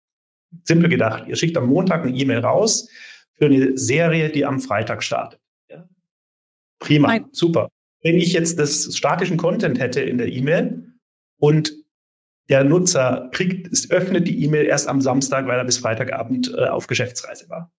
simpel 0.64 0.90
gedacht, 0.90 1.26
ihr 1.28 1.36
schickt 1.36 1.58
am 1.58 1.68
Montag 1.68 2.04
eine 2.04 2.16
E-Mail 2.16 2.40
raus, 2.40 2.90
für 3.36 3.46
eine 3.46 3.78
Serie, 3.78 4.30
die 4.30 4.46
am 4.46 4.60
Freitag 4.60 5.04
startet. 5.04 5.40
Ja? 5.70 5.88
Prima, 6.80 7.08
Nein. 7.08 7.26
super. 7.32 7.70
Wenn 8.02 8.18
ich 8.18 8.34
jetzt 8.34 8.60
das 8.60 8.96
statischen 8.96 9.38
Content 9.38 9.80
hätte 9.80 10.02
in 10.02 10.18
der 10.18 10.28
E-Mail 10.28 10.94
und 11.38 11.74
der 12.50 12.64
Nutzer 12.64 13.30
kriegt, 13.32 13.72
es 13.72 13.90
öffnet 13.90 14.28
die 14.28 14.44
E-Mail 14.44 14.66
erst 14.66 14.88
am 14.88 15.00
Samstag, 15.00 15.48
weil 15.48 15.58
er 15.58 15.66
bis 15.66 15.78
Freitagabend 15.78 16.54
äh, 16.56 16.68
auf 16.68 16.88
Geschäftsreise 16.88 17.50
war. 17.50 17.72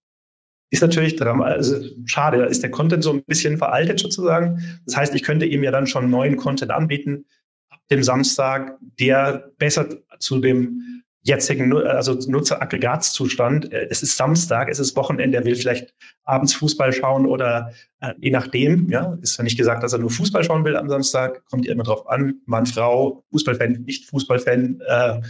Ist 0.71 0.83
natürlich 0.83 1.21
also 1.21 1.81
schade, 2.07 2.39
da 2.39 2.45
ist 2.47 2.63
der 2.63 2.71
Content 2.71 3.05
so 3.05 3.13
ein 3.13 3.23
bisschen 3.25 3.59
veraltet 3.59 4.01
sozusagen. 4.01 4.61
Das 4.87 4.97
heißt, 4.97 5.15
ich 5.15 5.23
könnte 5.23 5.47
ihm 5.47 5.63
ja 5.63 5.71
dann 5.71 5.87
schon 5.87 6.11
neuen 6.11 6.37
Content 6.37 6.73
anbieten 6.73 7.27
ab 7.71 7.81
dem 7.91 8.03
Samstag, 8.03 8.79
der 8.99 9.51
besser 9.59 9.89
zu 10.19 10.41
dem 10.41 11.03
jetzigen 11.25 11.75
also 11.75 12.15
Nutzeraggregatzustand. 12.15 13.73
Äh, 13.73 13.89
es 13.91 14.03
ist 14.03 14.17
Samstag, 14.17 14.69
es 14.69 14.79
ist 14.79 14.95
Wochenende, 14.95 15.39
er 15.39 15.45
will 15.45 15.57
vielleicht 15.57 15.95
abends 16.25 16.55
Fußball 16.55 16.93
schauen 16.93 17.27
oder 17.27 17.73
äh, 18.01 18.13
je 18.19 18.31
nachdem. 18.31 18.91
Ja, 18.91 19.19
ist 19.23 19.39
ja 19.39 19.45
nicht 19.45 19.59
gesagt, 19.59 19.83
dass 19.83 19.95
er 19.95 19.99
nur 19.99 20.11
Fußball 20.11 20.45
schauen 20.45 20.65
will 20.65 20.77
am 20.77 20.89
Samstag. 20.89 21.43
Kommt 21.47 21.67
immer 21.67 21.83
drauf 21.83 22.09
an, 22.09 22.41
Mann, 22.47 22.67
Frau, 22.67 23.25
Fußballfan, 23.33 23.85
nicht 23.87 24.09
Fußballfan, 24.11 24.81
äh, 24.87 25.21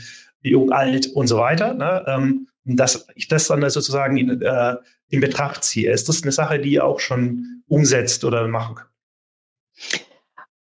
jung, 0.42 0.72
alt 0.72 1.06
und 1.14 1.28
so 1.28 1.38
weiter. 1.38 1.74
Ne? 1.74 2.04
Ähm, 2.06 2.48
dass 2.64 3.06
ich 3.14 3.28
das 3.28 3.48
dann 3.48 3.68
sozusagen 3.68 4.16
in, 4.16 4.42
äh, 4.42 4.76
in 5.08 5.20
Betracht 5.20 5.64
ziehe. 5.64 5.92
Ist 5.92 6.08
das 6.08 6.22
eine 6.22 6.32
Sache, 6.32 6.58
die 6.58 6.72
ihr 6.72 6.84
auch 6.84 7.00
schon 7.00 7.62
umsetzt 7.68 8.24
oder 8.24 8.46
machen 8.48 8.76
könnt? 8.76 8.90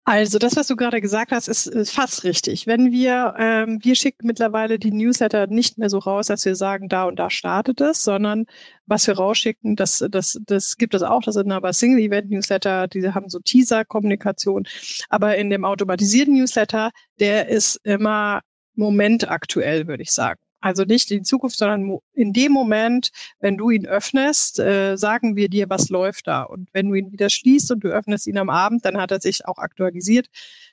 Also 0.10 0.40
das, 0.40 0.56
was 0.56 0.68
du 0.68 0.78
gerade 0.78 1.02
gesagt 1.02 1.34
hast, 1.34 1.50
ist, 1.50 1.68
ist 1.68 1.92
fast 1.92 2.24
richtig. 2.24 2.66
Wenn 2.66 2.94
wir, 2.94 3.36
ähm, 3.38 3.80
wir 3.82 3.94
schicken 3.94 4.26
mittlerweile 4.26 4.80
die 4.80 4.92
Newsletter 4.92 5.48
nicht 5.48 5.78
mehr 5.78 5.90
so 5.90 5.98
raus, 5.98 6.28
dass 6.28 6.46
wir 6.46 6.56
sagen, 6.56 6.88
da 6.88 7.04
und 7.04 7.20
da 7.20 7.30
startet 7.30 7.82
es, 7.82 8.06
sondern 8.06 8.46
was 8.86 9.06
wir 9.06 9.18
rausschicken, 9.18 9.76
das, 9.76 10.02
das, 10.10 10.40
das 10.46 10.78
gibt 10.78 10.94
es 10.94 11.02
auch. 11.02 11.24
Das 11.24 11.36
sind 11.36 11.52
aber 11.52 11.74
Single-Event-Newsletter, 11.74 12.88
die 12.88 13.06
haben 13.10 13.28
so 13.28 13.40
Teaser-Kommunikation. 13.40 14.66
Aber 15.10 15.36
in 15.36 15.50
dem 15.50 15.66
automatisierten 15.66 16.36
Newsletter, 16.36 16.92
der 17.20 17.50
ist 17.50 17.76
immer 17.84 18.40
momentaktuell, 18.76 19.88
würde 19.88 20.04
ich 20.04 20.12
sagen. 20.12 20.40
Also 20.60 20.84
nicht 20.84 21.12
in 21.12 21.24
Zukunft, 21.24 21.58
sondern 21.58 22.00
in 22.14 22.34
dem 22.34 22.52
Moment, 22.52 23.12
wenn 23.40 23.58
du 23.58 23.70
ihn 23.70 23.86
öffnest, 23.86 24.60
äh, 24.60 24.96
sagen 24.98 25.36
wir 25.36 25.50
dir, 25.50 25.70
was 25.70 25.90
läuft 25.90 26.28
da. 26.28 26.44
Und 26.44 26.70
wenn 26.74 26.90
du 26.90 26.96
ihn 26.96 27.12
wieder 27.12 27.30
schließt 27.30 27.72
und 27.72 27.84
du 27.84 27.90
öffnest 27.90 28.26
ihn 28.26 28.38
am 28.40 28.50
Abend, 28.50 28.84
dann 28.84 28.98
hat 28.98 29.12
er 29.12 29.20
sich 29.20 29.46
auch 29.46 29.60
aktualisiert. 29.60 30.28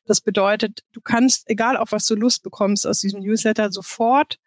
Das 0.06 0.20
bedeutet, 0.20 0.84
du 0.92 1.00
kannst, 1.02 1.50
egal 1.50 1.76
auf 1.76 1.92
was 1.92 2.06
du 2.06 2.14
Lust 2.14 2.42
bekommst 2.42 2.86
aus 2.86 3.00
diesem 3.00 3.20
Newsletter, 3.20 3.70
sofort 3.70 4.38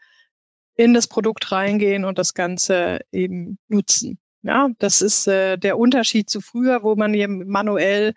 in 0.76 0.94
das 0.94 1.08
Produkt 1.08 1.52
reingehen 1.52 2.06
und 2.06 2.18
das 2.18 2.34
Ganze 2.34 3.02
eben 3.12 3.58
nutzen. 3.68 4.20
Ja, 4.44 4.70
das 4.80 5.02
ist 5.02 5.28
äh, 5.28 5.58
der 5.58 5.78
Unterschied 5.78 6.30
zu 6.30 6.42
früher, 6.42 6.84
wo 6.84 6.96
man 6.96 7.14
eben 7.14 7.48
manuell 7.48 8.14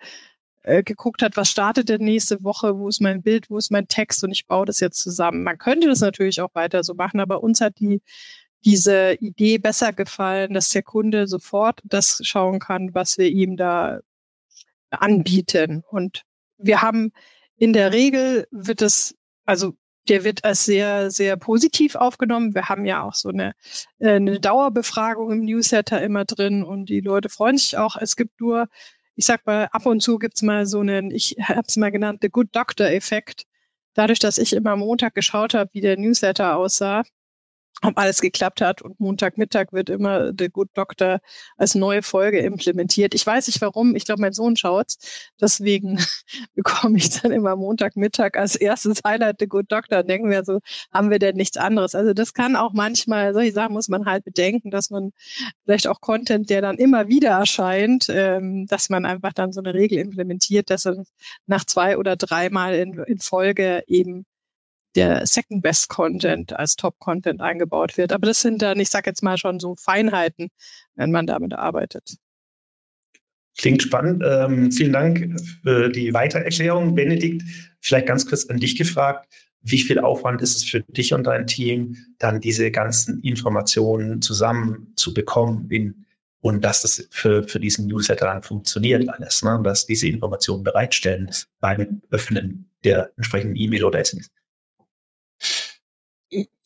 äh, 0.62 0.82
geguckt 0.82 1.22
hat, 1.22 1.36
was 1.36 1.50
startet 1.50 1.88
denn 1.88 2.04
nächste 2.04 2.42
Woche, 2.44 2.78
wo 2.78 2.88
ist 2.88 3.00
mein 3.00 3.22
Bild, 3.22 3.50
wo 3.50 3.58
ist 3.58 3.70
mein 3.70 3.88
Text 3.88 4.24
und 4.24 4.32
ich 4.32 4.46
baue 4.46 4.66
das 4.66 4.80
jetzt 4.80 5.00
zusammen. 5.00 5.42
Man 5.42 5.58
könnte 5.58 5.88
das 5.88 6.00
natürlich 6.00 6.40
auch 6.40 6.54
weiter 6.54 6.84
so 6.84 6.94
machen, 6.94 7.20
aber 7.20 7.42
uns 7.42 7.60
hat 7.60 7.78
die 7.80 8.02
diese 8.64 9.14
Idee 9.14 9.58
besser 9.58 9.92
gefallen, 9.92 10.52
dass 10.52 10.68
der 10.68 10.82
Kunde 10.82 11.26
sofort 11.26 11.80
das 11.84 12.20
schauen 12.22 12.58
kann, 12.58 12.94
was 12.94 13.16
wir 13.16 13.28
ihm 13.28 13.56
da 13.56 14.00
anbieten. 14.90 15.82
Und 15.88 16.24
wir 16.58 16.82
haben 16.82 17.12
in 17.56 17.72
der 17.72 17.92
Regel 17.92 18.46
wird 18.50 18.82
es, 18.82 19.14
also 19.46 19.74
der 20.08 20.24
wird 20.24 20.44
als 20.44 20.64
sehr, 20.64 21.10
sehr 21.10 21.36
positiv 21.36 21.94
aufgenommen. 21.94 22.54
Wir 22.54 22.68
haben 22.68 22.84
ja 22.84 23.02
auch 23.02 23.14
so 23.14 23.28
eine, 23.28 23.52
äh, 23.98 24.14
eine 24.14 24.40
Dauerbefragung 24.40 25.30
im 25.30 25.44
Newsletter 25.44 26.02
immer 26.02 26.24
drin 26.24 26.64
und 26.64 26.88
die 26.88 27.00
Leute 27.00 27.28
freuen 27.28 27.58
sich 27.58 27.76
auch. 27.76 27.96
Es 27.96 28.16
gibt 28.16 28.40
nur 28.40 28.66
ich 29.16 29.26
sag 29.26 29.46
mal, 29.46 29.68
ab 29.72 29.86
und 29.86 30.00
zu 30.02 30.18
gibt's 30.18 30.42
mal 30.42 30.66
so 30.66 30.80
einen, 30.80 31.10
ich 31.10 31.36
habe 31.40 31.62
es 31.66 31.76
mal 31.76 31.90
genannt, 31.90 32.20
The 32.22 32.30
Good 32.30 32.48
Doctor-Effekt. 32.52 33.44
Dadurch, 33.94 34.18
dass 34.18 34.38
ich 34.38 34.52
immer 34.52 34.76
Montag 34.76 35.14
geschaut 35.14 35.54
habe, 35.54 35.70
wie 35.72 35.80
der 35.80 35.96
Newsletter 35.98 36.56
aussah, 36.56 37.02
ob 37.82 37.96
alles 37.98 38.20
geklappt 38.20 38.60
hat 38.60 38.82
und 38.82 39.00
Montagmittag 39.00 39.72
wird 39.72 39.88
immer 39.88 40.32
The 40.38 40.48
Good 40.48 40.68
Doctor 40.74 41.20
als 41.56 41.74
neue 41.74 42.02
Folge 42.02 42.40
implementiert. 42.40 43.14
Ich 43.14 43.26
weiß 43.26 43.46
nicht 43.46 43.60
warum, 43.60 43.96
ich 43.96 44.04
glaube, 44.04 44.20
mein 44.20 44.32
Sohn 44.32 44.56
schaut's. 44.56 45.30
Deswegen 45.40 45.98
bekomme 46.54 46.98
ich 46.98 47.10
dann 47.20 47.32
immer 47.32 47.56
Montagmittag 47.56 48.36
als 48.36 48.56
erstes 48.56 49.00
Highlight 49.04 49.36
The 49.40 49.46
Good 49.46 49.72
Doctor. 49.72 50.02
Denken 50.02 50.30
wir 50.30 50.44
so, 50.44 50.60
haben 50.92 51.10
wir 51.10 51.18
denn 51.18 51.36
nichts 51.36 51.56
anderes? 51.56 51.94
Also 51.94 52.12
das 52.12 52.34
kann 52.34 52.56
auch 52.56 52.72
manchmal, 52.72 53.32
solche 53.32 53.52
Sachen 53.52 53.72
muss 53.72 53.88
man 53.88 54.04
halt 54.04 54.24
bedenken, 54.24 54.70
dass 54.70 54.90
man 54.90 55.12
vielleicht 55.64 55.86
auch 55.86 56.00
Content, 56.00 56.50
der 56.50 56.62
dann 56.62 56.76
immer 56.76 57.08
wieder 57.08 57.30
erscheint, 57.30 58.06
ähm, 58.10 58.66
dass 58.66 58.90
man 58.90 59.06
einfach 59.06 59.32
dann 59.32 59.52
so 59.52 59.60
eine 59.60 59.74
Regel 59.74 59.98
implementiert, 59.98 60.70
dass 60.70 60.86
er 60.86 61.04
nach 61.46 61.64
zwei 61.64 61.96
oder 61.96 62.16
dreimal 62.16 62.74
in, 62.74 62.98
in 63.06 63.18
Folge 63.20 63.82
eben 63.86 64.26
der 64.94 65.26
Second 65.26 65.62
Best 65.62 65.88
Content 65.88 66.52
als 66.52 66.76
Top 66.76 66.98
Content 66.98 67.40
eingebaut 67.40 67.96
wird. 67.96 68.12
Aber 68.12 68.26
das 68.26 68.40
sind 68.40 68.62
dann, 68.62 68.80
ich 68.80 68.90
sage 68.90 69.10
jetzt 69.10 69.22
mal 69.22 69.38
schon 69.38 69.60
so 69.60 69.76
Feinheiten, 69.76 70.48
wenn 70.94 71.10
man 71.10 71.26
damit 71.26 71.54
arbeitet. 71.54 72.16
Klingt 73.58 73.82
spannend. 73.82 74.22
Ähm, 74.26 74.72
vielen 74.72 74.92
Dank 74.92 75.40
für 75.62 75.88
die 75.90 76.14
Weitererklärung, 76.14 76.94
Benedikt. 76.94 77.42
Vielleicht 77.80 78.06
ganz 78.06 78.26
kurz 78.26 78.46
an 78.46 78.58
dich 78.58 78.76
gefragt. 78.76 79.28
Wie 79.62 79.80
viel 79.80 79.98
Aufwand 79.98 80.40
ist 80.40 80.56
es 80.56 80.64
für 80.64 80.80
dich 80.80 81.12
und 81.12 81.24
dein 81.24 81.46
Team, 81.46 81.96
dann 82.18 82.40
diese 82.40 82.70
ganzen 82.70 83.20
Informationen 83.20 84.22
zusammen 84.22 84.92
zu 84.96 85.12
bekommen 85.12 85.68
und 86.40 86.64
dass 86.64 86.82
das 86.82 87.06
für, 87.10 87.46
für 87.46 87.60
diesen 87.60 87.86
Newsletter 87.86 88.24
dann 88.26 88.42
funktioniert 88.42 89.06
alles, 89.10 89.42
ne? 89.42 89.60
dass 89.62 89.84
diese 89.84 90.08
Informationen 90.08 90.64
bereitstellen 90.64 91.30
beim 91.60 92.00
Öffnen 92.10 92.70
der 92.84 93.10
entsprechenden 93.16 93.56
E-Mail 93.56 93.84
oder 93.84 93.98
SMS? 93.98 94.30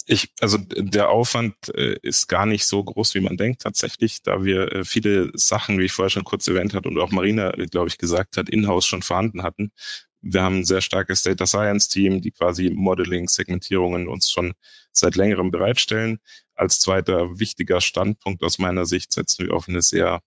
Ich, 0.07 0.33
also 0.41 0.59
der 0.59 1.09
Aufwand 1.09 1.55
äh, 1.75 1.97
ist 2.03 2.29
gar 2.29 2.45
nicht 2.45 2.67
so 2.67 2.85
groß, 2.85 3.15
wie 3.15 3.21
man 3.21 3.39
denkt 3.39 3.63
tatsächlich, 3.63 4.23
da 4.23 4.45
wir 4.45 4.71
äh, 4.73 4.85
viele 4.85 5.31
Sachen, 5.35 5.79
wie 5.79 5.85
ich 5.85 5.93
vorher 5.93 6.11
schon 6.11 6.25
kurz 6.25 6.47
erwähnt 6.47 6.75
hat 6.75 6.87
und 6.87 6.99
auch 6.99 7.11
Marina, 7.11 7.55
äh, 7.57 7.67
glaube 7.67 7.89
ich, 7.89 7.97
gesagt 7.97 8.37
hat, 8.37 8.51
in-house 8.51 8.85
schon 8.85 9.03
vorhanden 9.03 9.43
hatten. 9.43 9.73
Wir 10.21 10.43
haben 10.43 10.61
ein 10.61 10.65
sehr 10.65 10.83
starkes 10.83 11.23
Data 11.23 11.47
Science 11.47 11.89
Team, 11.89 12.21
die 12.21 12.33
quasi 12.33 12.71
Modeling, 12.71 13.29
Segmentierungen 13.29 14.09
uns 14.09 14.31
schon 14.31 14.55
seit 14.93 15.17
längerem 15.17 15.51
bereitstellen. 15.51 16.19
Als 16.55 16.81
zweiter 16.81 17.39
wichtiger 17.39 17.81
Standpunkt 17.81 18.43
aus 18.43 18.59
meiner 18.59 18.87
Sicht 18.87 19.13
setzen 19.13 19.47
wir 19.47 19.55
auf 19.55 19.69
eine 19.69 19.83
sehr 19.83 20.21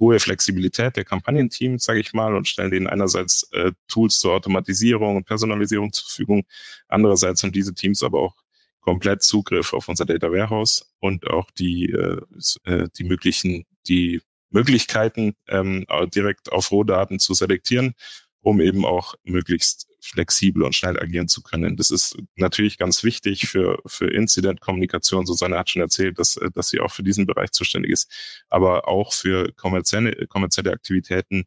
hohe 0.00 0.18
Flexibilität 0.18 0.96
der 0.96 1.04
Kampagnenteams, 1.04 1.84
sage 1.84 2.00
ich 2.00 2.12
mal, 2.14 2.34
und 2.34 2.48
stellen 2.48 2.70
denen 2.70 2.86
einerseits 2.86 3.44
äh, 3.52 3.72
Tools 3.86 4.18
zur 4.18 4.32
Automatisierung 4.34 5.16
und 5.16 5.26
Personalisierung 5.26 5.92
zur 5.92 6.06
Verfügung. 6.06 6.44
Andererseits 6.88 7.42
haben 7.42 7.52
diese 7.52 7.74
Teams 7.74 8.02
aber 8.02 8.20
auch 8.20 8.34
komplett 8.80 9.22
Zugriff 9.22 9.72
auf 9.72 9.88
unser 9.88 10.06
Data 10.06 10.30
Warehouse 10.30 10.92
und 11.00 11.26
auch 11.28 11.50
die, 11.52 11.90
äh, 11.90 12.20
äh 12.64 12.88
die 12.96 13.04
möglichen, 13.04 13.66
die 13.86 14.20
Möglichkeiten, 14.50 15.34
ähm, 15.48 15.86
direkt 16.14 16.50
auf 16.52 16.70
Rohdaten 16.70 17.18
zu 17.18 17.34
selektieren, 17.34 17.94
um 18.40 18.60
eben 18.60 18.84
auch 18.84 19.14
möglichst 19.22 19.86
flexibel 20.02 20.62
und 20.62 20.74
schnell 20.74 20.98
agieren 20.98 21.28
zu 21.28 21.42
können. 21.42 21.76
Das 21.76 21.90
ist 21.90 22.16
natürlich 22.36 22.78
ganz 22.78 23.04
wichtig 23.04 23.48
für, 23.48 23.80
für 23.86 24.10
Incident-Kommunikation. 24.12 25.26
Susanne 25.26 25.58
hat 25.58 25.70
schon 25.70 25.82
erzählt, 25.82 26.18
dass, 26.18 26.40
dass 26.54 26.68
sie 26.70 26.80
auch 26.80 26.90
für 26.90 27.02
diesen 27.02 27.26
Bereich 27.26 27.52
zuständig 27.52 27.92
ist, 27.92 28.10
aber 28.48 28.88
auch 28.88 29.12
für 29.12 29.52
kommerzielle, 29.52 30.26
kommerzielle 30.26 30.72
Aktivitäten 30.72 31.44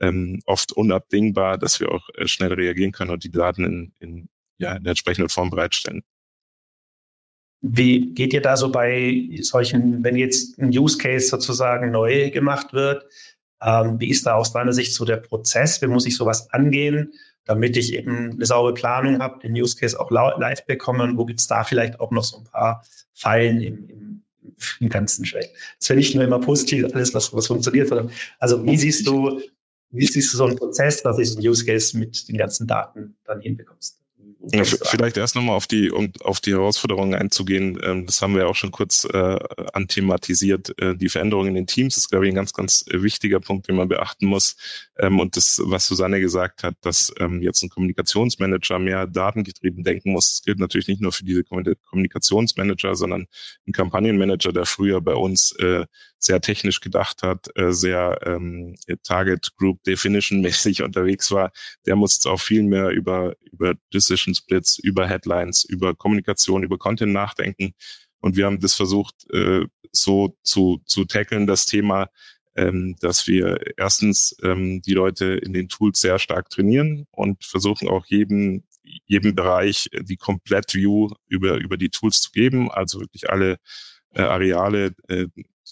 ähm, 0.00 0.40
oft 0.46 0.72
unabdingbar, 0.72 1.58
dass 1.58 1.80
wir 1.80 1.90
auch 1.90 2.08
äh, 2.14 2.28
schnell 2.28 2.52
reagieren 2.52 2.92
können 2.92 3.10
und 3.10 3.24
die 3.24 3.30
Daten 3.30 3.64
in, 3.64 3.92
in, 3.98 4.28
ja, 4.58 4.74
in 4.74 4.84
der 4.84 4.90
entsprechenden 4.90 5.28
Form 5.28 5.50
bereitstellen. 5.50 6.02
Wie 7.68 8.14
geht 8.14 8.32
ihr 8.32 8.42
da 8.42 8.56
so 8.56 8.70
bei 8.70 9.28
solchen, 9.40 10.04
wenn 10.04 10.16
jetzt 10.16 10.58
ein 10.58 10.68
Use 10.68 10.98
Case 10.98 11.26
sozusagen 11.28 11.90
neu 11.90 12.30
gemacht 12.30 12.72
wird? 12.72 13.04
Ähm, 13.60 13.98
wie 13.98 14.10
ist 14.10 14.24
da 14.24 14.34
aus 14.34 14.52
deiner 14.52 14.72
Sicht 14.72 14.94
so 14.94 15.04
der 15.04 15.16
Prozess? 15.16 15.82
Wie 15.82 15.88
muss 15.88 16.06
ich 16.06 16.16
sowas 16.16 16.48
angehen, 16.52 17.12
damit 17.44 17.76
ich 17.76 17.94
eben 17.94 18.32
eine 18.32 18.46
saubere 18.46 18.74
Planung 18.74 19.20
habe, 19.20 19.40
den 19.40 19.52
Use 19.52 19.76
Case 19.76 19.98
auch 19.98 20.10
live 20.10 20.64
bekomme? 20.66 21.04
Und 21.04 21.16
wo 21.16 21.24
gibt 21.24 21.40
es 21.40 21.48
da 21.48 21.64
vielleicht 21.64 21.98
auch 21.98 22.12
noch 22.12 22.22
so 22.22 22.38
ein 22.38 22.44
paar 22.44 22.84
Fallen 23.14 23.60
im, 23.60 23.88
im, 23.88 24.22
im 24.78 24.88
ganzen 24.88 25.24
Schwächen? 25.24 25.50
Das 25.80 25.88
wäre 25.88 25.98
nicht 25.98 26.14
nur 26.14 26.22
immer 26.22 26.38
positiv, 26.38 26.86
alles, 26.94 27.14
was, 27.14 27.32
was 27.32 27.48
funktioniert, 27.48 27.90
also 28.38 28.64
wie 28.64 28.76
siehst 28.76 29.06
du, 29.06 29.40
wie 29.90 30.06
siehst 30.06 30.32
du 30.32 30.36
so 30.36 30.44
einen 30.44 30.56
Prozess, 30.56 31.02
dass 31.02 31.18
ich 31.18 31.36
einen 31.36 31.46
Use 31.46 31.64
Case 31.64 31.98
mit 31.98 32.28
den 32.28 32.36
ganzen 32.36 32.68
Daten 32.68 33.16
dann 33.24 33.40
hinbekommst? 33.40 33.98
Ja, 34.52 34.62
vielleicht 34.64 35.16
erst 35.16 35.34
nochmal 35.34 35.56
auf 35.56 35.66
die, 35.66 35.90
um 35.90 36.12
auf 36.20 36.40
die 36.40 36.52
Herausforderungen 36.52 37.14
einzugehen. 37.14 37.80
Ähm, 37.82 38.06
das 38.06 38.22
haben 38.22 38.34
wir 38.34 38.42
ja 38.42 38.48
auch 38.48 38.54
schon 38.54 38.70
kurz 38.70 39.04
äh, 39.04 39.38
anthematisiert. 39.72 40.72
Äh, 40.80 40.94
die 40.96 41.08
Veränderungen 41.08 41.48
in 41.48 41.54
den 41.54 41.66
Teams 41.66 41.96
ist, 41.96 42.10
glaube 42.10 42.26
ich, 42.26 42.32
ein 42.32 42.36
ganz, 42.36 42.52
ganz 42.52 42.84
wichtiger 42.88 43.40
Punkt, 43.40 43.68
den 43.68 43.74
man 43.74 43.88
beachten 43.88 44.26
muss. 44.26 44.56
Ähm, 44.98 45.18
und 45.18 45.36
das, 45.36 45.60
was 45.64 45.86
Susanne 45.86 46.20
gesagt 46.20 46.62
hat, 46.62 46.76
dass 46.82 47.12
ähm, 47.18 47.42
jetzt 47.42 47.62
ein 47.62 47.70
Kommunikationsmanager 47.70 48.78
mehr 48.78 49.06
datengetrieben 49.06 49.82
denken 49.82 50.12
muss, 50.12 50.36
das 50.36 50.42
gilt 50.44 50.60
natürlich 50.60 50.86
nicht 50.86 51.00
nur 51.00 51.12
für 51.12 51.24
diese 51.24 51.42
Kommunikationsmanager, 51.42 52.94
sondern 52.94 53.26
ein 53.66 53.72
Kampagnenmanager, 53.72 54.52
der 54.52 54.66
früher 54.66 55.00
bei 55.00 55.14
uns 55.14 55.52
äh, 55.58 55.86
sehr 56.26 56.40
technisch 56.40 56.80
gedacht 56.80 57.22
hat, 57.22 57.48
äh, 57.56 57.72
sehr 57.72 58.20
ähm, 58.24 58.74
Target 59.02 59.54
Group 59.56 59.82
Definition 59.84 60.40
mäßig 60.42 60.82
unterwegs 60.82 61.30
war, 61.30 61.52
der 61.86 61.96
muss 61.96 62.24
auch 62.26 62.40
viel 62.40 62.62
mehr 62.62 62.90
über, 62.90 63.34
über 63.50 63.74
Decision 63.94 64.34
Splits, 64.34 64.78
über 64.78 65.06
Headlines, 65.06 65.64
über 65.64 65.94
Kommunikation, 65.94 66.62
über 66.62 66.78
Content 66.78 67.12
nachdenken. 67.12 67.74
Und 68.20 68.36
wir 68.36 68.46
haben 68.46 68.60
das 68.60 68.74
versucht, 68.74 69.14
äh, 69.32 69.64
so 69.92 70.36
zu, 70.42 70.82
zu 70.84 71.04
tackeln, 71.04 71.46
das 71.46 71.64
Thema, 71.64 72.08
ähm, 72.56 72.96
dass 73.00 73.26
wir 73.26 73.60
erstens 73.76 74.36
ähm, 74.42 74.82
die 74.82 74.94
Leute 74.94 75.34
in 75.34 75.52
den 75.52 75.68
Tools 75.68 76.00
sehr 76.00 76.18
stark 76.18 76.50
trainieren 76.50 77.06
und 77.12 77.44
versuchen 77.44 77.88
auch 77.88 78.06
jedem, 78.06 78.64
jedem 79.06 79.34
Bereich 79.34 79.88
die 80.02 80.16
Komplett-View 80.16 81.10
über, 81.28 81.56
über 81.56 81.76
die 81.76 81.90
Tools 81.90 82.20
zu 82.20 82.30
geben, 82.32 82.70
also 82.70 83.00
wirklich 83.00 83.30
alle 83.30 83.58
äh, 84.14 84.22
Areale, 84.22 84.94
äh, 85.08 85.26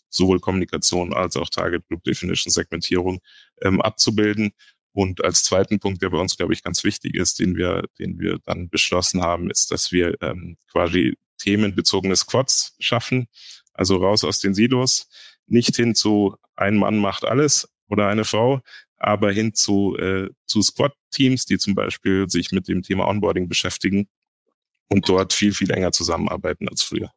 sowohl 0.09 0.41
Kommunikation 0.41 1.13
als 1.13 1.37
auch 1.37 1.49
Target 1.49 1.87
Group 1.89 2.05
Definition, 2.05 2.51
Segmentierung 2.51 3.21
ähm, 3.63 3.81
abzubilden. 3.81 4.53
Und 4.93 5.25
als 5.25 5.43
zweiten 5.43 5.81
Punkt, 5.81 6.03
der 6.03 6.11
bei 6.11 6.19
uns, 6.19 6.37
glaube 6.37 6.53
ich, 6.53 6.63
ganz 6.63 6.85
wichtig 6.85 7.17
ist, 7.17 7.41
den 7.41 7.57
wir, 7.57 7.85
den 7.99 8.19
wir 8.21 8.39
dann 8.45 8.69
beschlossen 8.69 9.23
haben, 9.23 9.51
ist, 9.51 9.73
dass 9.73 9.91
wir 9.91 10.17
ähm, 10.23 10.57
quasi 10.71 11.17
themenbezogene 11.39 12.15
Squads 12.15 12.77
schaffen, 12.79 13.27
also 13.73 13.97
raus 13.97 14.23
aus 14.23 14.39
den 14.39 14.55
Silos, 14.55 15.09
nicht 15.47 15.75
hin 15.77 15.95
zu 15.95 16.37
ein 16.57 16.77
Mann 16.77 16.99
macht 16.99 17.25
alles 17.25 17.69
oder 17.89 18.09
eine 18.09 18.25
Frau, 18.25 18.61
aber 18.97 19.33
hin 19.33 19.55
zu, 19.55 19.97
äh, 19.99 20.31
zu 20.47 20.63
Squad-Teams, 20.63 21.47
die 21.47 21.59
zum 21.59 21.75
Beispiel 21.75 22.29
sich 22.31 22.53
mit 22.53 22.69
dem 22.69 22.83
Thema 22.83 23.07
Onboarding 23.09 23.49
beschäftigen 23.49 24.09
und 24.89 25.09
dort 25.09 25.33
viel, 25.33 25.53
viel 25.53 25.71
enger 25.71 25.93
zusammenarbeiten 25.93 26.69
als 26.69 26.83
früher. 26.83 27.13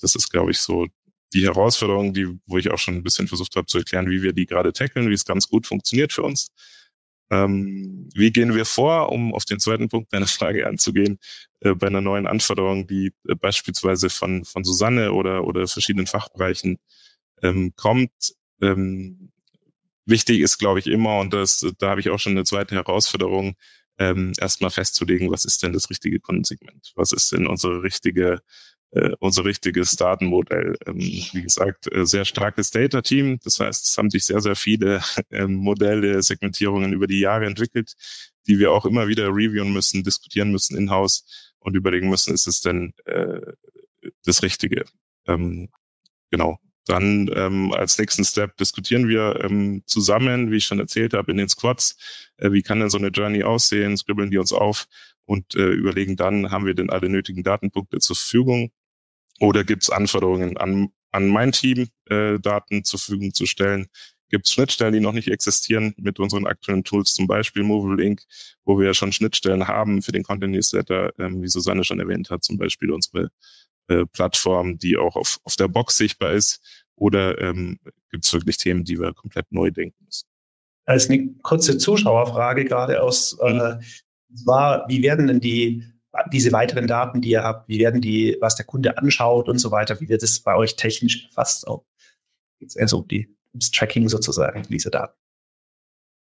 Das 0.00 0.14
ist, 0.14 0.30
glaube 0.30 0.50
ich, 0.50 0.58
so 0.58 0.86
die 1.32 1.44
Herausforderung, 1.44 2.12
die, 2.14 2.28
wo 2.46 2.58
ich 2.58 2.70
auch 2.70 2.78
schon 2.78 2.94
ein 2.94 3.02
bisschen 3.02 3.28
versucht 3.28 3.56
habe 3.56 3.66
zu 3.66 3.78
erklären, 3.78 4.10
wie 4.10 4.22
wir 4.22 4.32
die 4.32 4.46
gerade 4.46 4.72
tackeln, 4.72 5.08
wie 5.08 5.14
es 5.14 5.24
ganz 5.24 5.48
gut 5.48 5.66
funktioniert 5.66 6.12
für 6.12 6.22
uns. 6.22 6.52
Ähm, 7.30 8.10
wie 8.14 8.30
gehen 8.30 8.54
wir 8.54 8.66
vor, 8.66 9.10
um 9.10 9.34
auf 9.34 9.46
den 9.46 9.58
zweiten 9.58 9.88
Punkt 9.88 10.12
deiner 10.12 10.26
Frage 10.26 10.66
anzugehen, 10.66 11.18
äh, 11.60 11.74
bei 11.74 11.86
einer 11.86 12.02
neuen 12.02 12.26
Anforderung, 12.26 12.86
die 12.86 13.12
äh, 13.26 13.34
beispielsweise 13.34 14.10
von, 14.10 14.44
von 14.44 14.64
Susanne 14.64 15.12
oder, 15.12 15.44
oder 15.44 15.66
verschiedenen 15.66 16.06
Fachbereichen 16.06 16.78
ähm, 17.42 17.72
kommt. 17.74 18.34
Ähm, 18.60 19.32
wichtig 20.04 20.40
ist, 20.40 20.58
glaube 20.58 20.80
ich, 20.80 20.86
immer, 20.86 21.20
und 21.20 21.32
das, 21.32 21.66
da 21.78 21.90
habe 21.90 22.00
ich 22.00 22.10
auch 22.10 22.18
schon 22.18 22.32
eine 22.32 22.44
zweite 22.44 22.74
Herausforderung, 22.74 23.56
ähm, 23.98 24.32
erstmal 24.38 24.70
festzulegen, 24.70 25.30
was 25.30 25.44
ist 25.44 25.62
denn 25.62 25.72
das 25.72 25.90
richtige 25.90 26.20
Kundensegment? 26.20 26.92
Was 26.96 27.12
ist 27.12 27.32
denn 27.32 27.46
unsere 27.46 27.82
richtige 27.82 28.40
äh, 28.92 29.10
unser 29.20 29.44
richtiges 29.44 29.96
Datenmodell. 29.96 30.76
Ähm, 30.86 30.98
wie 30.98 31.42
gesagt, 31.42 31.92
äh, 31.92 32.04
sehr 32.06 32.24
starkes 32.24 32.70
Data-Team. 32.70 33.38
Das 33.42 33.58
heißt, 33.58 33.88
es 33.88 33.98
haben 33.98 34.10
sich 34.10 34.24
sehr, 34.26 34.40
sehr 34.40 34.56
viele 34.56 35.00
äh, 35.30 35.46
Modelle, 35.46 36.22
Segmentierungen 36.22 36.92
über 36.92 37.06
die 37.06 37.20
Jahre 37.20 37.46
entwickelt, 37.46 37.94
die 38.46 38.58
wir 38.58 38.72
auch 38.72 38.84
immer 38.84 39.08
wieder 39.08 39.28
reviewen 39.28 39.72
müssen, 39.72 40.04
diskutieren 40.04 40.52
müssen 40.52 40.76
in-house 40.76 41.24
und 41.58 41.74
überlegen 41.74 42.10
müssen, 42.10 42.34
ist 42.34 42.46
es 42.46 42.60
denn 42.60 42.92
äh, 43.06 43.40
das 44.24 44.42
Richtige? 44.42 44.84
Ähm, 45.26 45.70
genau. 46.30 46.58
Dann 46.84 47.30
ähm, 47.34 47.72
als 47.72 47.96
nächsten 47.96 48.24
Step 48.24 48.56
diskutieren 48.56 49.06
wir 49.08 49.38
ähm, 49.44 49.84
zusammen, 49.86 50.50
wie 50.50 50.56
ich 50.56 50.64
schon 50.64 50.80
erzählt 50.80 51.14
habe, 51.14 51.30
in 51.30 51.36
den 51.36 51.48
Squads, 51.48 51.96
äh, 52.38 52.50
wie 52.50 52.62
kann 52.62 52.80
denn 52.80 52.90
so 52.90 52.98
eine 52.98 53.08
Journey 53.08 53.44
aussehen, 53.44 53.96
skribbeln 53.96 54.32
die 54.32 54.38
uns 54.38 54.52
auf 54.52 54.86
und 55.24 55.54
äh, 55.54 55.68
überlegen 55.70 56.16
dann, 56.16 56.50
haben 56.50 56.66
wir 56.66 56.74
denn 56.74 56.90
alle 56.90 57.08
nötigen 57.08 57.44
Datenpunkte 57.44 58.00
zur 58.00 58.16
Verfügung 58.16 58.72
oder 59.42 59.64
gibt 59.64 59.82
es 59.82 59.90
Anforderungen 59.90 60.56
an, 60.56 60.90
an 61.10 61.26
mein 61.26 61.50
Team, 61.50 61.88
äh, 62.08 62.38
Daten 62.38 62.84
zur 62.84 63.00
Verfügung 63.00 63.34
zu 63.34 63.44
stellen? 63.44 63.88
Gibt 64.28 64.46
es 64.46 64.52
Schnittstellen, 64.52 64.94
die 64.94 65.00
noch 65.00 65.12
nicht 65.12 65.26
existieren 65.26 65.94
mit 65.96 66.20
unseren 66.20 66.46
aktuellen 66.46 66.84
Tools, 66.84 67.12
zum 67.12 67.26
Beispiel 67.26 67.64
Movable 67.64 68.04
Inc., 68.04 68.22
wo 68.64 68.78
wir 68.78 68.86
ja 68.86 68.94
schon 68.94 69.10
Schnittstellen 69.10 69.66
haben 69.66 70.00
für 70.00 70.12
den 70.12 70.22
Content 70.22 70.52
Newsletter, 70.52 71.10
ähm, 71.18 71.42
wie 71.42 71.48
Susanne 71.48 71.82
schon 71.82 71.98
erwähnt 71.98 72.30
hat, 72.30 72.44
zum 72.44 72.56
Beispiel 72.56 72.92
unsere 72.92 73.30
äh, 73.88 74.06
Plattform, 74.06 74.78
die 74.78 74.96
auch 74.96 75.16
auf, 75.16 75.40
auf 75.42 75.56
der 75.56 75.66
Box 75.66 75.96
sichtbar 75.96 76.34
ist? 76.34 76.60
Oder 76.94 77.40
ähm, 77.40 77.80
gibt 78.12 78.24
es 78.24 78.32
wirklich 78.32 78.58
Themen, 78.58 78.84
die 78.84 79.00
wir 79.00 79.12
komplett 79.12 79.50
neu 79.50 79.72
denken 79.72 80.04
müssen? 80.04 80.28
Als 80.84 81.10
eine 81.10 81.34
kurze 81.42 81.78
Zuschauerfrage 81.78 82.64
gerade 82.64 83.02
aus, 83.02 83.36
äh, 83.40 83.52
mhm. 83.52 83.80
war, 84.44 84.84
wie 84.88 85.02
werden 85.02 85.26
denn 85.26 85.40
die 85.40 85.91
diese 86.32 86.52
weiteren 86.52 86.86
Daten, 86.86 87.20
die 87.20 87.30
ihr 87.30 87.42
habt, 87.42 87.68
wie 87.68 87.78
werden 87.78 88.00
die, 88.00 88.36
was 88.40 88.56
der 88.56 88.66
Kunde 88.66 88.98
anschaut 88.98 89.48
und 89.48 89.58
so 89.58 89.70
weiter, 89.70 90.00
wie 90.00 90.08
wird 90.08 90.22
es 90.22 90.40
bei 90.40 90.54
euch 90.54 90.76
technisch 90.76 91.24
erfasst? 91.24 91.66
Auch 91.66 91.84
jetzt 92.60 92.76
eher 92.76 92.88
so 92.88 93.02
die, 93.02 93.34
das 93.54 93.70
Tracking 93.70 94.08
sozusagen 94.08 94.62
dieser 94.64 94.90
Daten. 94.90 95.14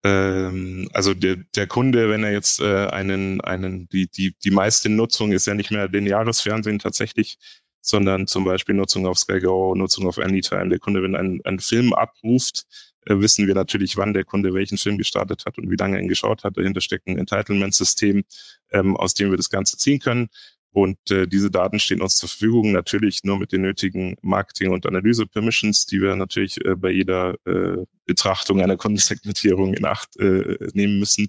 ähm, 0.04 0.88
also 0.92 1.14
der, 1.14 1.36
der 1.54 1.66
Kunde, 1.66 2.08
wenn 2.10 2.24
er 2.24 2.32
jetzt 2.32 2.60
äh, 2.60 2.86
einen, 2.86 3.40
einen, 3.42 3.88
die, 3.88 4.08
die, 4.08 4.34
die 4.42 4.50
meiste 4.50 4.88
Nutzung 4.88 5.32
ist 5.32 5.46
ja 5.46 5.54
nicht 5.54 5.70
mehr 5.70 5.88
lineares 5.88 6.40
Fernsehen 6.40 6.78
tatsächlich, 6.78 7.38
sondern 7.80 8.26
zum 8.26 8.44
Beispiel 8.44 8.74
Nutzung 8.74 9.06
auf 9.06 9.18
Sky 9.18 9.40
Go, 9.40 9.74
Nutzung 9.74 10.06
auf 10.08 10.18
Anytime. 10.18 10.68
Der 10.68 10.78
Kunde, 10.78 11.02
wenn 11.02 11.16
ein, 11.16 11.40
ein 11.44 11.60
Film 11.60 11.92
abruft, 11.92 12.66
wissen 13.06 13.46
wir 13.46 13.54
natürlich, 13.54 13.96
wann 13.96 14.14
der 14.14 14.24
Kunde 14.24 14.54
welchen 14.54 14.78
Film 14.78 14.98
gestartet 14.98 15.44
hat 15.46 15.58
und 15.58 15.70
wie 15.70 15.76
lange 15.76 15.96
er 15.96 16.02
ihn 16.02 16.08
geschaut 16.08 16.44
hat. 16.44 16.56
Dahinter 16.56 16.80
steckt 16.80 17.06
ein 17.06 17.18
Entitlement-System, 17.18 18.24
ähm, 18.72 18.96
aus 18.96 19.14
dem 19.14 19.30
wir 19.30 19.36
das 19.36 19.50
Ganze 19.50 19.76
ziehen 19.76 20.00
können. 20.00 20.28
Und 20.76 21.10
äh, 21.10 21.26
diese 21.26 21.50
Daten 21.50 21.78
stehen 21.78 22.02
uns 22.02 22.16
zur 22.16 22.28
Verfügung, 22.28 22.72
natürlich 22.72 23.24
nur 23.24 23.38
mit 23.38 23.50
den 23.50 23.62
nötigen 23.62 24.16
Marketing- 24.20 24.72
und 24.72 24.84
Analyse-Permissions, 24.84 25.86
die 25.86 26.02
wir 26.02 26.14
natürlich 26.16 26.62
äh, 26.66 26.74
bei 26.76 26.90
jeder 26.90 27.34
äh, 27.46 27.86
Betrachtung 28.04 28.60
einer 28.60 28.76
Kundensegmentierung 28.76 29.72
in 29.72 29.86
Acht 29.86 30.18
äh, 30.18 30.58
nehmen 30.74 30.98
müssen. 30.98 31.28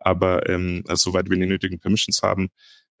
Aber 0.00 0.48
ähm, 0.48 0.82
also, 0.88 1.10
soweit 1.10 1.30
wir 1.30 1.36
die 1.36 1.46
nötigen 1.46 1.78
Permissions 1.78 2.22
haben, 2.22 2.48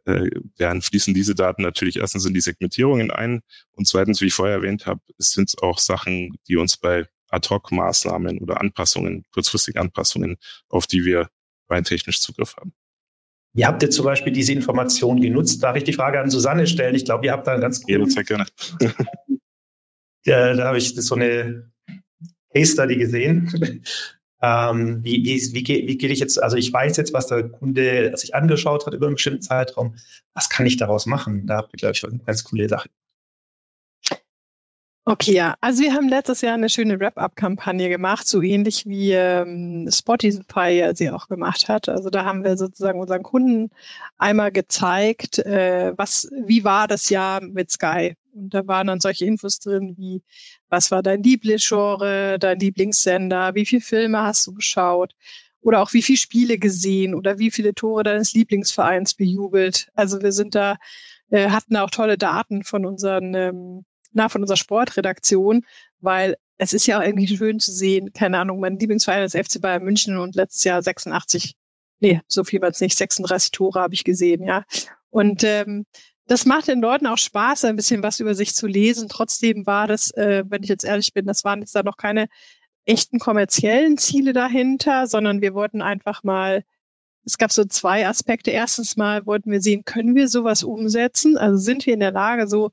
äh, 0.04 0.30
werden 0.56 0.82
fließen 0.82 1.14
diese 1.14 1.34
Daten 1.34 1.62
natürlich 1.62 1.96
erstens 1.96 2.24
in 2.24 2.32
die 2.32 2.40
Segmentierungen 2.42 3.10
ein 3.10 3.40
und 3.72 3.88
zweitens, 3.88 4.20
wie 4.20 4.26
ich 4.26 4.34
vorher 4.34 4.56
erwähnt 4.56 4.86
habe, 4.86 5.00
sind 5.18 5.48
es 5.48 5.58
auch 5.58 5.80
Sachen, 5.80 6.36
die 6.46 6.56
uns 6.56 6.76
bei 6.76 7.08
Ad-Hoc-Maßnahmen 7.28 8.38
oder 8.38 8.60
Anpassungen, 8.60 9.24
kurzfristige 9.32 9.80
Anpassungen, 9.80 10.36
auf 10.68 10.86
die 10.86 11.04
wir 11.04 11.28
rein 11.68 11.84
technisch 11.84 12.20
Zugriff 12.20 12.56
haben. 12.56 12.72
Wie 13.54 13.64
habt 13.64 13.82
ihr 13.82 13.90
zum 13.90 14.04
Beispiel 14.04 14.32
diese 14.32 14.52
Information 14.52 15.20
genutzt? 15.20 15.62
Darf 15.62 15.76
ich 15.76 15.84
die 15.84 15.92
Frage 15.92 16.20
an 16.20 16.30
Susanne 16.30 16.66
stellen? 16.66 16.94
Ich 16.94 17.04
glaube, 17.04 17.26
ihr 17.26 17.32
habt 17.32 17.46
da 17.46 17.52
einen 17.52 17.60
ganz 17.60 17.80
guten... 17.80 18.08
Ja, 18.08 18.22
gerne. 18.22 18.46
ja, 20.24 20.54
da 20.54 20.64
habe 20.66 20.78
ich 20.78 20.94
so 20.94 21.14
eine 21.14 21.70
Case 22.52 22.72
Study 22.72 22.96
gesehen. 22.96 23.50
ähm, 24.42 25.02
wie, 25.02 25.24
wie, 25.24 25.54
wie, 25.54 25.88
wie 25.88 25.98
gehe 25.98 26.10
ich 26.10 26.20
jetzt, 26.20 26.40
also 26.42 26.56
ich 26.56 26.72
weiß 26.72 26.96
jetzt, 26.98 27.12
was 27.12 27.26
der 27.26 27.48
Kunde 27.48 28.12
sich 28.16 28.34
angeschaut 28.34 28.86
hat 28.86 28.94
über 28.94 29.06
einen 29.06 29.16
bestimmten 29.16 29.42
Zeitraum. 29.42 29.96
Was 30.34 30.48
kann 30.48 30.66
ich 30.66 30.76
daraus 30.76 31.06
machen? 31.06 31.46
Da 31.46 31.56
habt 31.56 31.72
ihr, 31.74 31.78
glaube 31.78 31.94
ich, 31.94 32.04
eine 32.04 32.18
ganz 32.18 32.44
coole 32.44 32.68
Sache. 32.68 32.88
Okay, 35.10 35.32
ja. 35.32 35.54
Also 35.62 35.82
wir 35.82 35.94
haben 35.94 36.06
letztes 36.06 36.42
Jahr 36.42 36.52
eine 36.52 36.68
schöne 36.68 37.00
Wrap-up-Kampagne 37.00 37.88
gemacht, 37.88 38.28
so 38.28 38.42
ähnlich 38.42 38.84
wie 38.84 39.12
ähm, 39.12 39.88
Spotify 39.90 40.90
sie 40.92 41.08
auch 41.08 41.28
gemacht 41.28 41.66
hat. 41.70 41.88
Also 41.88 42.10
da 42.10 42.26
haben 42.26 42.44
wir 42.44 42.58
sozusagen 42.58 43.00
unseren 43.00 43.22
Kunden 43.22 43.70
einmal 44.18 44.52
gezeigt, 44.52 45.38
äh, 45.38 45.94
was, 45.96 46.28
wie 46.44 46.62
war 46.62 46.88
das 46.88 47.08
Jahr 47.08 47.40
mit 47.40 47.70
Sky. 47.70 48.16
Und 48.34 48.52
da 48.52 48.66
waren 48.66 48.88
dann 48.88 49.00
solche 49.00 49.24
Infos 49.24 49.58
drin 49.60 49.94
wie, 49.96 50.20
was 50.68 50.90
war 50.90 51.02
dein 51.02 51.22
Lieblingsgenre, 51.22 52.36
dein 52.38 52.58
Lieblingssender, 52.58 53.54
wie 53.54 53.64
viele 53.64 53.80
Filme 53.80 54.20
hast 54.20 54.46
du 54.46 54.52
geschaut 54.52 55.14
oder 55.62 55.80
auch 55.80 55.94
wie 55.94 56.02
viele 56.02 56.18
Spiele 56.18 56.58
gesehen 56.58 57.14
oder 57.14 57.38
wie 57.38 57.50
viele 57.50 57.72
Tore 57.72 58.02
deines 58.02 58.34
Lieblingsvereins 58.34 59.14
bejubelt. 59.14 59.88
Also 59.94 60.20
wir 60.20 60.32
sind 60.32 60.54
da, 60.54 60.76
äh, 61.30 61.48
hatten 61.48 61.76
auch 61.76 61.90
tolle 61.90 62.18
Daten 62.18 62.62
von 62.62 62.84
unseren 62.84 63.32
ähm, 63.34 63.86
na, 64.18 64.28
von 64.28 64.42
unserer 64.42 64.56
Sportredaktion, 64.56 65.64
weil 66.00 66.36
es 66.58 66.72
ist 66.72 66.86
ja 66.86 66.98
auch 66.98 67.02
irgendwie 67.02 67.28
schön 67.28 67.60
zu 67.60 67.72
sehen, 67.72 68.12
keine 68.12 68.38
Ahnung, 68.38 68.60
mein 68.60 68.78
Lieblingsverein 68.78 69.22
ist 69.22 69.36
FC 69.36 69.60
Bayern 69.60 69.84
München 69.84 70.18
und 70.18 70.34
letztes 70.34 70.64
Jahr 70.64 70.82
86, 70.82 71.54
nee, 72.00 72.20
so 72.26 72.44
viel 72.44 72.60
war 72.60 72.70
es 72.70 72.80
nicht, 72.80 72.98
36 72.98 73.52
Tore 73.52 73.80
habe 73.80 73.94
ich 73.94 74.04
gesehen, 74.04 74.44
ja. 74.44 74.64
Und 75.10 75.44
ähm, 75.44 75.86
das 76.26 76.44
macht 76.44 76.68
den 76.68 76.80
Leuten 76.80 77.06
auch 77.06 77.16
Spaß, 77.16 77.64
ein 77.64 77.76
bisschen 77.76 78.02
was 78.02 78.20
über 78.20 78.34
sich 78.34 78.54
zu 78.54 78.66
lesen. 78.66 79.08
Trotzdem 79.08 79.66
war 79.66 79.86
das, 79.86 80.10
äh, 80.10 80.44
wenn 80.46 80.62
ich 80.62 80.68
jetzt 80.68 80.84
ehrlich 80.84 81.14
bin, 81.14 81.24
das 81.26 81.42
waren 81.44 81.60
jetzt 81.60 81.74
da 81.74 81.82
noch 81.82 81.96
keine 81.96 82.28
echten 82.84 83.18
kommerziellen 83.18 83.96
Ziele 83.96 84.34
dahinter, 84.34 85.06
sondern 85.06 85.40
wir 85.40 85.54
wollten 85.54 85.80
einfach 85.80 86.24
mal, 86.24 86.64
es 87.24 87.38
gab 87.38 87.52
so 87.52 87.64
zwei 87.64 88.06
Aspekte. 88.06 88.50
Erstens 88.50 88.96
mal 88.96 89.26
wollten 89.26 89.50
wir 89.50 89.60
sehen, 89.62 89.84
können 89.84 90.14
wir 90.14 90.28
sowas 90.28 90.62
umsetzen? 90.62 91.38
Also 91.38 91.58
sind 91.58 91.86
wir 91.86 91.94
in 91.94 92.00
der 92.00 92.12
Lage, 92.12 92.46
so 92.46 92.72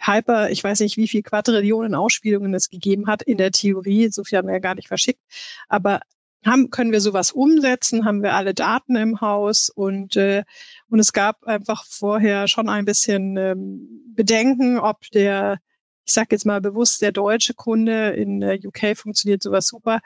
Hyper, 0.00 0.50
ich 0.50 0.64
weiß 0.64 0.80
nicht, 0.80 0.96
wie 0.96 1.08
viel 1.08 1.22
Quadrillionen 1.22 1.94
Ausspielungen 1.94 2.54
es 2.54 2.70
gegeben 2.70 3.06
hat 3.06 3.22
in 3.22 3.38
der 3.38 3.52
Theorie, 3.52 4.08
so 4.10 4.24
viel 4.24 4.38
haben 4.38 4.48
wir 4.48 4.54
ja 4.54 4.60
gar 4.60 4.74
nicht 4.74 4.88
verschickt, 4.88 5.20
aber 5.68 6.00
haben, 6.44 6.70
können 6.70 6.92
wir 6.92 7.00
sowas 7.00 7.32
umsetzen, 7.32 8.04
haben 8.04 8.22
wir 8.22 8.34
alle 8.34 8.54
Daten 8.54 8.96
im 8.96 9.20
Haus? 9.20 9.68
Und, 9.68 10.16
äh, 10.16 10.44
und 10.88 10.98
es 10.98 11.12
gab 11.12 11.44
einfach 11.44 11.84
vorher 11.86 12.48
schon 12.48 12.68
ein 12.68 12.84
bisschen 12.84 13.36
ähm, 13.36 13.88
Bedenken, 14.14 14.78
ob 14.78 15.02
der, 15.12 15.58
ich 16.06 16.14
sage 16.14 16.28
jetzt 16.30 16.46
mal 16.46 16.60
bewusst, 16.60 17.02
der 17.02 17.12
deutsche 17.12 17.54
Kunde 17.54 18.10
in 18.10 18.42
äh, 18.42 18.58
UK 18.64 18.96
funktioniert 18.96 19.42
sowas 19.42 19.66
super, 19.66 20.00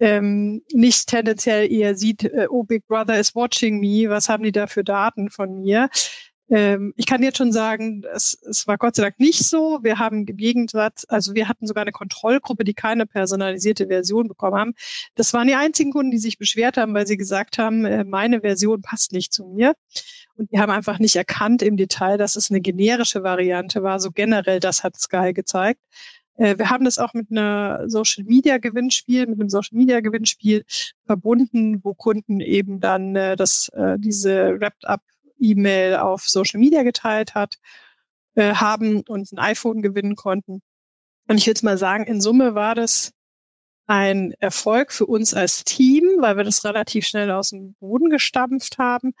ähm, 0.00 0.62
nicht 0.72 1.08
tendenziell 1.08 1.70
eher 1.70 1.94
sieht, 1.94 2.24
äh, 2.24 2.46
oh, 2.48 2.62
Big 2.62 2.86
Brother 2.86 3.18
is 3.18 3.34
watching 3.34 3.80
me, 3.80 4.08
was 4.08 4.28
haben 4.28 4.44
die 4.44 4.52
da 4.52 4.66
für 4.66 4.84
Daten 4.84 5.30
von 5.30 5.60
mir, 5.60 5.90
ähm, 6.50 6.92
ich 6.96 7.06
kann 7.06 7.22
jetzt 7.22 7.38
schon 7.38 7.52
sagen, 7.52 8.02
es, 8.12 8.36
es 8.48 8.66
war 8.66 8.76
Gott 8.76 8.96
sei 8.96 9.04
Dank 9.04 9.20
nicht 9.20 9.44
so. 9.44 9.78
Wir 9.82 9.98
haben 9.98 10.26
im 10.26 10.36
Gegensatz, 10.36 11.06
also 11.08 11.34
wir 11.34 11.48
hatten 11.48 11.66
sogar 11.66 11.82
eine 11.82 11.92
Kontrollgruppe, 11.92 12.64
die 12.64 12.74
keine 12.74 13.06
personalisierte 13.06 13.86
Version 13.86 14.26
bekommen 14.26 14.56
haben. 14.56 14.74
Das 15.14 15.32
waren 15.32 15.46
die 15.46 15.54
einzigen 15.54 15.92
Kunden, 15.92 16.10
die 16.10 16.18
sich 16.18 16.38
beschwert 16.38 16.76
haben, 16.76 16.92
weil 16.92 17.06
sie 17.06 17.16
gesagt 17.16 17.58
haben, 17.58 17.84
äh, 17.84 18.04
meine 18.04 18.40
Version 18.40 18.82
passt 18.82 19.12
nicht 19.12 19.32
zu 19.32 19.44
mir. 19.46 19.74
Und 20.34 20.50
die 20.52 20.58
haben 20.58 20.70
einfach 20.70 20.98
nicht 20.98 21.14
erkannt 21.14 21.62
im 21.62 21.76
Detail, 21.76 22.18
dass 22.18 22.34
es 22.34 22.50
eine 22.50 22.60
generische 22.60 23.22
Variante 23.22 23.82
war. 23.82 24.00
So 24.00 24.10
generell, 24.10 24.58
das 24.58 24.82
hat 24.82 24.96
Sky 24.96 25.32
gezeigt. 25.32 25.80
Äh, 26.36 26.58
wir 26.58 26.70
haben 26.70 26.84
das 26.84 26.98
auch 26.98 27.14
mit 27.14 27.30
einer 27.30 27.84
Social 27.86 28.24
Media 28.24 28.58
Gewinnspiel, 28.58 29.26
mit 29.26 29.38
einem 29.38 29.50
Social 29.50 29.78
Media 29.78 30.00
Gewinnspiel 30.00 30.64
verbunden, 31.06 31.80
wo 31.84 31.94
Kunden 31.94 32.40
eben 32.40 32.80
dann 32.80 33.14
äh, 33.14 33.36
das, 33.36 33.68
äh, 33.74 33.98
diese 33.98 34.58
Wrapped 34.58 34.84
Up 34.86 35.02
E-Mail 35.40 35.96
auf 35.96 36.28
Social 36.28 36.60
Media 36.60 36.82
geteilt 36.82 37.34
hat, 37.34 37.56
äh, 38.34 38.54
haben 38.54 39.02
und 39.08 39.32
ein 39.32 39.38
iPhone 39.38 39.82
gewinnen 39.82 40.16
konnten. 40.16 40.62
Und 41.28 41.38
ich 41.38 41.46
würde 41.46 41.64
mal 41.64 41.78
sagen, 41.78 42.04
in 42.04 42.20
Summe 42.20 42.54
war 42.54 42.74
das 42.74 43.12
ein 43.86 44.34
Erfolg 44.38 44.92
für 44.92 45.06
uns 45.06 45.34
als 45.34 45.64
Team, 45.64 46.04
weil 46.20 46.36
wir 46.36 46.44
das 46.44 46.64
relativ 46.64 47.06
schnell 47.06 47.30
aus 47.30 47.50
dem 47.50 47.74
Boden 47.80 48.08
gestampft 48.08 48.78
haben. 48.78 49.14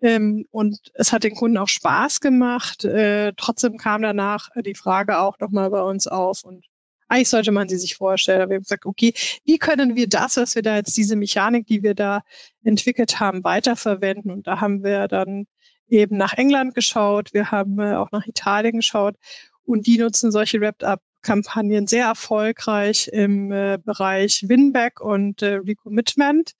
Ähm, 0.00 0.46
und 0.50 0.78
es 0.94 1.12
hat 1.12 1.24
den 1.24 1.34
Kunden 1.34 1.58
auch 1.58 1.68
Spaß 1.68 2.20
gemacht. 2.20 2.84
Äh, 2.84 3.32
trotzdem 3.36 3.76
kam 3.76 4.02
danach 4.02 4.48
die 4.64 4.74
Frage 4.74 5.18
auch 5.18 5.38
nochmal 5.40 5.70
bei 5.70 5.82
uns 5.82 6.06
auf 6.06 6.44
und 6.44 6.64
eigentlich 7.08 7.28
sollte 7.28 7.52
man 7.52 7.68
sie 7.68 7.78
sich 7.78 7.96
vorstellen. 7.96 8.48
Wir 8.48 8.56
haben 8.56 8.62
gesagt, 8.62 8.86
okay, 8.86 9.14
wie 9.44 9.58
können 9.58 9.94
wir 9.96 10.08
das, 10.08 10.36
was 10.36 10.54
wir 10.54 10.62
da 10.62 10.76
jetzt, 10.76 10.96
diese 10.96 11.16
Mechanik, 11.16 11.66
die 11.66 11.82
wir 11.82 11.94
da 11.94 12.22
entwickelt 12.62 13.20
haben, 13.20 13.44
weiterverwenden? 13.44 14.30
Und 14.30 14.46
da 14.46 14.60
haben 14.60 14.82
wir 14.82 15.06
dann 15.08 15.46
eben 15.94 16.16
nach 16.16 16.34
England 16.34 16.74
geschaut, 16.74 17.32
wir 17.32 17.50
haben 17.50 17.78
äh, 17.78 17.94
auch 17.94 18.10
nach 18.12 18.26
Italien 18.26 18.76
geschaut 18.76 19.16
und 19.64 19.86
die 19.86 19.98
nutzen 19.98 20.30
solche 20.32 20.60
Wrapped-Up-Kampagnen 20.60 21.86
sehr 21.86 22.06
erfolgreich 22.06 23.08
im 23.12 23.52
äh, 23.52 23.78
Bereich 23.82 24.44
Winback 24.48 25.00
und 25.00 25.42
äh, 25.42 25.54
Recommitment. 25.56 26.52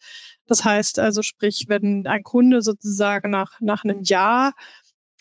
Das 0.47 0.65
heißt 0.65 0.99
also, 0.99 1.23
sprich, 1.23 1.67
wenn 1.69 2.07
ein 2.07 2.23
Kunde 2.23 2.63
sozusagen 2.63 3.31
nach, 3.31 3.61
nach 3.61 3.85
einem 3.85 4.03
Jahr 4.03 4.53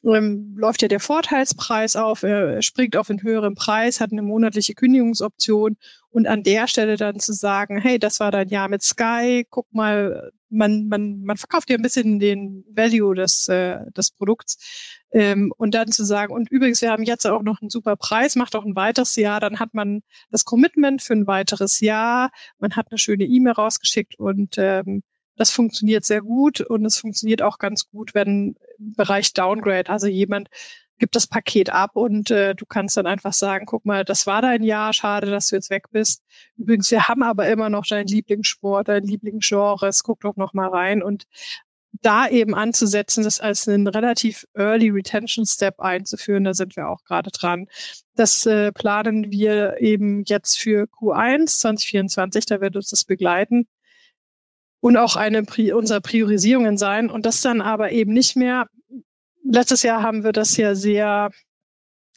ähm, 0.04 0.56
läuft 0.58 0.82
ja 0.82 0.88
der 0.88 1.00
Vorteilspreis 1.00 1.96
auf, 1.96 2.24
er 2.24 2.62
springt 2.62 2.98
auf 2.98 3.10
einen 3.10 3.24
höheren 3.24 3.56
Preis, 3.56 4.02
hat 4.02 4.12
eine 4.12 4.22
monatliche 4.22 4.74
Kündigungsoption 4.74 5.78
und 6.14 6.28
an 6.28 6.44
der 6.44 6.68
Stelle 6.68 6.96
dann 6.96 7.20
zu 7.20 7.34
sagen, 7.34 7.80
hey, 7.80 7.98
das 7.98 8.20
war 8.20 8.30
dein 8.30 8.50
Jahr 8.50 8.70
mit 8.70 8.84
Sky, 8.84 9.46
guck 9.50 9.74
mal, 9.74 10.32
man, 10.50 10.88
man, 10.88 11.24
man 11.24 11.38
verkauft 11.38 11.72
ja 11.72 11.76
ein 11.76 11.82
bisschen 11.82 12.20
den 12.20 12.64
Value 12.70 13.16
des, 13.16 13.48
äh, 13.48 13.80
des 13.98 14.12
Produkts. 14.12 15.02
Ähm, 15.12 15.52
und 15.58 15.74
dann 15.74 15.92
zu 15.92 16.06
sagen, 16.06 16.32
und 16.32 16.52
übrigens, 16.52 16.82
wir 16.84 16.92
haben 16.92 17.04
jetzt 17.04 17.26
auch 17.26 17.42
noch 17.42 17.62
einen 17.62 17.72
super 17.72 17.96
Preis, 17.96 18.36
macht 18.36 18.56
auch 18.56 18.64
ein 18.64 18.76
weiteres 18.76 19.16
Jahr, 19.16 19.40
dann 19.40 19.60
hat 19.60 19.74
man 19.74 20.04
das 20.30 20.46
Commitment 20.46 21.02
für 21.02 21.14
ein 21.14 21.26
weiteres 21.26 21.80
Jahr, 21.80 22.30
man 22.60 22.76
hat 22.76 22.88
eine 22.92 23.00
schöne 23.00 23.24
E-Mail 23.24 23.54
rausgeschickt 23.54 24.20
und 24.20 24.56
ähm, 24.60 25.02
das 25.36 25.50
funktioniert 25.50 26.06
sehr 26.06 26.22
gut. 26.22 26.62
Und 26.62 26.86
es 26.86 27.00
funktioniert 27.00 27.42
auch 27.42 27.58
ganz 27.58 27.90
gut, 27.90 28.14
wenn 28.14 28.56
im 28.78 28.94
Bereich 28.94 29.34
Downgrade, 29.34 29.90
also 29.90 30.06
jemand 30.06 30.50
gibt 31.00 31.16
das 31.16 31.28
Paket 31.28 31.72
ab 31.72 31.96
und 31.96 32.32
äh, 32.32 32.56
du 32.56 32.66
kannst 32.66 32.98
dann 32.98 33.08
einfach 33.08 33.34
sagen, 33.34 33.66
guck 33.66 33.86
mal, 33.86 34.06
das 34.06 34.28
war 34.28 34.42
dein 34.42 34.64
Jahr, 34.64 34.94
schade, 34.94 35.30
dass 35.30 35.48
du 35.48 35.56
jetzt 35.56 35.70
weg 35.70 35.88
bist. 35.92 36.24
Übrigens, 36.58 36.92
wir 36.92 37.08
haben 37.08 37.24
aber 37.24 37.48
immer 37.50 37.70
noch 37.70 37.86
deinen 37.86 38.08
Lieblingssport, 38.08 38.88
dein 38.88 39.04
Lieblingsgenre, 39.04 39.90
guck 40.04 40.22
doch 40.22 40.36
noch 40.36 40.54
mal 40.54 40.70
rein 40.70 41.04
und 41.04 41.26
da 42.02 42.28
eben 42.28 42.56
anzusetzen, 42.56 43.24
das 43.24 43.40
als 43.40 43.68
einen 43.68 43.88
relativ 43.88 44.46
early 44.56 44.90
Retention 44.90 45.46
Step 45.46 45.80
einzuführen, 45.80 46.44
da 46.44 46.54
sind 46.54 46.76
wir 46.76 46.90
auch 46.90 47.04
gerade 47.04 47.30
dran. 47.32 47.68
Das 48.16 48.46
äh, 48.46 48.72
planen 48.72 49.32
wir 49.32 49.78
eben 49.80 50.24
jetzt 50.26 50.60
für 50.60 50.86
Q1 50.86 51.60
2024, 51.60 52.46
da 52.46 52.62
wird 52.62 52.76
uns 52.76 52.90
das 52.90 53.06
begleiten 53.06 53.68
und 54.84 54.98
auch 54.98 55.16
eine 55.16 55.46
unserer 55.74 56.02
Priorisierungen 56.02 56.78
sein. 56.78 57.10
Und 57.10 57.26
das 57.26 57.40
dann 57.40 57.62
aber 57.62 57.94
eben 57.94 58.12
nicht 58.12 58.36
mehr. 58.36 58.68
Letztes 59.44 59.84
Jahr 59.84 60.02
haben 60.02 60.24
wir 60.24 60.32
das 60.32 60.56
ja 60.58 60.74
sehr, 60.74 61.32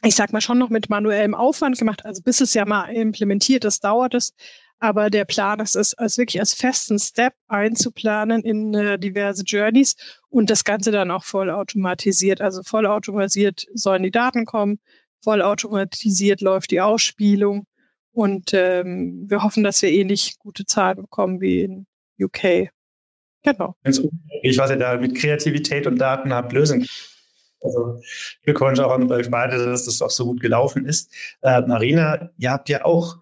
ich 0.03 0.15
sag 0.15 0.31
mal 0.31 0.41
schon 0.41 0.57
noch 0.57 0.69
mit 0.69 0.89
manuellem 0.89 1.35
Aufwand 1.35 1.77
gemacht. 1.77 2.05
Also 2.05 2.21
bis 2.21 2.41
es 2.41 2.53
ja 2.53 2.65
mal 2.65 2.85
implementiert 2.85 3.65
ist, 3.65 3.83
dauert 3.83 4.13
es. 4.13 4.33
Aber 4.79 5.09
der 5.09 5.25
Plan 5.25 5.59
ist 5.59 5.75
es, 5.75 5.95
als 5.95 6.17
wirklich 6.17 6.39
als 6.39 6.53
festen 6.53 6.99
Step 6.99 7.33
einzuplanen 7.47 8.43
in 8.43 8.73
äh, 8.75 8.99
diverse 8.99 9.43
Journeys 9.43 9.95
und 10.29 10.49
das 10.49 10.63
Ganze 10.63 10.91
dann 10.91 11.09
auch 11.09 11.23
vollautomatisiert. 11.23 12.41
Also 12.41 12.61
vollautomatisiert 12.63 13.65
sollen 13.73 14.03
die 14.03 14.11
Daten 14.11 14.45
kommen, 14.45 14.79
vollautomatisiert 15.23 16.41
läuft 16.41 16.69
die 16.71 16.81
Ausspielung 16.81 17.65
und 18.11 18.53
ähm, 18.53 19.25
wir 19.27 19.41
hoffen, 19.43 19.63
dass 19.63 19.81
wir 19.81 19.89
ähnlich 19.89 20.37
gute 20.37 20.65
Zahlen 20.65 20.97
bekommen 20.97 21.41
wie 21.41 21.61
in 21.61 21.87
UK. 22.19 22.69
Genau. 23.43 23.75
Ich 23.83 24.57
was 24.57 24.69
ihr 24.69 24.77
da 24.77 24.97
mit 24.97 25.15
Kreativität 25.15 25.87
und 25.87 25.97
Daten 25.97 26.33
habt 26.33 26.53
lösen 26.53 26.87
also 27.61 27.99
Glückwunsch 28.43 28.79
auch 28.79 28.91
an 28.91 29.11
euch 29.11 29.29
beide, 29.29 29.57
dass 29.65 29.85
das 29.85 30.01
auch 30.01 30.09
so 30.09 30.25
gut 30.25 30.41
gelaufen 30.41 30.85
ist. 30.85 31.11
Äh, 31.41 31.61
Marina, 31.61 32.29
ihr 32.37 32.51
habt 32.51 32.69
ja 32.69 32.85
auch 32.85 33.17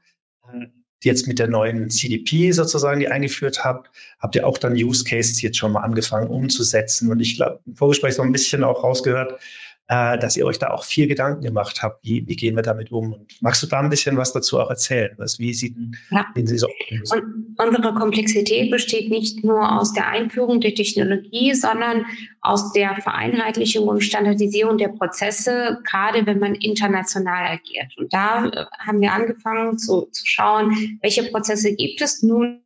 äh, 0.52 0.68
jetzt 1.04 1.28
mit 1.28 1.40
der 1.40 1.48
neuen 1.48 1.90
CDP 1.90 2.52
sozusagen, 2.52 3.00
die 3.00 3.08
eingeführt 3.08 3.64
habt, 3.64 3.90
habt 4.20 4.36
ihr 4.36 4.46
auch 4.46 4.58
dann 4.58 4.74
Use 4.74 5.04
Cases 5.04 5.42
jetzt 5.42 5.58
schon 5.58 5.72
mal 5.72 5.82
angefangen 5.82 6.28
umzusetzen. 6.28 7.12
Und 7.12 7.20
ich 7.20 7.38
glaube, 7.38 7.60
im 7.66 7.76
Vorgespräch 7.76 8.16
so 8.16 8.24
ein 8.24 8.32
bisschen 8.32 8.64
auch 8.64 8.84
rausgehört, 8.84 9.40
äh, 9.88 10.18
dass 10.18 10.36
ihr 10.36 10.46
euch 10.46 10.58
da 10.58 10.72
auch 10.72 10.84
viel 10.84 11.08
Gedanken 11.08 11.42
gemacht 11.42 11.84
habt, 11.84 12.04
wie, 12.04 12.28
wie 12.28 12.36
gehen 12.36 12.56
wir 12.56 12.64
damit 12.64 12.92
um? 12.92 13.14
Und 13.14 13.42
magst 13.42 13.62
du 13.62 13.68
da 13.68 13.80
ein 13.80 13.90
bisschen 13.90 14.18
was 14.18 14.34
dazu 14.34 14.60
auch 14.60 14.70
erzählen? 14.70 15.14
Was, 15.18 15.38
wie 15.38 15.54
sieht 15.54 15.76
ja. 16.10 16.26
Sie 16.36 16.58
so 16.58 16.68
Und 17.14 17.56
unsere 17.58 17.94
Komplexität 17.94 18.72
besteht 18.72 19.12
nicht 19.12 19.44
nur 19.44 19.80
aus 19.80 19.94
der 19.94 20.08
Einführung 20.08 20.60
der 20.60 20.74
Technologie, 20.74 21.54
sondern 21.54 22.06
aus 22.42 22.74
der 22.74 22.96
Vereinheitlichung 22.96 23.88
und 23.88 24.04
Standardisierung 24.04 24.78
der 24.78 24.90
Prozesse, 24.90 25.78
gerade 25.84 26.26
wenn 26.26 26.40
man 26.40 26.56
international 26.56 27.46
agiert. 27.46 27.96
Und 27.98 28.12
da 28.12 28.48
äh, 28.48 28.66
haben 28.80 29.02
wir 29.02 29.12
angefangen 29.12 29.78
zu, 29.78 30.08
zu 30.12 30.26
schauen, 30.26 30.98
welche 31.02 31.24
Prozesse 31.24 31.76
gibt 31.76 32.02
es 32.02 32.24
nun 32.24 32.65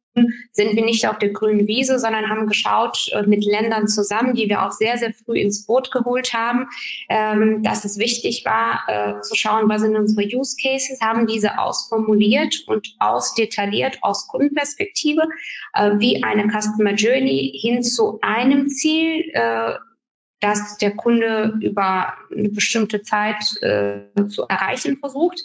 sind 0.52 0.76
wir 0.76 0.84
nicht 0.84 1.08
auf 1.08 1.20
der 1.20 1.30
grünen 1.30 1.68
Wiese, 1.68 2.00
sondern 2.00 2.30
haben 2.30 2.48
geschaut 2.48 3.10
äh, 3.12 3.24
mit 3.24 3.46
Ländern 3.46 3.88
zusammen, 3.88 4.34
die 4.36 4.50
wir 4.50 4.66
auch 4.66 4.72
sehr, 4.72 4.98
sehr 4.98 5.14
früh 5.14 5.40
ins 5.40 5.66
Boot 5.66 5.92
geholt 5.92 6.34
haben, 6.34 6.68
ähm, 7.10 7.64
dass 7.64 7.86
es 7.86 7.98
wichtig 7.98 8.44
war, 8.46 8.84
äh, 8.88 9.22
zu 9.22 9.36
schauen, 9.36 9.70
was 9.70 9.82
sind 9.82 9.96
unsere 9.96 10.28
Use 10.28 10.56
Cases, 10.62 11.00
haben 11.02 11.28
diese 11.28 11.60
ausformuliert 11.60 12.64
und 12.68 12.96
ausdetailliert 13.00 13.98
aus 14.02 14.28
Kundenperspektive, 14.28 15.24
äh, 15.74 15.92
wie 15.98 16.24
eine 16.24 16.48
Customer 16.50 16.94
Journey 16.94 17.58
hin 17.62 17.84
zu 17.84 18.20
einem 18.22 18.70
Ziel, 18.70 19.32
das 20.42 20.78
der 20.78 20.96
Kunde 20.96 21.58
über 21.62 22.14
eine 22.32 22.50
bestimmte 22.50 23.02
Zeit 23.02 23.44
zu 23.44 24.44
erreichen 24.48 24.98
versucht 24.98 25.42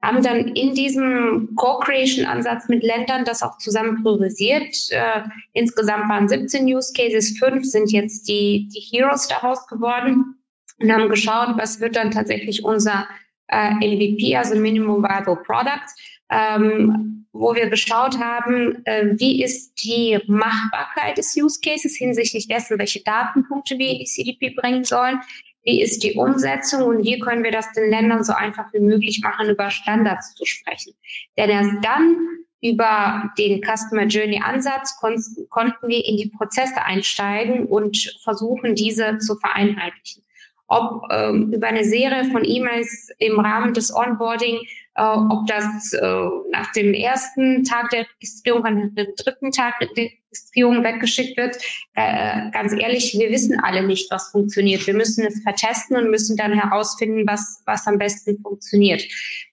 haben 0.00 0.22
dann 0.22 0.48
in 0.48 0.74
diesem 0.74 1.54
Co-Creation-Ansatz 1.56 2.68
mit 2.68 2.82
Ländern 2.84 3.24
das 3.24 3.42
auch 3.42 3.58
zusammen 3.58 4.02
priorisiert. 4.02 4.74
Äh, 4.90 5.22
insgesamt 5.52 6.08
waren 6.08 6.28
17 6.28 6.64
Use 6.66 6.92
Cases, 6.92 7.36
fünf 7.38 7.64
sind 7.64 7.90
jetzt 7.90 8.28
die, 8.28 8.68
die 8.72 8.80
Heroes 8.80 9.26
daraus 9.26 9.66
geworden 9.66 10.36
und 10.80 10.92
haben 10.92 11.08
geschaut, 11.08 11.56
was 11.56 11.80
wird 11.80 11.96
dann 11.96 12.12
tatsächlich 12.12 12.64
unser 12.64 13.08
äh, 13.48 13.74
MVP, 13.74 14.36
also 14.36 14.54
Minimum 14.54 15.02
Viable 15.02 15.42
Product, 15.44 15.88
ähm, 16.30 17.26
wo 17.32 17.54
wir 17.54 17.68
geschaut 17.68 18.18
haben, 18.18 18.84
äh, 18.84 19.18
wie 19.18 19.42
ist 19.42 19.74
die 19.82 20.18
Machbarkeit 20.26 21.18
des 21.18 21.36
Use 21.36 21.60
Cases 21.60 21.96
hinsichtlich 21.96 22.46
dessen, 22.46 22.78
welche 22.78 23.02
Datenpunkte 23.02 23.78
wir 23.78 23.90
in 23.90 23.98
die 23.98 24.04
CDP 24.04 24.50
bringen 24.50 24.84
sollen, 24.84 25.20
wie 25.62 25.82
ist 25.82 26.02
die 26.02 26.14
Umsetzung 26.14 26.84
und 26.84 27.04
wie 27.04 27.18
können 27.18 27.44
wir 27.44 27.50
das 27.50 27.72
den 27.72 27.90
Ländern 27.90 28.24
so 28.24 28.32
einfach 28.32 28.72
wie 28.72 28.80
möglich 28.80 29.20
machen, 29.22 29.50
über 29.50 29.70
Standards 29.70 30.34
zu 30.34 30.44
sprechen. 30.44 30.94
Denn 31.36 31.50
erst 31.50 31.72
dann 31.82 32.16
über 32.60 33.30
den 33.38 33.62
Customer 33.62 34.04
Journey 34.04 34.40
Ansatz 34.42 34.98
kon 35.00 35.22
konnten 35.48 35.88
wir 35.88 36.04
in 36.04 36.16
die 36.16 36.32
Prozesse 36.36 36.84
einsteigen 36.84 37.66
und 37.66 38.16
versuchen, 38.22 38.74
diese 38.74 39.18
zu 39.18 39.36
vereinheitlichen. 39.36 40.24
Ob 40.66 41.02
ähm, 41.10 41.52
über 41.52 41.68
eine 41.68 41.84
Serie 41.84 42.24
von 42.30 42.44
E-Mails 42.44 43.10
im 43.18 43.40
Rahmen 43.40 43.74
des 43.74 43.94
Onboarding 43.94 44.58
äh, 44.98 45.02
ob 45.02 45.46
das 45.46 45.92
äh, 45.92 46.28
nach 46.50 46.72
dem 46.72 46.92
ersten 46.92 47.62
Tag 47.62 47.90
der 47.90 48.06
Registrierung, 48.16 48.64
an 48.64 48.94
dem 48.94 49.06
dritten 49.16 49.52
Tag 49.52 49.78
der 49.80 49.88
Registrierung 49.90 50.82
weggeschickt 50.82 51.36
wird. 51.36 51.56
Äh, 51.94 52.50
ganz 52.50 52.72
ehrlich, 52.72 53.16
wir 53.18 53.30
wissen 53.30 53.60
alle 53.60 53.86
nicht, 53.86 54.10
was 54.10 54.30
funktioniert. 54.30 54.86
Wir 54.86 54.94
müssen 54.94 55.24
es 55.24 55.40
vertesten 55.42 55.96
und 55.96 56.10
müssen 56.10 56.36
dann 56.36 56.52
herausfinden, 56.52 57.26
was, 57.26 57.62
was 57.64 57.86
am 57.86 57.98
besten 57.98 58.40
funktioniert. 58.42 59.02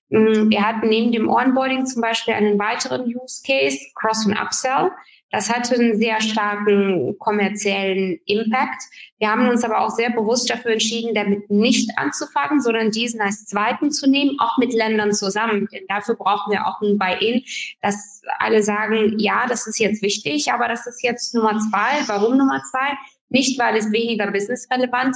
Mm, 0.10 0.50
wir 0.50 0.68
hatten 0.68 0.90
neben 0.90 1.12
dem 1.12 1.30
Onboarding 1.30 1.86
zum 1.86 2.02
Beispiel 2.02 2.34
einen 2.34 2.58
weiteren 2.58 3.04
Use 3.04 3.44
Case, 3.46 3.78
Cross- 3.96 4.26
und 4.26 4.34
Upsell. 4.34 4.90
Das 5.32 5.54
hatte 5.54 5.76
einen 5.76 5.98
sehr 5.98 6.22
starken 6.22 7.18
kommerziellen 7.20 8.20
Impact. 8.26 8.84
Wir 9.18 9.30
haben 9.30 9.50
uns 9.50 9.64
aber 9.64 9.82
auch 9.82 9.90
sehr 9.90 10.10
bewusst 10.12 10.50
dafür 10.50 10.74
entschieden, 10.74 11.14
damit 11.14 11.50
nicht 11.50 11.92
anzufangen, 11.98 12.62
sondern 12.62 12.92
diesen 12.92 13.22
als 13.22 13.46
zweiten 13.46 13.92
zu 13.92 14.10
nehmen, 14.10 14.38
auch 14.40 14.58
mit 14.58 14.74
Ländern 14.74 15.14
zusammen. 15.14 15.68
Denn 15.72 15.86
dafür 15.88 16.16
brauchen 16.16 16.52
wir 16.52 16.68
auch 16.68 16.82
ein 16.82 16.98
Buy-in, 16.98 17.44
dass 17.82 18.22
alle 18.40 18.64
sagen, 18.64 19.16
ja, 19.18 19.46
das 19.48 19.68
ist 19.68 19.80
jetzt 19.80 20.02
wichtig, 20.02 20.52
aber 20.52 20.68
das 20.68 20.88
ist 20.88 21.04
jetzt 21.04 21.34
Nummer 21.34 21.58
zwei. 21.60 22.08
Warum 22.08 22.38
Nummer 22.38 22.62
zwei? 22.72 22.96
Nicht, 23.30 23.60
weil 23.60 23.76
es 23.76 23.92
weniger 23.92 24.32
businessrelevant 24.32 25.16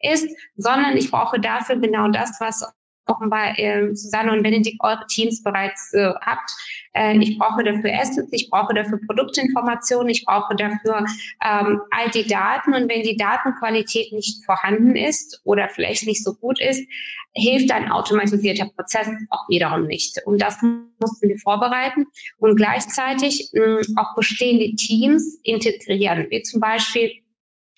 ist, 0.00 0.28
sondern 0.56 0.96
ich 0.96 1.10
brauche 1.10 1.40
dafür 1.40 1.76
genau 1.76 2.08
das, 2.08 2.36
was 2.40 2.62
offenbar 3.06 3.58
äh, 3.58 3.94
Susanne 3.94 4.32
und 4.32 4.42
Benedikt 4.42 4.78
eure 4.80 5.06
Teams 5.08 5.42
bereits 5.42 5.92
äh, 5.94 6.12
habt. 6.20 6.50
Äh, 6.94 7.18
ich 7.18 7.38
brauche 7.38 7.62
dafür 7.62 7.92
Assets, 7.92 8.32
ich 8.32 8.50
brauche 8.50 8.74
dafür 8.74 9.00
Produktinformationen, 9.06 10.08
ich 10.08 10.24
brauche 10.24 10.54
dafür 10.56 11.04
ähm, 11.44 11.80
all 11.90 12.10
die 12.12 12.26
Daten. 12.26 12.74
Und 12.74 12.88
wenn 12.88 13.02
die 13.02 13.16
Datenqualität 13.16 14.12
nicht 14.12 14.44
vorhanden 14.44 14.96
ist 14.96 15.40
oder 15.44 15.68
vielleicht 15.68 16.06
nicht 16.06 16.24
so 16.24 16.34
gut 16.34 16.60
ist, 16.60 16.86
hilft 17.34 17.72
ein 17.72 17.90
automatisierter 17.90 18.66
Prozess 18.76 19.08
auch 19.30 19.48
wiederum 19.48 19.86
nicht. 19.86 20.20
Und 20.24 20.40
das 20.40 20.62
mussten 21.00 21.28
wir 21.28 21.38
vorbereiten 21.38 22.06
und 22.38 22.56
gleichzeitig 22.56 23.50
mh, 23.52 23.82
auch 23.96 24.14
bestehende 24.14 24.74
Teams 24.76 25.40
integrieren, 25.42 26.26
wie 26.30 26.42
zum 26.42 26.60
Beispiel 26.60 27.10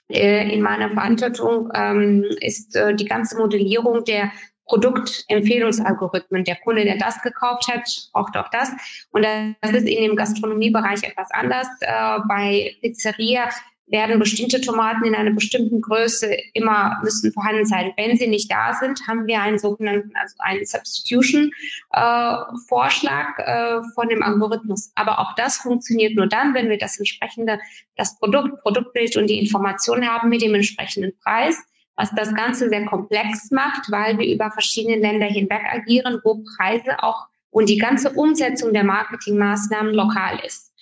äh, 0.08 0.52
in 0.52 0.62
meiner 0.62 0.90
Verantwortung 0.90 1.70
ähm, 1.74 2.24
ist 2.40 2.76
äh, 2.76 2.94
die 2.94 3.06
ganze 3.06 3.38
Modellierung 3.38 4.04
der 4.04 4.30
Produktempfehlungsalgorithmen. 4.66 6.44
Der 6.44 6.56
Kunde, 6.56 6.84
der 6.84 6.98
das 6.98 7.22
gekauft 7.22 7.68
hat, 7.68 7.88
braucht 8.12 8.36
auch 8.36 8.50
das. 8.50 8.70
Und 9.10 9.24
das 9.24 9.72
ist 9.72 9.88
in 9.88 10.02
dem 10.02 10.16
Gastronomiebereich 10.16 11.04
etwas 11.04 11.30
anders. 11.30 11.68
Äh, 11.80 12.18
bei 12.28 12.76
Pizzeria 12.80 13.48
werden 13.88 14.18
bestimmte 14.18 14.60
Tomaten 14.60 15.04
in 15.04 15.14
einer 15.14 15.30
bestimmten 15.30 15.80
Größe 15.80 16.36
immer 16.54 16.98
müssen 17.02 17.30
vorhanden 17.32 17.66
sein. 17.66 17.92
Wenn 17.96 18.16
sie 18.16 18.26
nicht 18.26 18.50
da 18.50 18.74
sind, 18.74 19.06
haben 19.06 19.28
wir 19.28 19.40
einen 19.40 19.60
sogenannten, 19.60 20.10
also 20.20 20.34
einen 20.40 20.66
Substitution-Vorschlag 20.66 23.38
äh, 23.38 23.76
äh, 23.78 23.82
von 23.94 24.08
dem 24.08 24.24
Algorithmus. 24.24 24.90
Aber 24.96 25.20
auch 25.20 25.36
das 25.36 25.58
funktioniert 25.58 26.16
nur 26.16 26.26
dann, 26.26 26.52
wenn 26.54 26.68
wir 26.68 26.78
das 26.78 26.98
entsprechende, 26.98 27.60
das 27.96 28.18
Produkt, 28.18 28.60
Produktbild 28.62 29.16
und 29.16 29.28
die 29.28 29.38
Information 29.38 30.04
haben 30.06 30.30
mit 30.30 30.42
dem 30.42 30.54
entsprechenden 30.54 31.12
Preis 31.22 31.62
was 31.96 32.10
das 32.14 32.34
Ganze 32.34 32.68
sehr 32.68 32.84
komplex 32.84 33.50
macht, 33.50 33.90
weil 33.90 34.18
wir 34.18 34.32
über 34.32 34.50
verschiedene 34.50 34.96
Länder 34.96 35.26
hinweg 35.26 35.62
agieren, 35.72 36.20
wo 36.22 36.44
Preise 36.56 37.02
auch 37.02 37.26
und 37.50 37.70
die 37.70 37.78
ganze 37.78 38.10
Umsetzung 38.10 38.74
der 38.74 38.84
Marketingmaßnahmen 38.84 39.94
lokal 39.94 40.38
ist. 40.44 40.72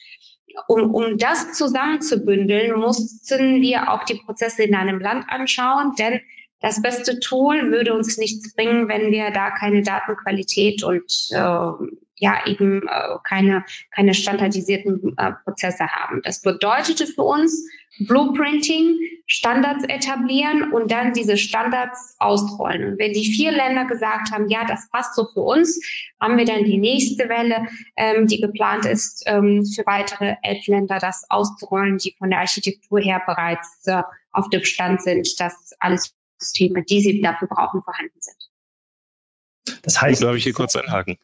Um, 0.66 0.92
um 0.94 1.18
das 1.18 1.52
zusammenzubündeln, 1.52 2.78
mussten 2.78 3.60
wir 3.60 3.92
auch 3.92 4.04
die 4.04 4.20
Prozesse 4.24 4.64
in 4.64 4.74
einem 4.74 5.00
Land 5.00 5.28
anschauen, 5.28 5.94
denn 5.98 6.20
das 6.64 6.80
beste 6.80 7.20
Tool 7.20 7.70
würde 7.70 7.92
uns 7.92 8.16
nichts 8.16 8.54
bringen, 8.54 8.88
wenn 8.88 9.12
wir 9.12 9.30
da 9.32 9.50
keine 9.50 9.82
Datenqualität 9.82 10.82
und 10.82 11.04
äh, 11.30 11.36
ja 11.36 12.46
eben 12.46 12.88
äh, 12.88 13.18
keine, 13.22 13.66
keine 13.90 14.14
standardisierten 14.14 15.14
äh, 15.18 15.32
Prozesse 15.44 15.86
haben. 15.86 16.22
Das 16.24 16.40
bedeutete 16.40 17.06
für 17.06 17.22
uns 17.22 17.68
Blueprinting, 18.08 18.98
Standards 19.26 19.84
etablieren 19.84 20.72
und 20.72 20.90
dann 20.90 21.12
diese 21.12 21.36
Standards 21.36 22.16
ausrollen. 22.18 22.92
Und 22.92 22.98
wenn 22.98 23.12
die 23.12 23.26
vier 23.26 23.52
Länder 23.52 23.84
gesagt 23.84 24.32
haben, 24.32 24.48
ja, 24.48 24.64
das 24.64 24.88
passt 24.90 25.16
so 25.16 25.26
für 25.34 25.42
uns, 25.42 25.78
haben 26.18 26.38
wir 26.38 26.46
dann 26.46 26.64
die 26.64 26.78
nächste 26.78 27.28
Welle, 27.28 27.66
ähm, 27.98 28.26
die 28.26 28.40
geplant 28.40 28.86
ist, 28.86 29.22
ähm, 29.26 29.66
für 29.66 29.84
weitere 29.84 30.36
elf 30.42 30.66
Länder 30.66 30.98
das 30.98 31.26
auszurollen, 31.28 31.98
die 31.98 32.14
von 32.18 32.30
der 32.30 32.38
Architektur 32.38 33.00
her 33.00 33.20
bereits 33.26 33.86
äh, 33.86 34.02
auf 34.32 34.48
dem 34.48 34.64
Stand 34.64 35.02
sind, 35.02 35.38
dass 35.38 35.72
alles 35.78 36.14
Systeme, 36.44 36.84
die 36.84 37.00
sie 37.00 37.20
dafür 37.20 37.48
brauchen, 37.48 37.82
vorhanden 37.82 38.20
sind. 38.20 39.80
Das 39.82 40.00
heißt, 40.00 40.22
darf 40.22 40.36
ich 40.36 40.44
hier 40.44 40.52
kurz 40.52 40.76
einhaken? 40.76 41.18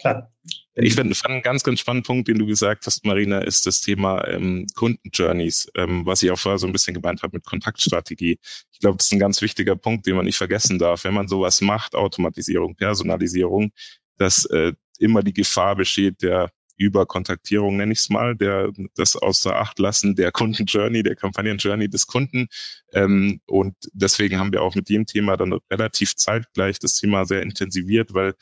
klar. 0.00 0.30
Ich 0.74 0.94
finde, 0.94 1.14
fand 1.14 1.32
einen 1.32 1.42
ganz, 1.42 1.62
ganz 1.62 1.80
spannenden 1.80 2.06
Punkt, 2.06 2.28
den 2.28 2.38
du 2.38 2.46
gesagt 2.46 2.86
hast, 2.86 3.04
Marina, 3.04 3.38
ist 3.38 3.66
das 3.66 3.80
Thema 3.80 4.26
ähm, 4.26 4.66
Kundenjourneys, 4.74 5.70
ähm, 5.76 6.04
was 6.04 6.22
ich 6.22 6.30
auch 6.30 6.38
vorher 6.38 6.58
so 6.58 6.66
ein 6.66 6.72
bisschen 6.72 6.94
gemeint 6.94 7.22
habe 7.22 7.36
mit 7.36 7.44
Kontaktstrategie. 7.44 8.38
Ich 8.72 8.80
glaube, 8.80 8.96
das 8.96 9.06
ist 9.06 9.12
ein 9.12 9.20
ganz 9.20 9.40
wichtiger 9.40 9.76
Punkt, 9.76 10.06
den 10.06 10.16
man 10.16 10.24
nicht 10.24 10.36
vergessen 10.36 10.78
darf. 10.78 11.04
Wenn 11.04 11.14
man 11.14 11.28
sowas 11.28 11.60
macht, 11.60 11.94
Automatisierung, 11.94 12.74
Personalisierung, 12.74 13.72
dass 14.18 14.44
äh, 14.46 14.72
immer 14.98 15.22
die 15.22 15.32
Gefahr 15.32 15.76
besteht 15.76 16.22
der 16.22 16.50
Überkontaktierung, 16.76 17.76
nenne 17.76 17.92
ich 17.92 18.00
es 18.00 18.10
mal, 18.10 18.36
der 18.36 18.70
das 18.96 19.16
außer 19.16 19.56
Acht 19.56 19.78
lassen 19.78 20.14
der 20.16 20.32
Kundenjourney, 20.32 21.02
der 21.02 21.16
Kampagnen-Journey 21.16 21.88
des 21.88 22.06
Kunden. 22.06 22.48
Ähm, 22.92 23.40
und 23.46 23.74
deswegen 23.92 24.38
haben 24.38 24.52
wir 24.52 24.62
auch 24.62 24.74
mit 24.74 24.88
dem 24.88 25.06
Thema 25.06 25.36
dann 25.36 25.58
relativ 25.70 26.16
zeitgleich 26.16 26.78
das 26.78 26.94
Thema 26.94 27.24
sehr 27.24 27.42
intensiviert, 27.42 28.14
weil 28.14 28.34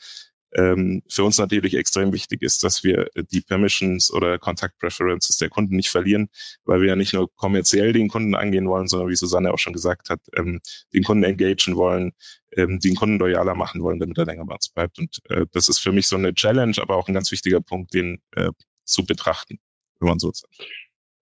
ähm, 0.55 1.01
für 1.09 1.23
uns 1.23 1.37
natürlich 1.37 1.75
extrem 1.75 2.13
wichtig 2.13 2.41
ist, 2.41 2.63
dass 2.63 2.83
wir 2.83 3.09
die 3.31 3.41
Permissions 3.41 4.11
oder 4.11 4.37
Contact 4.39 4.77
Preferences 4.79 5.37
der 5.37 5.49
Kunden 5.49 5.75
nicht 5.75 5.89
verlieren, 5.89 6.29
weil 6.65 6.81
wir 6.81 6.89
ja 6.89 6.95
nicht 6.95 7.13
nur 7.13 7.33
kommerziell 7.35 7.93
den 7.93 8.09
Kunden 8.09 8.35
angehen 8.35 8.67
wollen, 8.67 8.87
sondern 8.87 9.09
wie 9.09 9.15
Susanne 9.15 9.53
auch 9.53 9.59
schon 9.59 9.73
gesagt 9.73 10.09
hat, 10.09 10.19
ähm, 10.35 10.59
den 10.93 11.03
Kunden 11.03 11.23
engagen 11.23 11.75
wollen, 11.75 12.13
ähm, 12.55 12.79
den 12.79 12.95
Kunden 12.95 13.19
loyaler 13.19 13.55
machen 13.55 13.81
wollen, 13.81 13.99
damit 13.99 14.17
er 14.17 14.25
länger 14.25 14.45
bei 14.45 14.55
uns 14.55 14.69
bleibt. 14.69 14.99
Und 14.99 15.19
äh, 15.29 15.45
das 15.51 15.69
ist 15.69 15.79
für 15.79 15.91
mich 15.91 16.07
so 16.07 16.15
eine 16.15 16.33
Challenge, 16.33 16.75
aber 16.79 16.95
auch 16.95 17.07
ein 17.07 17.13
ganz 17.13 17.31
wichtiger 17.31 17.61
Punkt, 17.61 17.93
den 17.93 18.21
äh, 18.35 18.51
zu 18.85 19.05
betrachten, 19.05 19.59
wenn 19.99 20.09
man 20.09 20.19
so 20.19 20.31
sagt. 20.31 20.53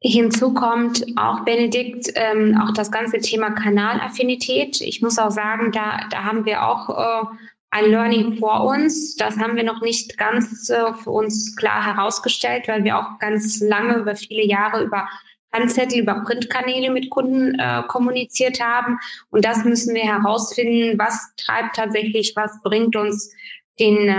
Hinzu 0.04 0.56
kommt 0.56 1.06
auch 1.16 1.46
Benedikt, 1.46 2.12
ähm, 2.16 2.60
auch 2.60 2.74
das 2.74 2.92
ganze 2.92 3.20
Thema 3.20 3.52
Kanalaffinität. 3.52 4.82
Ich 4.82 5.04
muss 5.04 5.20
auch 5.20 5.30
sagen, 5.30 5.72
da, 5.72 6.08
da 6.10 6.24
haben 6.24 6.46
wir 6.46 6.66
auch 6.66 6.90
äh, 6.90 7.36
ein 7.72 7.86
Learning 7.90 8.38
vor 8.38 8.66
uns. 8.66 9.16
Das 9.16 9.38
haben 9.38 9.56
wir 9.56 9.64
noch 9.64 9.82
nicht 9.82 10.18
ganz 10.18 10.70
äh, 10.70 10.94
für 10.94 11.12
uns 11.12 11.56
klar 11.56 11.86
herausgestellt, 11.86 12.68
weil 12.68 12.84
wir 12.84 12.98
auch 12.98 13.18
ganz 13.20 13.62
lange 13.62 13.98
über 13.98 14.16
viele 14.16 14.46
Jahre 14.46 14.84
über 14.84 15.08
Handzettel, 15.54 16.00
über 16.00 16.24
Printkanäle 16.24 16.92
mit 16.92 17.10
Kunden 17.10 17.60
äh, 17.60 17.84
kommuniziert 17.88 18.62
haben. 18.62 19.00
Und 19.32 19.44
das 19.44 19.66
müssen 19.66 19.96
wir 19.96 20.04
herausfinden, 20.04 20.98
was 20.98 21.34
treibt 21.36 21.76
tatsächlich, 21.76 22.34
was 22.36 22.62
bringt 22.62 22.96
uns 22.96 23.34
den 23.80 24.08
äh, 24.08 24.12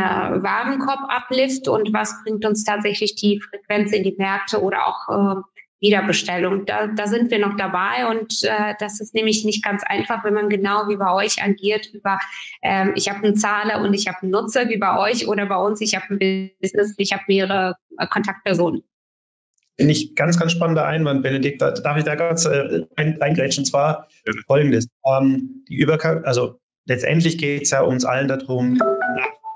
Warenkorb-Uplift 0.42 1.68
und 1.68 1.92
was 1.92 2.14
bringt 2.22 2.44
uns 2.44 2.64
tatsächlich 2.64 3.14
die 3.14 3.40
Frequenz 3.40 3.92
in 3.92 4.02
die 4.02 4.14
Märkte 4.16 4.60
oder 4.60 4.86
auch 4.86 5.08
äh, 5.08 5.40
Wiederbestellung. 5.82 6.64
Da, 6.64 6.86
da 6.86 7.06
sind 7.06 7.30
wir 7.30 7.40
noch 7.40 7.56
dabei 7.56 8.06
und 8.08 8.42
äh, 8.44 8.74
das 8.78 9.00
ist 9.00 9.14
nämlich 9.14 9.44
nicht 9.44 9.62
ganz 9.62 9.82
einfach, 9.84 10.24
wenn 10.24 10.32
man 10.32 10.48
genau 10.48 10.88
wie 10.88 10.96
bei 10.96 11.12
euch 11.12 11.42
agiert 11.42 11.92
über 11.92 12.18
ähm, 12.62 12.92
ich 12.94 13.10
habe 13.10 13.24
einen 13.24 13.36
Zahler 13.36 13.82
und 13.82 13.92
ich 13.92 14.06
habe 14.06 14.22
einen 14.22 14.30
Nutzer 14.30 14.68
wie 14.68 14.78
bei 14.78 14.96
euch 14.98 15.28
oder 15.28 15.44
bei 15.46 15.56
uns 15.56 15.80
ich 15.80 15.94
habe 15.94 16.06
ein 16.14 16.50
Business, 16.60 16.94
ich 16.96 17.12
habe 17.12 17.24
mehrere 17.26 17.74
äh, 17.98 18.06
Kontaktpersonen. 18.06 18.82
Finde 19.76 19.92
ich 19.92 20.14
ganz, 20.14 20.38
ganz 20.38 20.52
spannender 20.52 20.84
Einwand, 20.84 21.22
Benedikt. 21.22 21.60
Darf 21.60 21.96
ich 21.96 22.04
da 22.04 22.14
ganz 22.14 22.44
äh, 22.44 22.84
eingrätschen? 22.96 23.62
Und 23.62 23.66
zwar 23.66 24.06
folgendes. 24.46 24.86
Ähm, 25.04 25.64
die 25.68 25.76
Überka 25.76 26.20
also 26.24 26.60
letztendlich 26.84 27.38
geht 27.38 27.62
es 27.62 27.70
ja 27.70 27.80
uns 27.80 28.04
allen 28.04 28.28
darum, 28.28 28.78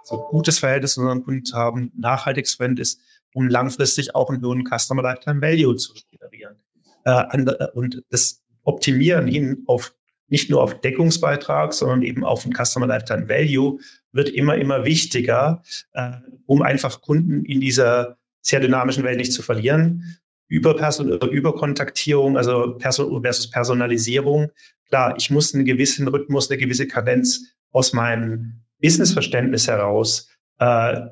so 0.05 0.19
gutes 0.31 0.59
Verhältnis 0.59 0.95
zu 0.95 1.01
unseren 1.01 1.23
Kunden 1.23 1.45
zu 1.45 1.57
haben, 1.57 1.93
nachhaltiges 1.97 2.55
Verhältnis 2.55 2.99
um 3.37 3.49
langfristig 3.49 4.15
auch 4.15 4.31
einen 4.31 4.43
hohen 4.43 4.65
Customer 4.65 5.03
Lifetime 5.03 5.43
Value 5.43 5.77
zu 5.77 5.93
generieren. 6.11 6.57
Äh, 7.05 7.69
und 7.75 8.03
das 8.09 8.43
Optimieren 8.63 9.27
hin 9.27 9.63
auf 9.67 9.95
nicht 10.29 10.51
nur 10.51 10.63
auf 10.63 10.81
Deckungsbeitrag, 10.81 11.73
sondern 11.73 12.03
eben 12.03 12.25
auf 12.25 12.43
den 12.43 12.53
Customer 12.53 12.87
Lifetime 12.87 13.29
Value 13.29 13.79
wird 14.11 14.31
immer, 14.31 14.57
immer 14.57 14.85
wichtiger, 14.87 15.63
äh, 15.93 16.13
um 16.47 16.63
einfach 16.63 17.03
Kunden 17.03 17.45
in 17.45 17.61
dieser 17.61 18.17
sehr 18.41 18.59
dynamischen 18.59 19.05
Welt 19.05 19.19
nicht 19.19 19.35
zu 19.35 19.43
verlieren. 19.43 20.19
Überperson 20.49 21.11
Überkontaktierung, 21.11 22.39
also 22.39 22.77
Person 22.79 23.23
versus 23.23 23.51
Personalisierung. 23.51 24.51
Klar, 24.89 25.15
ich 25.19 25.31
muss 25.31 25.55
einen 25.55 25.67
gewissen 25.67 26.09
Rhythmus, 26.09 26.51
eine 26.51 26.59
gewisse 26.59 26.89
Kadenz 26.89 27.55
aus 27.71 27.93
meinem 27.93 28.63
Businessverständnis 28.81 29.69
heraus 29.69 30.31
äh, 30.59 31.03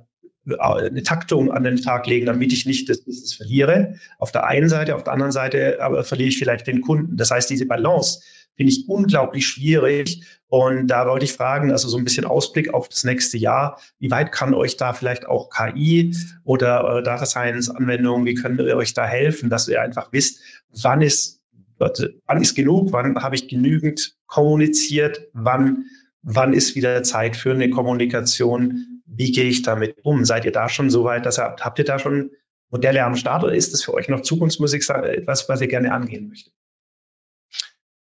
eine 0.59 1.03
Taktung 1.03 1.51
an 1.51 1.64
den 1.64 1.80
Tag 1.80 2.07
legen, 2.07 2.26
damit 2.26 2.53
ich 2.53 2.66
nicht 2.66 2.88
das 2.88 3.03
Business 3.03 3.34
verliere. 3.34 3.95
Auf 4.18 4.32
der 4.32 4.47
einen 4.47 4.68
Seite, 4.68 4.95
auf 4.95 5.05
der 5.05 5.12
anderen 5.14 5.32
Seite 5.32 5.78
aber 5.80 6.05
verliere 6.05 6.28
ich 6.28 6.38
vielleicht 6.38 6.66
den 6.66 6.80
Kunden. 6.80 7.16
Das 7.16 7.30
heißt, 7.30 7.49
diese 7.49 7.66
Balance 7.66 8.20
finde 8.57 8.72
ich 8.72 8.88
unglaublich 8.88 9.47
schwierig. 9.47 10.22
Und 10.49 10.86
da 10.86 11.07
wollte 11.07 11.24
ich 11.24 11.32
fragen, 11.32 11.72
also 11.72 11.88
so 11.88 11.97
ein 11.97 12.05
bisschen 12.05 12.24
Ausblick 12.24 12.72
auf 12.72 12.88
das 12.88 13.05
nächste 13.05 13.38
Jahr. 13.38 13.80
Wie 13.99 14.11
weit 14.11 14.30
kann 14.30 14.55
euch 14.55 14.76
da 14.76 14.92
vielleicht 14.92 15.26
auch 15.26 15.51
KI 15.51 16.14
oder 16.45 16.99
äh, 16.99 17.03
Data 17.03 17.26
Science 17.26 17.70
Anwendungen, 17.70 18.24
wie 18.26 18.34
können 18.34 18.59
wir 18.59 18.76
euch 18.76 18.95
da 18.95 19.05
helfen, 19.05 19.51
dass 19.51 19.66
ihr 19.66 19.82
einfach 19.82 20.12
wisst, 20.12 20.40
wann 20.82 21.03
ist, 21.03 21.40
wann 21.78 22.40
ist 22.40 22.55
genug, 22.55 22.92
wann 22.92 23.20
habe 23.20 23.34
ich 23.34 23.49
genügend 23.49 24.16
kommuniziert, 24.26 25.26
wann, 25.32 25.86
wann 26.22 26.53
ist 26.53 26.76
wieder 26.76 27.03
Zeit 27.03 27.36
für 27.36 27.53
eine 27.53 27.70
Kommunikation, 27.70 28.93
wie 29.07 29.33
gehe 29.33 29.45
ich 29.45 29.63
damit 29.63 29.97
um? 30.03 30.25
Seid 30.25 30.45
ihr 30.45 30.53
da 30.53 30.69
schon 30.69 30.91
so 30.91 31.05
weit, 31.05 31.27
dass 31.27 31.39
ihr, 31.39 31.57
habt 31.61 31.79
ihr 31.79 31.85
da 31.85 31.99
schon 31.99 32.31
Modelle 32.71 33.05
am 33.05 33.17
Start 33.17 33.45
oder 33.45 33.55
ist 33.55 33.73
das 33.73 33.83
für 33.83 33.95
euch 33.95 34.09
noch 34.09 34.23
Zukunftsmusik 34.23 34.89
etwas, 34.89 35.49
was 35.49 35.61
ihr 35.61 35.69
gerne 35.69 35.93
angehen 35.93 36.29
möchtet? 36.29 36.53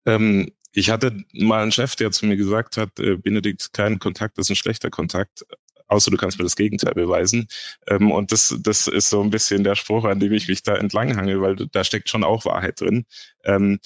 Ähm, 0.07 0.53
ich 0.73 0.91
hatte 0.91 1.25
mal 1.33 1.63
einen 1.63 1.73
Chef, 1.73 1.97
der 1.97 2.11
zu 2.11 2.27
mir 2.27 2.37
gesagt 2.37 2.77
hat, 2.77 2.99
äh, 2.99 3.17
Benedikt, 3.17 3.73
kein 3.73 3.99
Kontakt 3.99 4.39
ist 4.39 4.51
ein 4.51 4.57
schlechter 4.57 4.91
Kontakt, 4.91 5.45
außer 5.89 6.11
du 6.11 6.17
kannst 6.17 6.39
mir 6.39 6.45
das 6.45 6.57
Gegenteil 6.57 6.95
beweisen. 6.95 7.49
Ähm, 7.89 8.11
und 8.11 8.33
das, 8.33 8.57
das 8.61 8.87
ist 8.87 9.11
so 9.11 9.23
ein 9.23 9.31
bisschen 9.31 9.65
der 9.65 9.75
Spruch, 9.75 10.05
an 10.05 10.21
dem 10.21 10.33
ich 10.33 10.49
mich 10.49 10.63
da 10.63 10.77
entlanghange, 10.77 11.41
weil 11.41 11.57
da 11.57 11.85
steckt 11.85 12.09
schon 12.09 12.25
auch 12.25 12.45
Wahrheit 12.45 12.81
drin. 12.81 13.05
Ähm, 13.45 13.81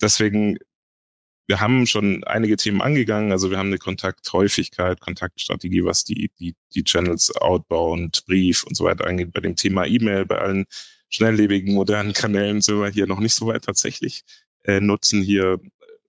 deswegen 0.00 0.58
wir 1.46 1.60
haben 1.60 1.86
schon 1.86 2.24
einige 2.24 2.56
Themen 2.56 2.80
angegangen. 2.80 3.32
Also 3.32 3.50
wir 3.50 3.58
haben 3.58 3.68
eine 3.68 3.78
Kontakthäufigkeit, 3.78 5.00
Kontaktstrategie, 5.00 5.84
was 5.84 6.04
die, 6.04 6.30
die, 6.38 6.54
die 6.74 6.84
Channels 6.84 7.34
outbound, 7.36 8.24
Brief 8.26 8.64
und 8.64 8.76
so 8.76 8.84
weiter 8.84 9.06
angeht. 9.06 9.32
Bei 9.32 9.40
dem 9.40 9.56
Thema 9.56 9.86
E-Mail, 9.86 10.24
bei 10.24 10.38
allen 10.38 10.64
schnelllebigen, 11.10 11.74
modernen 11.74 12.12
Kanälen 12.12 12.60
sind 12.60 12.80
wir 12.80 12.88
hier 12.88 13.06
noch 13.06 13.20
nicht 13.20 13.34
so 13.34 13.46
weit 13.46 13.64
tatsächlich. 13.64 14.24
Äh, 14.62 14.80
nutzen 14.80 15.22
hier 15.22 15.60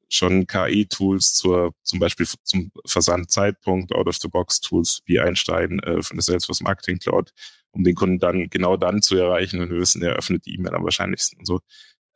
schon 0.10 0.48
KI-Tools 0.48 1.34
zur, 1.34 1.74
zum 1.84 2.00
Beispiel 2.00 2.28
zum 2.44 2.72
Versandzeitpunkt, 2.86 3.94
Out-of-the-Box-Tools 3.94 5.02
wie 5.06 5.20
Einstein 5.20 5.80
äh, 5.80 6.02
von 6.02 6.18
der 6.18 6.24
Salesforce 6.24 6.62
Marketing 6.62 7.00
Cloud, 7.00 7.32
um 7.72 7.84
den 7.84 7.96
Kunden 7.96 8.20
dann 8.20 8.50
genau 8.50 8.78
dann 8.78 9.02
zu 9.02 9.18
erreichen, 9.18 9.60
wenn 9.60 9.70
wir 9.70 9.80
wissen, 9.80 10.02
er 10.02 10.14
öffnet 10.14 10.46
die 10.46 10.56
E-Mail 10.56 10.76
am 10.76 10.84
wahrscheinlichsten 10.84 11.40
und 11.40 11.46
so. 11.46 11.60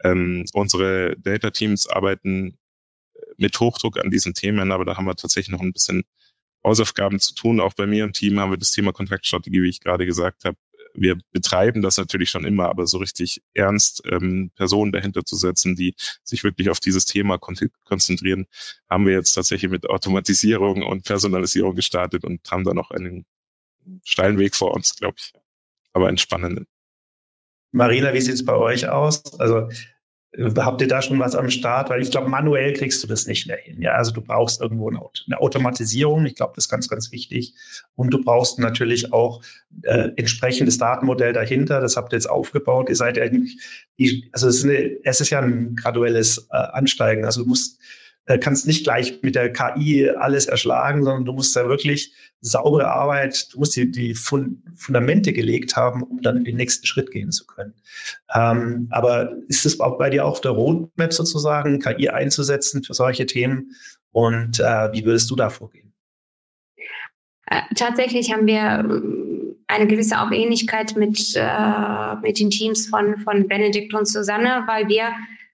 Ähm, 0.04 0.46
unsere 0.54 1.18
Data-Teams 1.18 1.88
arbeiten 1.88 2.58
mit 3.40 3.60
Hochdruck 3.60 3.98
an 3.98 4.12
diesen 4.12 4.34
Themen, 4.34 4.72
aber 4.72 4.86
da 4.86 4.98
haben 4.98 5.06
wir 5.06 5.16
tatsächlich 5.16 5.52
noch 5.52 5.62
ein 5.62 5.74
bisschen 5.74 6.04
Hausaufgaben 6.64 7.20
zu 7.20 7.34
tun. 7.34 7.60
Auch 7.60 7.74
bei 7.74 7.88
mir 7.88 8.04
im 8.04 8.14
Team 8.14 8.40
haben 8.40 8.52
wir 8.52 8.58
das 8.58 8.72
Thema 8.72 8.92
Kontaktstrategie, 8.92 9.62
wie 9.62 9.70
ich 9.70 9.80
gerade 9.80 10.06
gesagt 10.06 10.46
habe. 10.46 10.58
Wir 10.94 11.18
betreiben 11.32 11.82
das 11.82 11.98
natürlich 11.98 12.32
schon 12.32 12.46
immer, 12.46 12.68
aber 12.68 12.88
so 12.88 12.98
richtig 12.98 13.42
ernst 13.54 14.02
ähm, 14.06 14.52
Personen 14.56 14.92
dahinter 14.92 15.24
zu 15.24 15.36
setzen, 15.36 15.76
die 15.76 15.94
sich 16.24 16.44
wirklich 16.44 16.70
auf 16.70 16.80
dieses 16.80 17.06
Thema 17.06 17.38
kon 17.38 17.56
konzentrieren, 17.86 18.48
haben 18.90 19.06
wir 19.06 19.14
jetzt 19.14 19.34
tatsächlich 19.34 19.70
mit 19.70 19.88
Automatisierung 19.88 20.84
und 20.84 21.06
Personalisierung 21.06 21.76
gestartet 21.76 22.26
und 22.26 22.42
haben 22.50 22.64
da 22.64 22.74
noch 22.74 22.90
einen 22.92 23.26
steilen 24.04 24.40
Weg 24.40 24.56
vor 24.56 24.74
uns, 24.74 24.96
glaube 24.96 25.16
ich, 25.20 25.32
aber 25.94 26.08
einen 26.08 26.18
spannenden. 26.18 26.66
Marina, 27.72 28.14
wie 28.14 28.22
sieht 28.22 28.34
es 28.34 28.46
bei 28.46 28.56
euch 28.56 28.88
aus? 28.88 29.40
Also 29.40 29.70
Habt 30.38 30.80
ihr 30.82 30.88
da 30.88 31.02
schon 31.02 31.18
was 31.18 31.36
am 31.36 31.50
Start? 31.50 31.90
Weil 31.90 32.04
ich 32.04 32.12
glaube, 32.12 32.30
manuell 32.30 32.74
kriegst 32.74 33.04
du 33.04 33.08
das 33.08 33.26
nicht 33.26 33.48
mehr 33.48 33.58
hin. 33.58 33.82
Ja, 33.82 33.94
also 33.94 34.12
du 34.12 34.22
brauchst 34.22 34.62
irgendwo 34.62 34.90
eine 34.90 35.42
Automatisierung. 35.42 36.26
Ich 36.28 36.36
glaube, 36.36 36.54
das 36.56 36.66
ist 36.66 36.70
ganz, 36.70 36.88
ganz 36.88 37.12
wichtig. 37.12 37.56
Und 37.96 38.14
du 38.14 38.22
brauchst 38.22 38.60
natürlich 38.60 39.12
auch 39.12 39.42
äh, 39.84 40.10
entsprechendes 40.18 40.78
Datenmodell 40.78 41.34
dahinter. 41.34 41.82
Das 41.82 41.98
habt 41.98 42.14
ihr 42.14 42.18
jetzt 42.18 42.30
aufgebaut. 42.30 42.90
Ihr 42.90 42.96
seid 42.96 43.18
ja, 43.18 43.24
also 43.24 44.48
es 44.48 44.58
ist, 44.58 44.66
eine, 44.66 44.98
es 45.04 45.20
ist 45.20 45.32
ja 45.32 45.40
ein 45.40 45.76
graduelles 45.76 46.48
äh, 46.52 46.58
Ansteigen. 46.58 47.26
Also 47.26 47.42
du 47.42 47.50
musst 47.50 47.80
kannst 48.38 48.68
nicht 48.68 48.84
gleich 48.84 49.22
mit 49.22 49.36
der 49.36 49.52
KI 49.52 50.10
alles 50.10 50.46
erschlagen, 50.46 51.04
sondern 51.04 51.26
du 51.26 51.34
musst 51.34 51.56
da 51.56 51.68
wirklich 51.68 52.14
saubere 52.42 52.92
Arbeit, 52.92 53.52
du 53.54 53.60
musst 53.60 53.76
die, 53.76 53.92
die 53.92 54.14
Fundamente 54.14 55.34
gelegt 55.34 55.76
haben, 55.76 56.04
um 56.04 56.22
dann 56.22 56.38
in 56.38 56.44
den 56.44 56.58
nächsten 56.58 56.86
Schritt 56.86 57.12
gehen 57.12 57.32
zu 57.32 57.46
können. 57.46 57.74
Ähm, 58.34 58.88
aber 58.92 59.34
ist 59.48 59.66
es 59.66 59.80
auch 59.80 59.98
bei 59.98 60.10
dir 60.10 60.26
auf 60.26 60.42
der 60.42 60.52
Roadmap 60.52 61.12
sozusagen, 61.12 61.80
KI 61.80 62.10
einzusetzen 62.10 62.84
für 62.84 62.94
solche 62.94 63.26
Themen? 63.26 63.76
Und 64.12 64.60
äh, 64.60 64.92
wie 64.94 65.06
würdest 65.06 65.30
du 65.30 65.36
da 65.36 65.50
vorgehen? 65.50 65.94
Äh, 67.48 67.62
tatsächlich 67.76 68.32
haben 68.32 68.48
wir 68.48 68.56
äh, 68.58 69.56
eine 69.68 69.88
gewisse 69.88 70.20
auch 70.20 70.32
Ähnlichkeit 70.32 70.96
mit, 70.96 71.34
äh, 71.36 72.16
mit 72.22 72.40
den 72.40 72.50
Teams 72.50 72.88
von, 72.88 73.18
von 73.20 73.48
Benedikt 73.48 73.94
und 73.94 74.08
Susanne, 74.08 74.64
weil 74.68 74.88
wir 74.88 75.12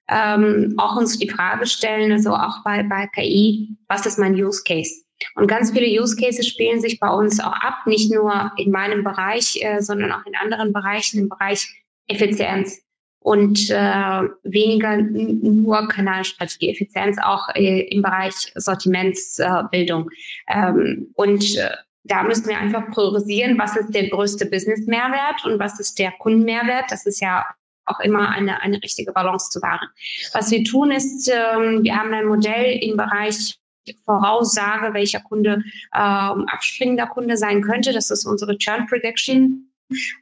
ähm, 0.10 0.74
auch 0.78 0.96
uns 0.96 1.18
die 1.18 1.30
Frage 1.30 1.66
stellen, 1.66 2.12
also 2.12 2.34
auch 2.34 2.64
bei, 2.64 2.84
bei 2.84 3.08
KI, 3.08 3.70
was 3.88 4.06
ist 4.06 4.20
mein 4.20 4.36
Use 4.36 4.64
Case? 4.64 4.92
Und 5.36 5.48
ganz 5.48 5.72
viele 5.72 5.88
Use 6.02 6.16
Cases 6.16 6.48
spielen 6.48 6.82
sich 6.82 7.00
bei 7.00 7.10
uns 7.10 7.40
auch 7.40 7.54
ab, 7.54 7.86
nicht 7.86 8.12
nur 8.12 8.52
in 8.58 8.72
meinem 8.72 9.04
Bereich, 9.04 9.58
äh, 9.62 9.82
sondern 9.82 10.12
auch 10.12 10.26
in 10.26 10.36
anderen 10.36 10.74
Bereichen, 10.74 11.20
im 11.20 11.30
Bereich 11.30 11.68
Effizienz 12.08 12.82
und 13.20 13.72
äh, 13.72 14.22
weniger 14.44 14.98
nur 14.98 15.88
Kanalstrategie, 15.88 16.70
Effizienz 16.70 17.18
auch 17.18 17.50
äh, 17.56 17.82
im 17.90 18.04
Bereich 18.04 18.52
Sortimentsbildung. 18.54 20.10
Äh, 20.46 20.68
ähm, 20.68 21.08
und 21.16 21.58
äh, 21.58 21.72
da 22.04 22.22
müssen 22.22 22.48
wir 22.48 22.58
einfach 22.60 22.92
priorisieren, 22.92 23.58
was 23.58 23.76
ist 23.76 23.96
der 23.96 24.10
größte 24.10 24.46
Business-Mehrwert 24.46 25.44
und 25.46 25.58
was 25.58 25.80
ist 25.80 25.98
der 25.98 26.12
Kundenmehrwert. 26.20 26.86
Das 26.90 27.08
ist 27.08 27.20
ja 27.20 27.46
auch 27.86 28.00
immer 28.00 28.30
eine, 28.30 28.62
eine 28.62 28.82
richtige 28.82 29.12
Balance 29.12 29.50
zu 29.50 29.62
wahren. 29.62 29.88
Was 30.34 30.52
wir 30.52 30.64
tun 30.64 30.92
ist, 30.92 31.30
ähm, 31.30 31.84
wir 31.84 31.96
haben 31.96 32.14
ein 32.14 32.26
Modell 32.26 32.80
im 32.82 32.98
Bereich 32.98 33.58
Voraussage, 34.04 34.94
welcher 34.94 35.20
Kunde 35.20 35.64
ähm, 35.94 36.46
abspringender 36.48 37.08
Kunde 37.08 37.38
sein 37.38 37.62
könnte. 37.62 37.94
Das 37.94 38.10
ist 38.10 38.26
unsere 38.26 38.58
Churn 38.58 38.88
Prediction. 38.88 39.70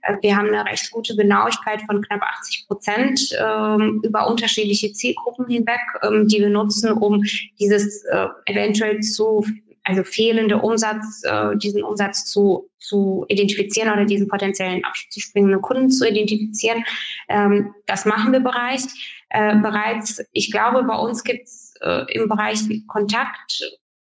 Äh, 0.01 0.17
wir 0.21 0.35
haben 0.35 0.47
eine 0.47 0.65
recht 0.65 0.91
gute 0.91 1.15
Genauigkeit 1.15 1.81
von 1.83 2.01
knapp 2.01 2.21
80 2.21 2.67
Prozent 2.67 3.21
ähm, 3.39 4.01
über 4.03 4.27
unterschiedliche 4.27 4.91
Zielgruppen 4.91 5.47
hinweg, 5.47 5.79
ähm, 6.01 6.27
die 6.27 6.39
wir 6.39 6.49
nutzen, 6.49 6.91
um 6.91 7.23
dieses 7.59 8.03
äh, 8.05 8.27
eventuell 8.45 8.99
zu 8.99 9.45
also 9.83 10.03
fehlende 10.03 10.57
Umsatz, 10.57 11.23
äh, 11.23 11.57
diesen 11.57 11.83
Umsatz 11.83 12.25
zu, 12.25 12.69
zu 12.79 13.25
identifizieren 13.27 13.91
oder 13.91 14.05
diesen 14.05 14.27
potenziellen 14.27 14.83
abzuspringenden 14.83 15.61
Kunden 15.61 15.89
zu 15.89 16.07
identifizieren. 16.07 16.83
Ähm, 17.27 17.73
das 17.85 18.05
machen 18.05 18.31
wir 18.31 18.39
bereits. 18.39 18.95
Äh, 19.29 19.57
bereits. 19.57 20.23
Ich 20.31 20.51
glaube, 20.51 20.83
bei 20.83 20.95
uns 20.95 21.23
gibt 21.23 21.47
es 21.47 21.73
äh, 21.81 22.05
im 22.13 22.29
Bereich 22.29 22.59
Kontakt 22.87 23.63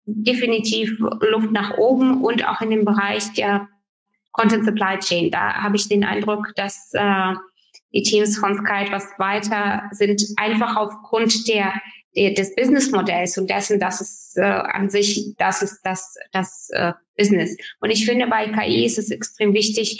definitiv 0.06 0.98
Luft 1.00 1.52
nach 1.52 1.78
oben 1.78 2.24
und 2.24 2.46
auch 2.48 2.62
in 2.62 2.72
dem 2.72 2.84
Bereich 2.84 3.32
der 3.34 3.70
Content 4.32 4.66
Supply 4.66 4.98
Chain. 5.00 5.32
Da 5.32 5.54
habe 5.54 5.76
ich 5.76 5.88
den 5.88 6.04
Eindruck, 6.04 6.54
dass 6.56 6.92
äh, 6.94 7.34
die 7.94 8.02
Teams 8.02 8.38
von 8.38 8.56
Sky 8.56 8.86
etwas 8.86 9.08
weiter 9.18 9.84
sind, 9.92 10.22
einfach 10.38 10.76
aufgrund 10.76 11.48
der 11.48 11.74
des 12.16 12.56
Businessmodells 12.56 13.38
und 13.38 13.50
dessen, 13.50 13.80
dass 13.80 14.02
es 14.02 14.36
äh, 14.38 14.42
an 14.42 14.90
sich, 14.90 15.34
das 15.38 15.62
ist 15.62 15.82
das, 15.84 16.16
das 16.32 16.70
äh, 16.72 16.94
Business. 17.18 17.58
Und 17.80 17.90
ich 17.90 18.06
finde, 18.06 18.28
bei 18.28 18.48
KI 18.48 18.86
ist 18.86 18.98
es 18.98 19.10
extrem 19.12 19.54
wichtig, 19.54 19.98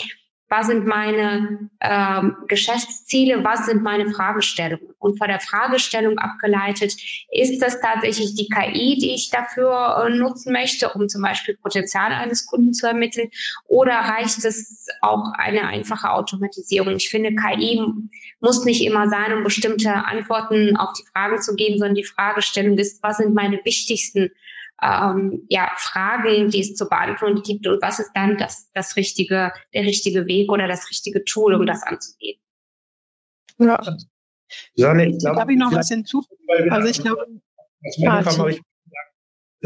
was 0.56 0.68
sind 0.68 0.86
meine 0.86 1.68
ähm, 1.80 2.36
Geschäftsziele, 2.46 3.42
was 3.42 3.66
sind 3.66 3.82
meine 3.82 4.10
Fragestellungen. 4.10 4.94
Und 5.00 5.18
von 5.18 5.26
der 5.26 5.40
Fragestellung 5.40 6.16
abgeleitet, 6.18 6.94
ist 7.32 7.60
das 7.60 7.80
tatsächlich 7.80 8.36
die 8.36 8.48
KI, 8.48 8.96
die 9.00 9.14
ich 9.14 9.30
dafür 9.30 10.04
äh, 10.04 10.16
nutzen 10.16 10.52
möchte, 10.52 10.90
um 10.90 11.08
zum 11.08 11.22
Beispiel 11.22 11.56
Potenzial 11.56 12.12
eines 12.12 12.46
Kunden 12.46 12.72
zu 12.72 12.86
ermitteln, 12.86 13.30
oder 13.66 13.94
reicht 13.94 14.44
es 14.44 14.86
auch 15.00 15.32
eine 15.36 15.66
einfache 15.66 16.10
Automatisierung? 16.10 16.96
Ich 16.96 17.10
finde, 17.10 17.34
KI 17.34 17.80
muss 18.40 18.64
nicht 18.64 18.84
immer 18.84 19.08
sein, 19.08 19.32
um 19.32 19.42
bestimmte 19.42 19.92
Antworten 19.92 20.76
auf 20.76 20.92
die 20.92 21.06
Fragen 21.12 21.42
zu 21.42 21.56
geben, 21.56 21.78
sondern 21.78 21.96
die 21.96 22.04
Fragestellung 22.04 22.78
ist, 22.78 23.02
was 23.02 23.16
sind 23.16 23.34
meine 23.34 23.60
wichtigsten 23.64 24.30
ähm, 24.82 25.46
ja, 25.48 25.70
Fragen, 25.76 26.50
die 26.50 26.60
es 26.60 26.74
zu 26.74 26.88
beantworten 26.88 27.42
gibt 27.42 27.66
und 27.66 27.80
was 27.80 28.00
ist 28.00 28.10
dann 28.14 28.36
das, 28.36 28.70
das 28.72 28.96
richtige, 28.96 29.52
der 29.72 29.82
richtige 29.82 30.26
Weg 30.26 30.50
oder 30.50 30.66
das 30.66 30.88
richtige 30.90 31.24
Tool, 31.24 31.54
um 31.54 31.66
das 31.66 31.82
anzugehen. 31.82 32.40
Ja. 33.58 33.80
Susanne, 34.74 35.08
ich 35.08 35.18
glaube, 35.18 35.36
Darf 35.36 35.48
ich 35.48 35.56
noch 35.56 35.72
was 35.72 35.88
hinzufügen? 35.88 36.70
Also 36.70 36.88
ich 36.88 37.00
glaube, 37.00 37.26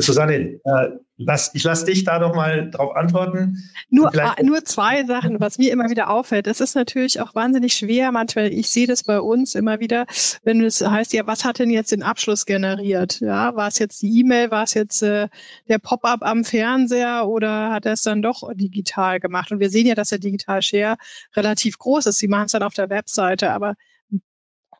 Susanne, 0.00 0.60
äh, 0.64 0.88
lass, 1.16 1.50
ich 1.54 1.64
lasse 1.64 1.86
dich 1.86 2.04
da 2.04 2.18
noch 2.18 2.34
mal 2.34 2.70
drauf 2.70 2.94
antworten. 2.94 3.58
Nur, 3.90 4.14
äh, 4.14 4.42
nur 4.42 4.64
zwei 4.64 5.04
Sachen, 5.04 5.40
was 5.40 5.58
mir 5.58 5.72
immer 5.72 5.90
wieder 5.90 6.08
auffällt. 6.08 6.46
Das 6.46 6.60
ist 6.60 6.76
natürlich 6.76 7.20
auch 7.20 7.34
wahnsinnig 7.34 7.74
schwer. 7.74 8.12
Manchmal, 8.12 8.52
ich 8.52 8.70
sehe 8.70 8.86
das 8.86 9.02
bei 9.02 9.20
uns 9.20 9.54
immer 9.54 9.80
wieder, 9.80 10.06
wenn 10.44 10.62
es 10.62 10.80
heißt, 10.80 11.12
ja, 11.12 11.26
was 11.26 11.44
hat 11.44 11.58
denn 11.58 11.70
jetzt 11.70 11.92
den 11.92 12.02
Abschluss 12.02 12.46
generiert? 12.46 13.20
Ja, 13.20 13.56
war 13.56 13.68
es 13.68 13.78
jetzt 13.78 14.00
die 14.02 14.20
E-Mail, 14.20 14.50
war 14.50 14.64
es 14.64 14.74
jetzt 14.74 15.02
äh, 15.02 15.28
der 15.68 15.78
Pop-up 15.78 16.22
am 16.22 16.44
Fernseher 16.44 17.26
oder 17.26 17.70
hat 17.70 17.84
er 17.84 17.92
es 17.92 18.02
dann 18.02 18.22
doch 18.22 18.48
digital 18.54 19.18
gemacht? 19.18 19.50
Und 19.50 19.58
wir 19.58 19.70
sehen 19.70 19.86
ja, 19.86 19.96
dass 19.96 20.10
der 20.10 20.18
Digital 20.18 20.62
Share 20.62 20.96
relativ 21.34 21.78
groß 21.78 22.06
ist. 22.06 22.18
Sie 22.18 22.28
machen 22.28 22.46
es 22.46 22.52
dann 22.52 22.62
auf 22.62 22.74
der 22.74 22.88
Webseite, 22.90 23.50
aber 23.50 23.74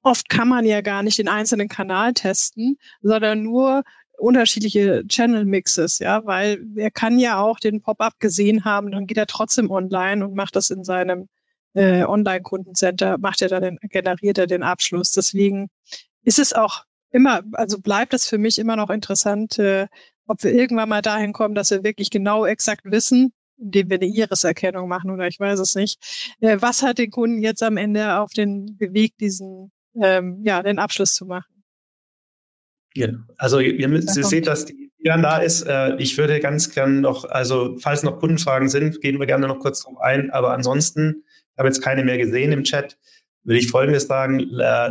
oft 0.02 0.28
kann 0.28 0.48
man 0.48 0.64
ja 0.64 0.80
gar 0.80 1.02
nicht 1.02 1.18
den 1.18 1.28
einzelnen 1.28 1.68
Kanal 1.68 2.12
testen, 2.14 2.78
sondern 3.02 3.42
nur 3.42 3.82
unterschiedliche 4.18 5.06
Channel 5.06 5.44
Mixes, 5.44 5.98
ja, 6.00 6.24
weil 6.26 6.64
er 6.76 6.90
kann 6.90 7.18
ja 7.18 7.40
auch 7.40 7.58
den 7.58 7.80
Pop-up 7.80 8.18
gesehen 8.18 8.64
haben, 8.64 8.90
dann 8.90 9.06
geht 9.06 9.16
er 9.16 9.26
trotzdem 9.26 9.70
online 9.70 10.24
und 10.24 10.34
macht 10.34 10.56
das 10.56 10.70
in 10.70 10.84
seinem 10.84 11.28
äh, 11.74 12.04
Online-Kundencenter, 12.04 13.18
macht 13.18 13.42
er 13.42 13.48
dann 13.48 13.62
den, 13.62 13.78
generiert 13.82 14.38
er 14.38 14.46
den 14.46 14.62
Abschluss. 14.62 15.12
Deswegen 15.12 15.68
ist 16.24 16.38
es 16.38 16.52
auch 16.52 16.84
immer, 17.10 17.42
also 17.52 17.80
bleibt 17.80 18.14
es 18.14 18.28
für 18.28 18.38
mich 18.38 18.58
immer 18.58 18.76
noch 18.76 18.90
interessant, 18.90 19.58
äh, 19.58 19.86
ob 20.26 20.42
wir 20.42 20.52
irgendwann 20.52 20.88
mal 20.88 21.02
dahin 21.02 21.32
kommen, 21.32 21.54
dass 21.54 21.70
wir 21.70 21.84
wirklich 21.84 22.10
genau 22.10 22.44
exakt 22.44 22.82
wissen, 22.84 23.32
indem 23.56 23.90
wir 23.90 23.96
eine 23.96 24.06
Iris-Erkennung 24.06 24.88
machen 24.88 25.10
oder 25.10 25.26
ich 25.26 25.40
weiß 25.40 25.58
es 25.60 25.74
nicht. 25.74 25.98
Äh, 26.40 26.58
was 26.60 26.82
hat 26.82 26.98
den 26.98 27.10
Kunden 27.10 27.42
jetzt 27.42 27.62
am 27.62 27.76
Ende 27.76 28.18
auf 28.18 28.32
den 28.32 28.76
bewegt, 28.76 29.20
diesen, 29.20 29.72
ähm, 30.00 30.42
ja, 30.44 30.62
den 30.62 30.78
Abschluss 30.78 31.14
zu 31.14 31.26
machen? 31.26 31.57
Genau. 32.98 33.18
Also 33.36 33.60
ihr, 33.60 33.74
ihr 33.78 34.02
seht, 34.02 34.46
dass 34.46 34.66
die 34.66 34.90
Jan 34.98 35.22
da 35.22 35.38
ist. 35.38 35.62
Äh, 35.62 35.96
ich 35.96 36.18
würde 36.18 36.40
ganz 36.40 36.70
gern 36.70 37.00
noch, 37.00 37.24
also 37.24 37.76
falls 37.80 38.02
noch 38.02 38.18
Kundenfragen 38.18 38.68
sind, 38.68 39.00
gehen 39.00 39.18
wir 39.18 39.26
gerne 39.26 39.46
noch 39.46 39.60
kurz 39.60 39.82
drauf 39.82 40.00
ein. 40.00 40.30
Aber 40.30 40.52
ansonsten, 40.52 41.22
ich 41.52 41.58
habe 41.58 41.68
jetzt 41.68 41.82
keine 41.82 42.04
mehr 42.04 42.18
gesehen 42.18 42.52
im 42.52 42.64
Chat, 42.64 42.98
würde 43.44 43.60
ich 43.60 43.70
Folgendes 43.70 44.06
sagen, 44.06 44.40
äh, 44.40 44.44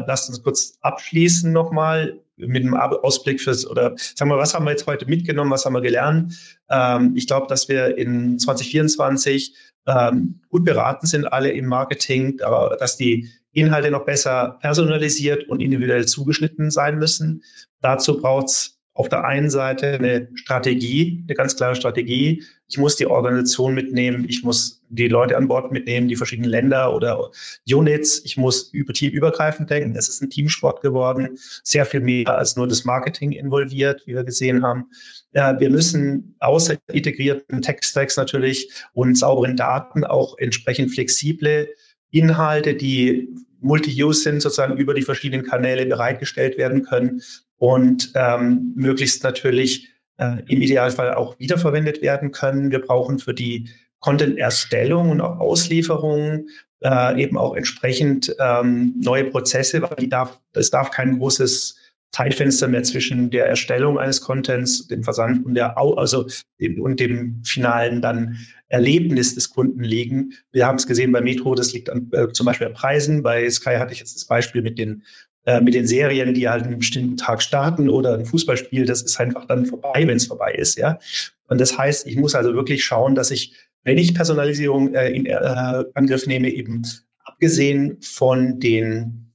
lasst 0.08 0.30
uns 0.30 0.41
kurz 0.41 0.78
abschließen 0.82 1.51
nochmal 1.51 2.20
mit 2.38 2.64
einem 2.64 2.76
Ausblick 2.76 3.41
fürs, 3.41 3.68
oder 3.68 3.95
sagen 3.97 4.30
wir, 4.30 4.38
was 4.38 4.53
haben 4.53 4.66
wir 4.66 4.72
jetzt 4.72 4.88
heute 4.88 5.08
mitgenommen, 5.08 5.51
was 5.51 5.66
haben 5.66 5.74
wir 5.74 5.82
gelernt? 5.82 6.34
Ähm, 6.70 7.14
ich 7.16 7.28
glaube, 7.28 7.47
dass 7.47 7.68
wir 7.68 7.97
in 7.97 8.39
2024 8.39 9.53
ähm, 9.88 10.41
gut 10.49 10.64
beraten 10.64 11.08
sind, 11.08 11.26
alle 11.26 11.51
im 11.51 11.66
Marketing, 11.66 12.39
aber 12.41 12.78
dass 12.78 12.97
die 12.97 13.30
Inhalte 13.53 13.89
noch 13.89 14.05
besser 14.05 14.58
personalisiert 14.62 15.47
und 15.49 15.62
individuell 15.62 16.05
zugeschnitten 16.05 16.70
sein 16.70 16.99
müssen. 16.99 17.43
Dazu 17.88 18.19
braucht 18.19 18.47
es 18.47 18.77
auf 18.95 19.07
der 19.07 19.23
einen 19.23 19.49
Seite 19.49 19.93
eine 19.93 20.27
Strategie, 20.35 21.23
eine 21.25 21.35
ganz 21.35 21.55
klare 21.55 21.73
Strategie. 21.73 22.43
Ich 22.67 22.77
muss 22.77 22.97
die 22.97 23.07
Organisation 23.07 23.73
mitnehmen, 23.73 24.25
ich 24.27 24.43
muss 24.43 24.83
die 24.89 25.07
Leute 25.07 25.38
an 25.38 25.47
Bord 25.47 25.71
mitnehmen, 25.71 26.09
die 26.09 26.17
verschiedenen 26.17 26.49
Länder 26.49 26.93
oder 26.93 27.31
Units. 27.65 28.25
Ich 28.25 28.35
muss 28.35 28.73
über 28.73 28.91
teamübergreifend 28.91 29.69
denken. 29.69 29.95
Es 29.95 30.09
ist 30.09 30.21
ein 30.21 30.29
Teamsport 30.29 30.81
geworden, 30.81 31.38
sehr 31.63 31.85
viel 31.85 32.01
mehr 32.01 32.27
als 32.27 32.57
nur 32.57 32.67
das 32.67 32.83
Marketing 32.83 33.31
involviert, 33.31 34.01
wie 34.05 34.15
wir 34.15 34.25
gesehen 34.25 34.63
haben. 34.63 34.89
Wir 35.31 35.69
müssen 35.69 36.35
außer 36.39 36.75
integrierten 36.91 37.61
Tech-Stacks 37.61 38.17
natürlich 38.17 38.69
und 38.91 39.17
sauberen 39.17 39.55
Daten 39.55 40.03
auch 40.03 40.38
entsprechend 40.39 40.91
flexible 40.91 41.69
Inhalte, 42.11 42.73
die 42.73 43.29
Multi-Use 43.61 44.23
sind, 44.23 44.41
sozusagen 44.41 44.75
über 44.75 44.93
die 44.93 45.03
verschiedenen 45.03 45.45
Kanäle 45.45 45.85
bereitgestellt 45.85 46.57
werden 46.57 46.83
können 46.83 47.21
und 47.58 48.12
ähm, 48.16 48.74
möglichst 48.76 49.24
natürlich 49.24 49.89
äh, 50.18 50.41
im 50.47 50.62
Idealfall 50.62 51.14
auch 51.14 51.39
wiederverwendet 51.39 52.01
werden 52.01 52.32
können. 52.32 52.72
Wir 52.72 52.82
brauchen 52.82 53.20
für 53.20 53.34
die 53.34 53.70
Content-Erstellung 53.99 55.10
und 55.10 55.22
auch 55.22 55.39
Auslieferung 55.39 56.47
äh, 56.82 57.22
eben 57.22 57.38
auch 57.38 57.55
entsprechend 57.55 58.36
ähm, 58.39 58.93
neue 58.99 59.26
Prozesse, 59.26 59.82
weil 59.82 59.95
die 59.99 60.10
darf, 60.10 60.39
es 60.53 60.70
darf 60.70 60.91
kein 60.91 61.18
großes 61.18 61.78
Zeitfenster 62.12 62.68
mehr 62.68 62.84
zwischen 62.84 63.30
der 63.30 63.47
Erstellung 63.47 63.99
eines 63.99 64.22
Contents, 64.22 64.88
dem 64.88 65.03
Versand 65.03 65.45
und 65.45 65.55
der 65.55 65.78
also 65.78 66.26
dem, 66.60 66.82
und 66.82 66.99
dem 66.99 67.41
finalen 67.43 68.01
dann 68.01 68.38
Erlebnis 68.70 69.36
des 69.36 69.49
Kunden 69.49 69.84
liegen. 69.84 70.34
Wir 70.51 70.66
haben 70.66 70.78
es 70.78 70.88
gesehen 70.88 71.12
bei 71.12 71.22
Metro, 71.22 71.53
das 71.55 71.74
liegt 71.74 71.89
an, 71.89 72.10
äh, 72.14 72.30
zum 72.30 72.45
Beispiel 72.45 72.68
an 72.68 72.74
Preisen. 72.74 73.24
Bei 73.24 73.49
Sky 73.49 73.76
hatte 73.76 73.93
ich 73.93 73.99
jetzt 73.99 74.16
das 74.16 74.26
Beispiel 74.26 74.62
mit 74.62 74.80
den 74.80 75.03
äh, 75.48 75.62
mit 75.62 75.74
den 75.74 75.88
Serien, 75.88 76.34
die 76.34 76.50
halt 76.50 76.66
einen 76.66 76.78
bestimmten 76.78 77.16
Tag 77.16 77.41
starten 77.41 77.89
oder 77.89 78.16
ein 78.16 78.26
Fußballspiel, 78.26 78.86
das 78.86 79.02
ist 79.02 79.18
einfach 79.18 79.45
dann 79.45 79.66
vorbei, 79.66 80.06
wenn 80.06 80.18
es 80.18 80.26
vorbei 80.26 80.52
ist, 80.52 80.78
ja. 80.78 81.00
Und 81.48 81.62
das 81.62 81.78
heißt, 81.78 82.06
ich 82.06 82.18
muss 82.18 82.36
also 82.36 82.54
wirklich 82.54 82.84
schauen, 82.84 83.16
dass 83.16 83.32
ich, 83.32 83.54
wenn 83.86 83.98
ich 83.98 84.14
Personalisierung 84.14 84.93
äh, 84.93 85.10
in 85.10 85.26
äh, 85.26 85.86
Angriff 85.93 86.28
nehme, 86.28 86.50
eben 86.50 86.82
abgesehen 87.24 87.98
von 88.02 88.60
den 88.60 89.32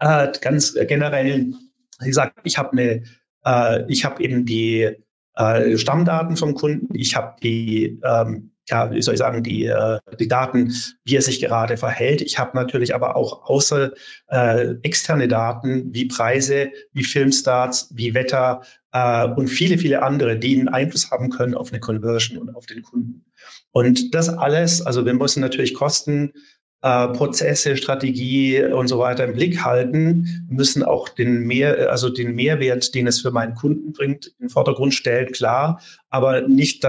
äh, 0.00 0.32
ganz 0.40 0.74
generellen, 0.74 1.56
wie 2.00 2.08
gesagt, 2.08 2.40
ich 2.42 2.58
habe 2.58 2.72
eine, 2.72 3.04
äh, 3.44 3.84
ich 3.86 4.04
habe 4.04 4.20
eben 4.20 4.44
die 4.44 4.96
äh, 5.36 5.78
Stammdaten 5.78 6.36
vom 6.36 6.54
Kunden, 6.54 6.92
ich 6.92 7.14
habe 7.14 7.36
die 7.40 8.00
ähm, 8.04 8.50
ja, 8.72 8.90
wie 8.90 9.02
soll 9.02 9.14
ich 9.14 9.18
sagen, 9.18 9.42
die, 9.42 9.66
äh, 9.66 9.98
die 10.18 10.28
Daten, 10.28 10.72
wie 11.04 11.16
er 11.16 11.22
sich 11.22 11.40
gerade 11.40 11.76
verhält. 11.76 12.22
Ich 12.22 12.38
habe 12.38 12.56
natürlich 12.56 12.94
aber 12.94 13.16
auch 13.16 13.44
außer 13.44 13.92
äh, 14.28 14.74
externe 14.82 15.28
Daten 15.28 15.92
wie 15.92 16.06
Preise, 16.06 16.70
wie 16.94 17.04
Filmstarts, 17.04 17.90
wie 17.94 18.14
Wetter 18.14 18.62
äh, 18.92 19.26
und 19.26 19.48
viele, 19.48 19.76
viele 19.76 20.02
andere, 20.02 20.38
die 20.38 20.58
einen 20.58 20.68
Einfluss 20.68 21.10
haben 21.10 21.28
können 21.28 21.54
auf 21.54 21.70
eine 21.70 21.80
Conversion 21.80 22.38
und 22.38 22.56
auf 22.56 22.64
den 22.64 22.82
Kunden. 22.82 23.26
Und 23.72 24.14
das 24.14 24.30
alles, 24.30 24.80
also 24.80 25.04
wir 25.04 25.14
müssen 25.14 25.40
natürlich 25.40 25.74
Kosten, 25.74 26.32
äh, 26.80 27.08
Prozesse, 27.08 27.76
Strategie 27.76 28.64
und 28.64 28.88
so 28.88 28.98
weiter 28.98 29.24
im 29.24 29.34
Blick 29.34 29.62
halten, 29.62 30.46
müssen 30.48 30.82
auch 30.82 31.10
den 31.10 31.40
mehr, 31.40 31.90
also 31.90 32.08
den 32.08 32.34
Mehrwert, 32.34 32.94
den 32.94 33.06
es 33.06 33.20
für 33.20 33.32
meinen 33.32 33.54
Kunden 33.54 33.92
bringt, 33.92 34.28
in 34.38 34.46
den 34.46 34.48
Vordergrund 34.48 34.94
stellen, 34.94 35.30
klar, 35.30 35.82
aber 36.08 36.48
nicht 36.48 36.82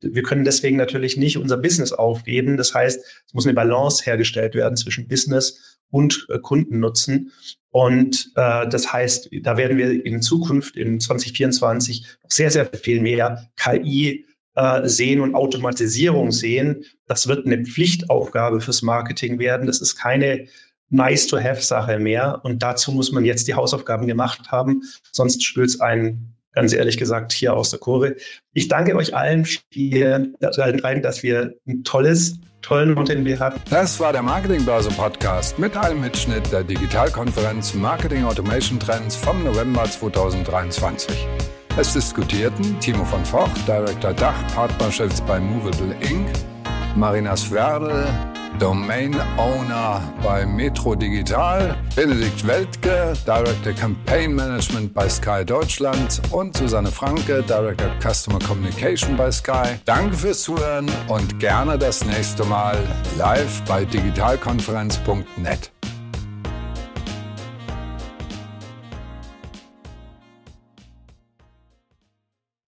wir 0.00 0.22
können 0.22 0.44
deswegen 0.44 0.76
natürlich 0.76 1.16
nicht 1.16 1.36
unser 1.36 1.56
Business 1.56 1.92
aufgeben. 1.92 2.56
Das 2.56 2.74
heißt, 2.74 3.00
es 3.26 3.34
muss 3.34 3.46
eine 3.46 3.54
Balance 3.54 4.04
hergestellt 4.04 4.54
werden 4.54 4.76
zwischen 4.76 5.08
Business 5.08 5.78
und 5.90 6.26
äh, 6.30 6.38
Kundennutzen. 6.38 7.32
Und 7.70 8.32
äh, 8.36 8.68
das 8.68 8.92
heißt, 8.92 9.30
da 9.42 9.56
werden 9.56 9.78
wir 9.78 10.04
in 10.04 10.22
Zukunft 10.22 10.76
in 10.76 11.00
2024 11.00 12.06
noch 12.22 12.30
sehr, 12.30 12.50
sehr 12.50 12.66
viel 12.66 13.00
mehr 13.00 13.50
KI 13.56 14.26
äh, 14.54 14.88
sehen 14.88 15.20
und 15.20 15.34
Automatisierung 15.34 16.32
sehen. 16.32 16.84
Das 17.06 17.28
wird 17.28 17.46
eine 17.46 17.64
Pflichtaufgabe 17.64 18.60
fürs 18.60 18.82
Marketing 18.82 19.38
werden. 19.38 19.66
Das 19.66 19.80
ist 19.80 19.96
keine 19.96 20.46
Nice-to-have-Sache 20.88 21.98
mehr. 21.98 22.40
Und 22.42 22.62
dazu 22.62 22.90
muss 22.92 23.12
man 23.12 23.24
jetzt 23.24 23.46
die 23.46 23.54
Hausaufgaben 23.54 24.06
gemacht 24.06 24.50
haben. 24.50 24.82
Sonst 25.12 25.44
stürzt 25.44 25.80
ein 25.80 26.34
ganz 26.52 26.72
ehrlich 26.72 26.98
gesagt, 26.98 27.32
hier 27.32 27.54
aus 27.54 27.70
der 27.70 27.78
Kurve. 27.78 28.16
Ich 28.52 28.68
danke 28.68 28.94
euch 28.96 29.14
allen, 29.14 29.46
vier, 29.70 30.32
dass 30.40 31.22
wir 31.22 31.54
ein 31.66 31.84
tolles, 31.84 32.38
tollen 32.62 32.94
Content 32.94 33.40
hatten. 33.40 33.60
Das 33.70 34.00
war 34.00 34.12
der 34.12 34.22
Marketingbörse 34.22 34.90
Podcast 34.90 35.58
mit 35.58 35.76
einem 35.76 36.00
Mitschnitt 36.00 36.50
der 36.52 36.64
Digitalkonferenz 36.64 37.74
Marketing 37.74 38.24
Automation 38.24 38.78
Trends 38.78 39.16
vom 39.16 39.44
November 39.44 39.84
2023. 39.84 41.26
Es 41.78 41.92
diskutierten 41.92 42.78
Timo 42.80 43.04
von 43.04 43.24
Vocht, 43.24 43.66
Director 43.66 44.12
Dach 44.12 44.54
Partnerships 44.54 45.20
bei 45.20 45.38
Movable 45.38 45.94
Inc., 46.00 46.28
Marina 46.96 47.36
Sverdl, 47.36 48.06
Domain 48.58 49.14
Owner 49.38 50.02
bei 50.22 50.44
Metro 50.44 50.94
Digital, 50.94 51.76
Benedikt 51.96 52.46
Weltke, 52.46 53.14
Director 53.24 53.72
Campaign 53.72 54.34
Management 54.34 54.92
bei 54.92 55.08
Sky 55.08 55.44
Deutschland 55.44 56.20
und 56.30 56.56
Susanne 56.56 56.90
Franke, 56.90 57.42
Director 57.42 57.90
Customer 58.02 58.38
Communication 58.40 59.16
bei 59.16 59.30
Sky. 59.30 59.78
Danke 59.84 60.16
fürs 60.16 60.42
Zuhören 60.42 60.90
und 61.08 61.38
gerne 61.38 61.78
das 61.78 62.04
nächste 62.04 62.44
Mal 62.44 62.76
live 63.16 63.62
bei 63.66 63.84
digitalkonferenz.net. 63.84 65.70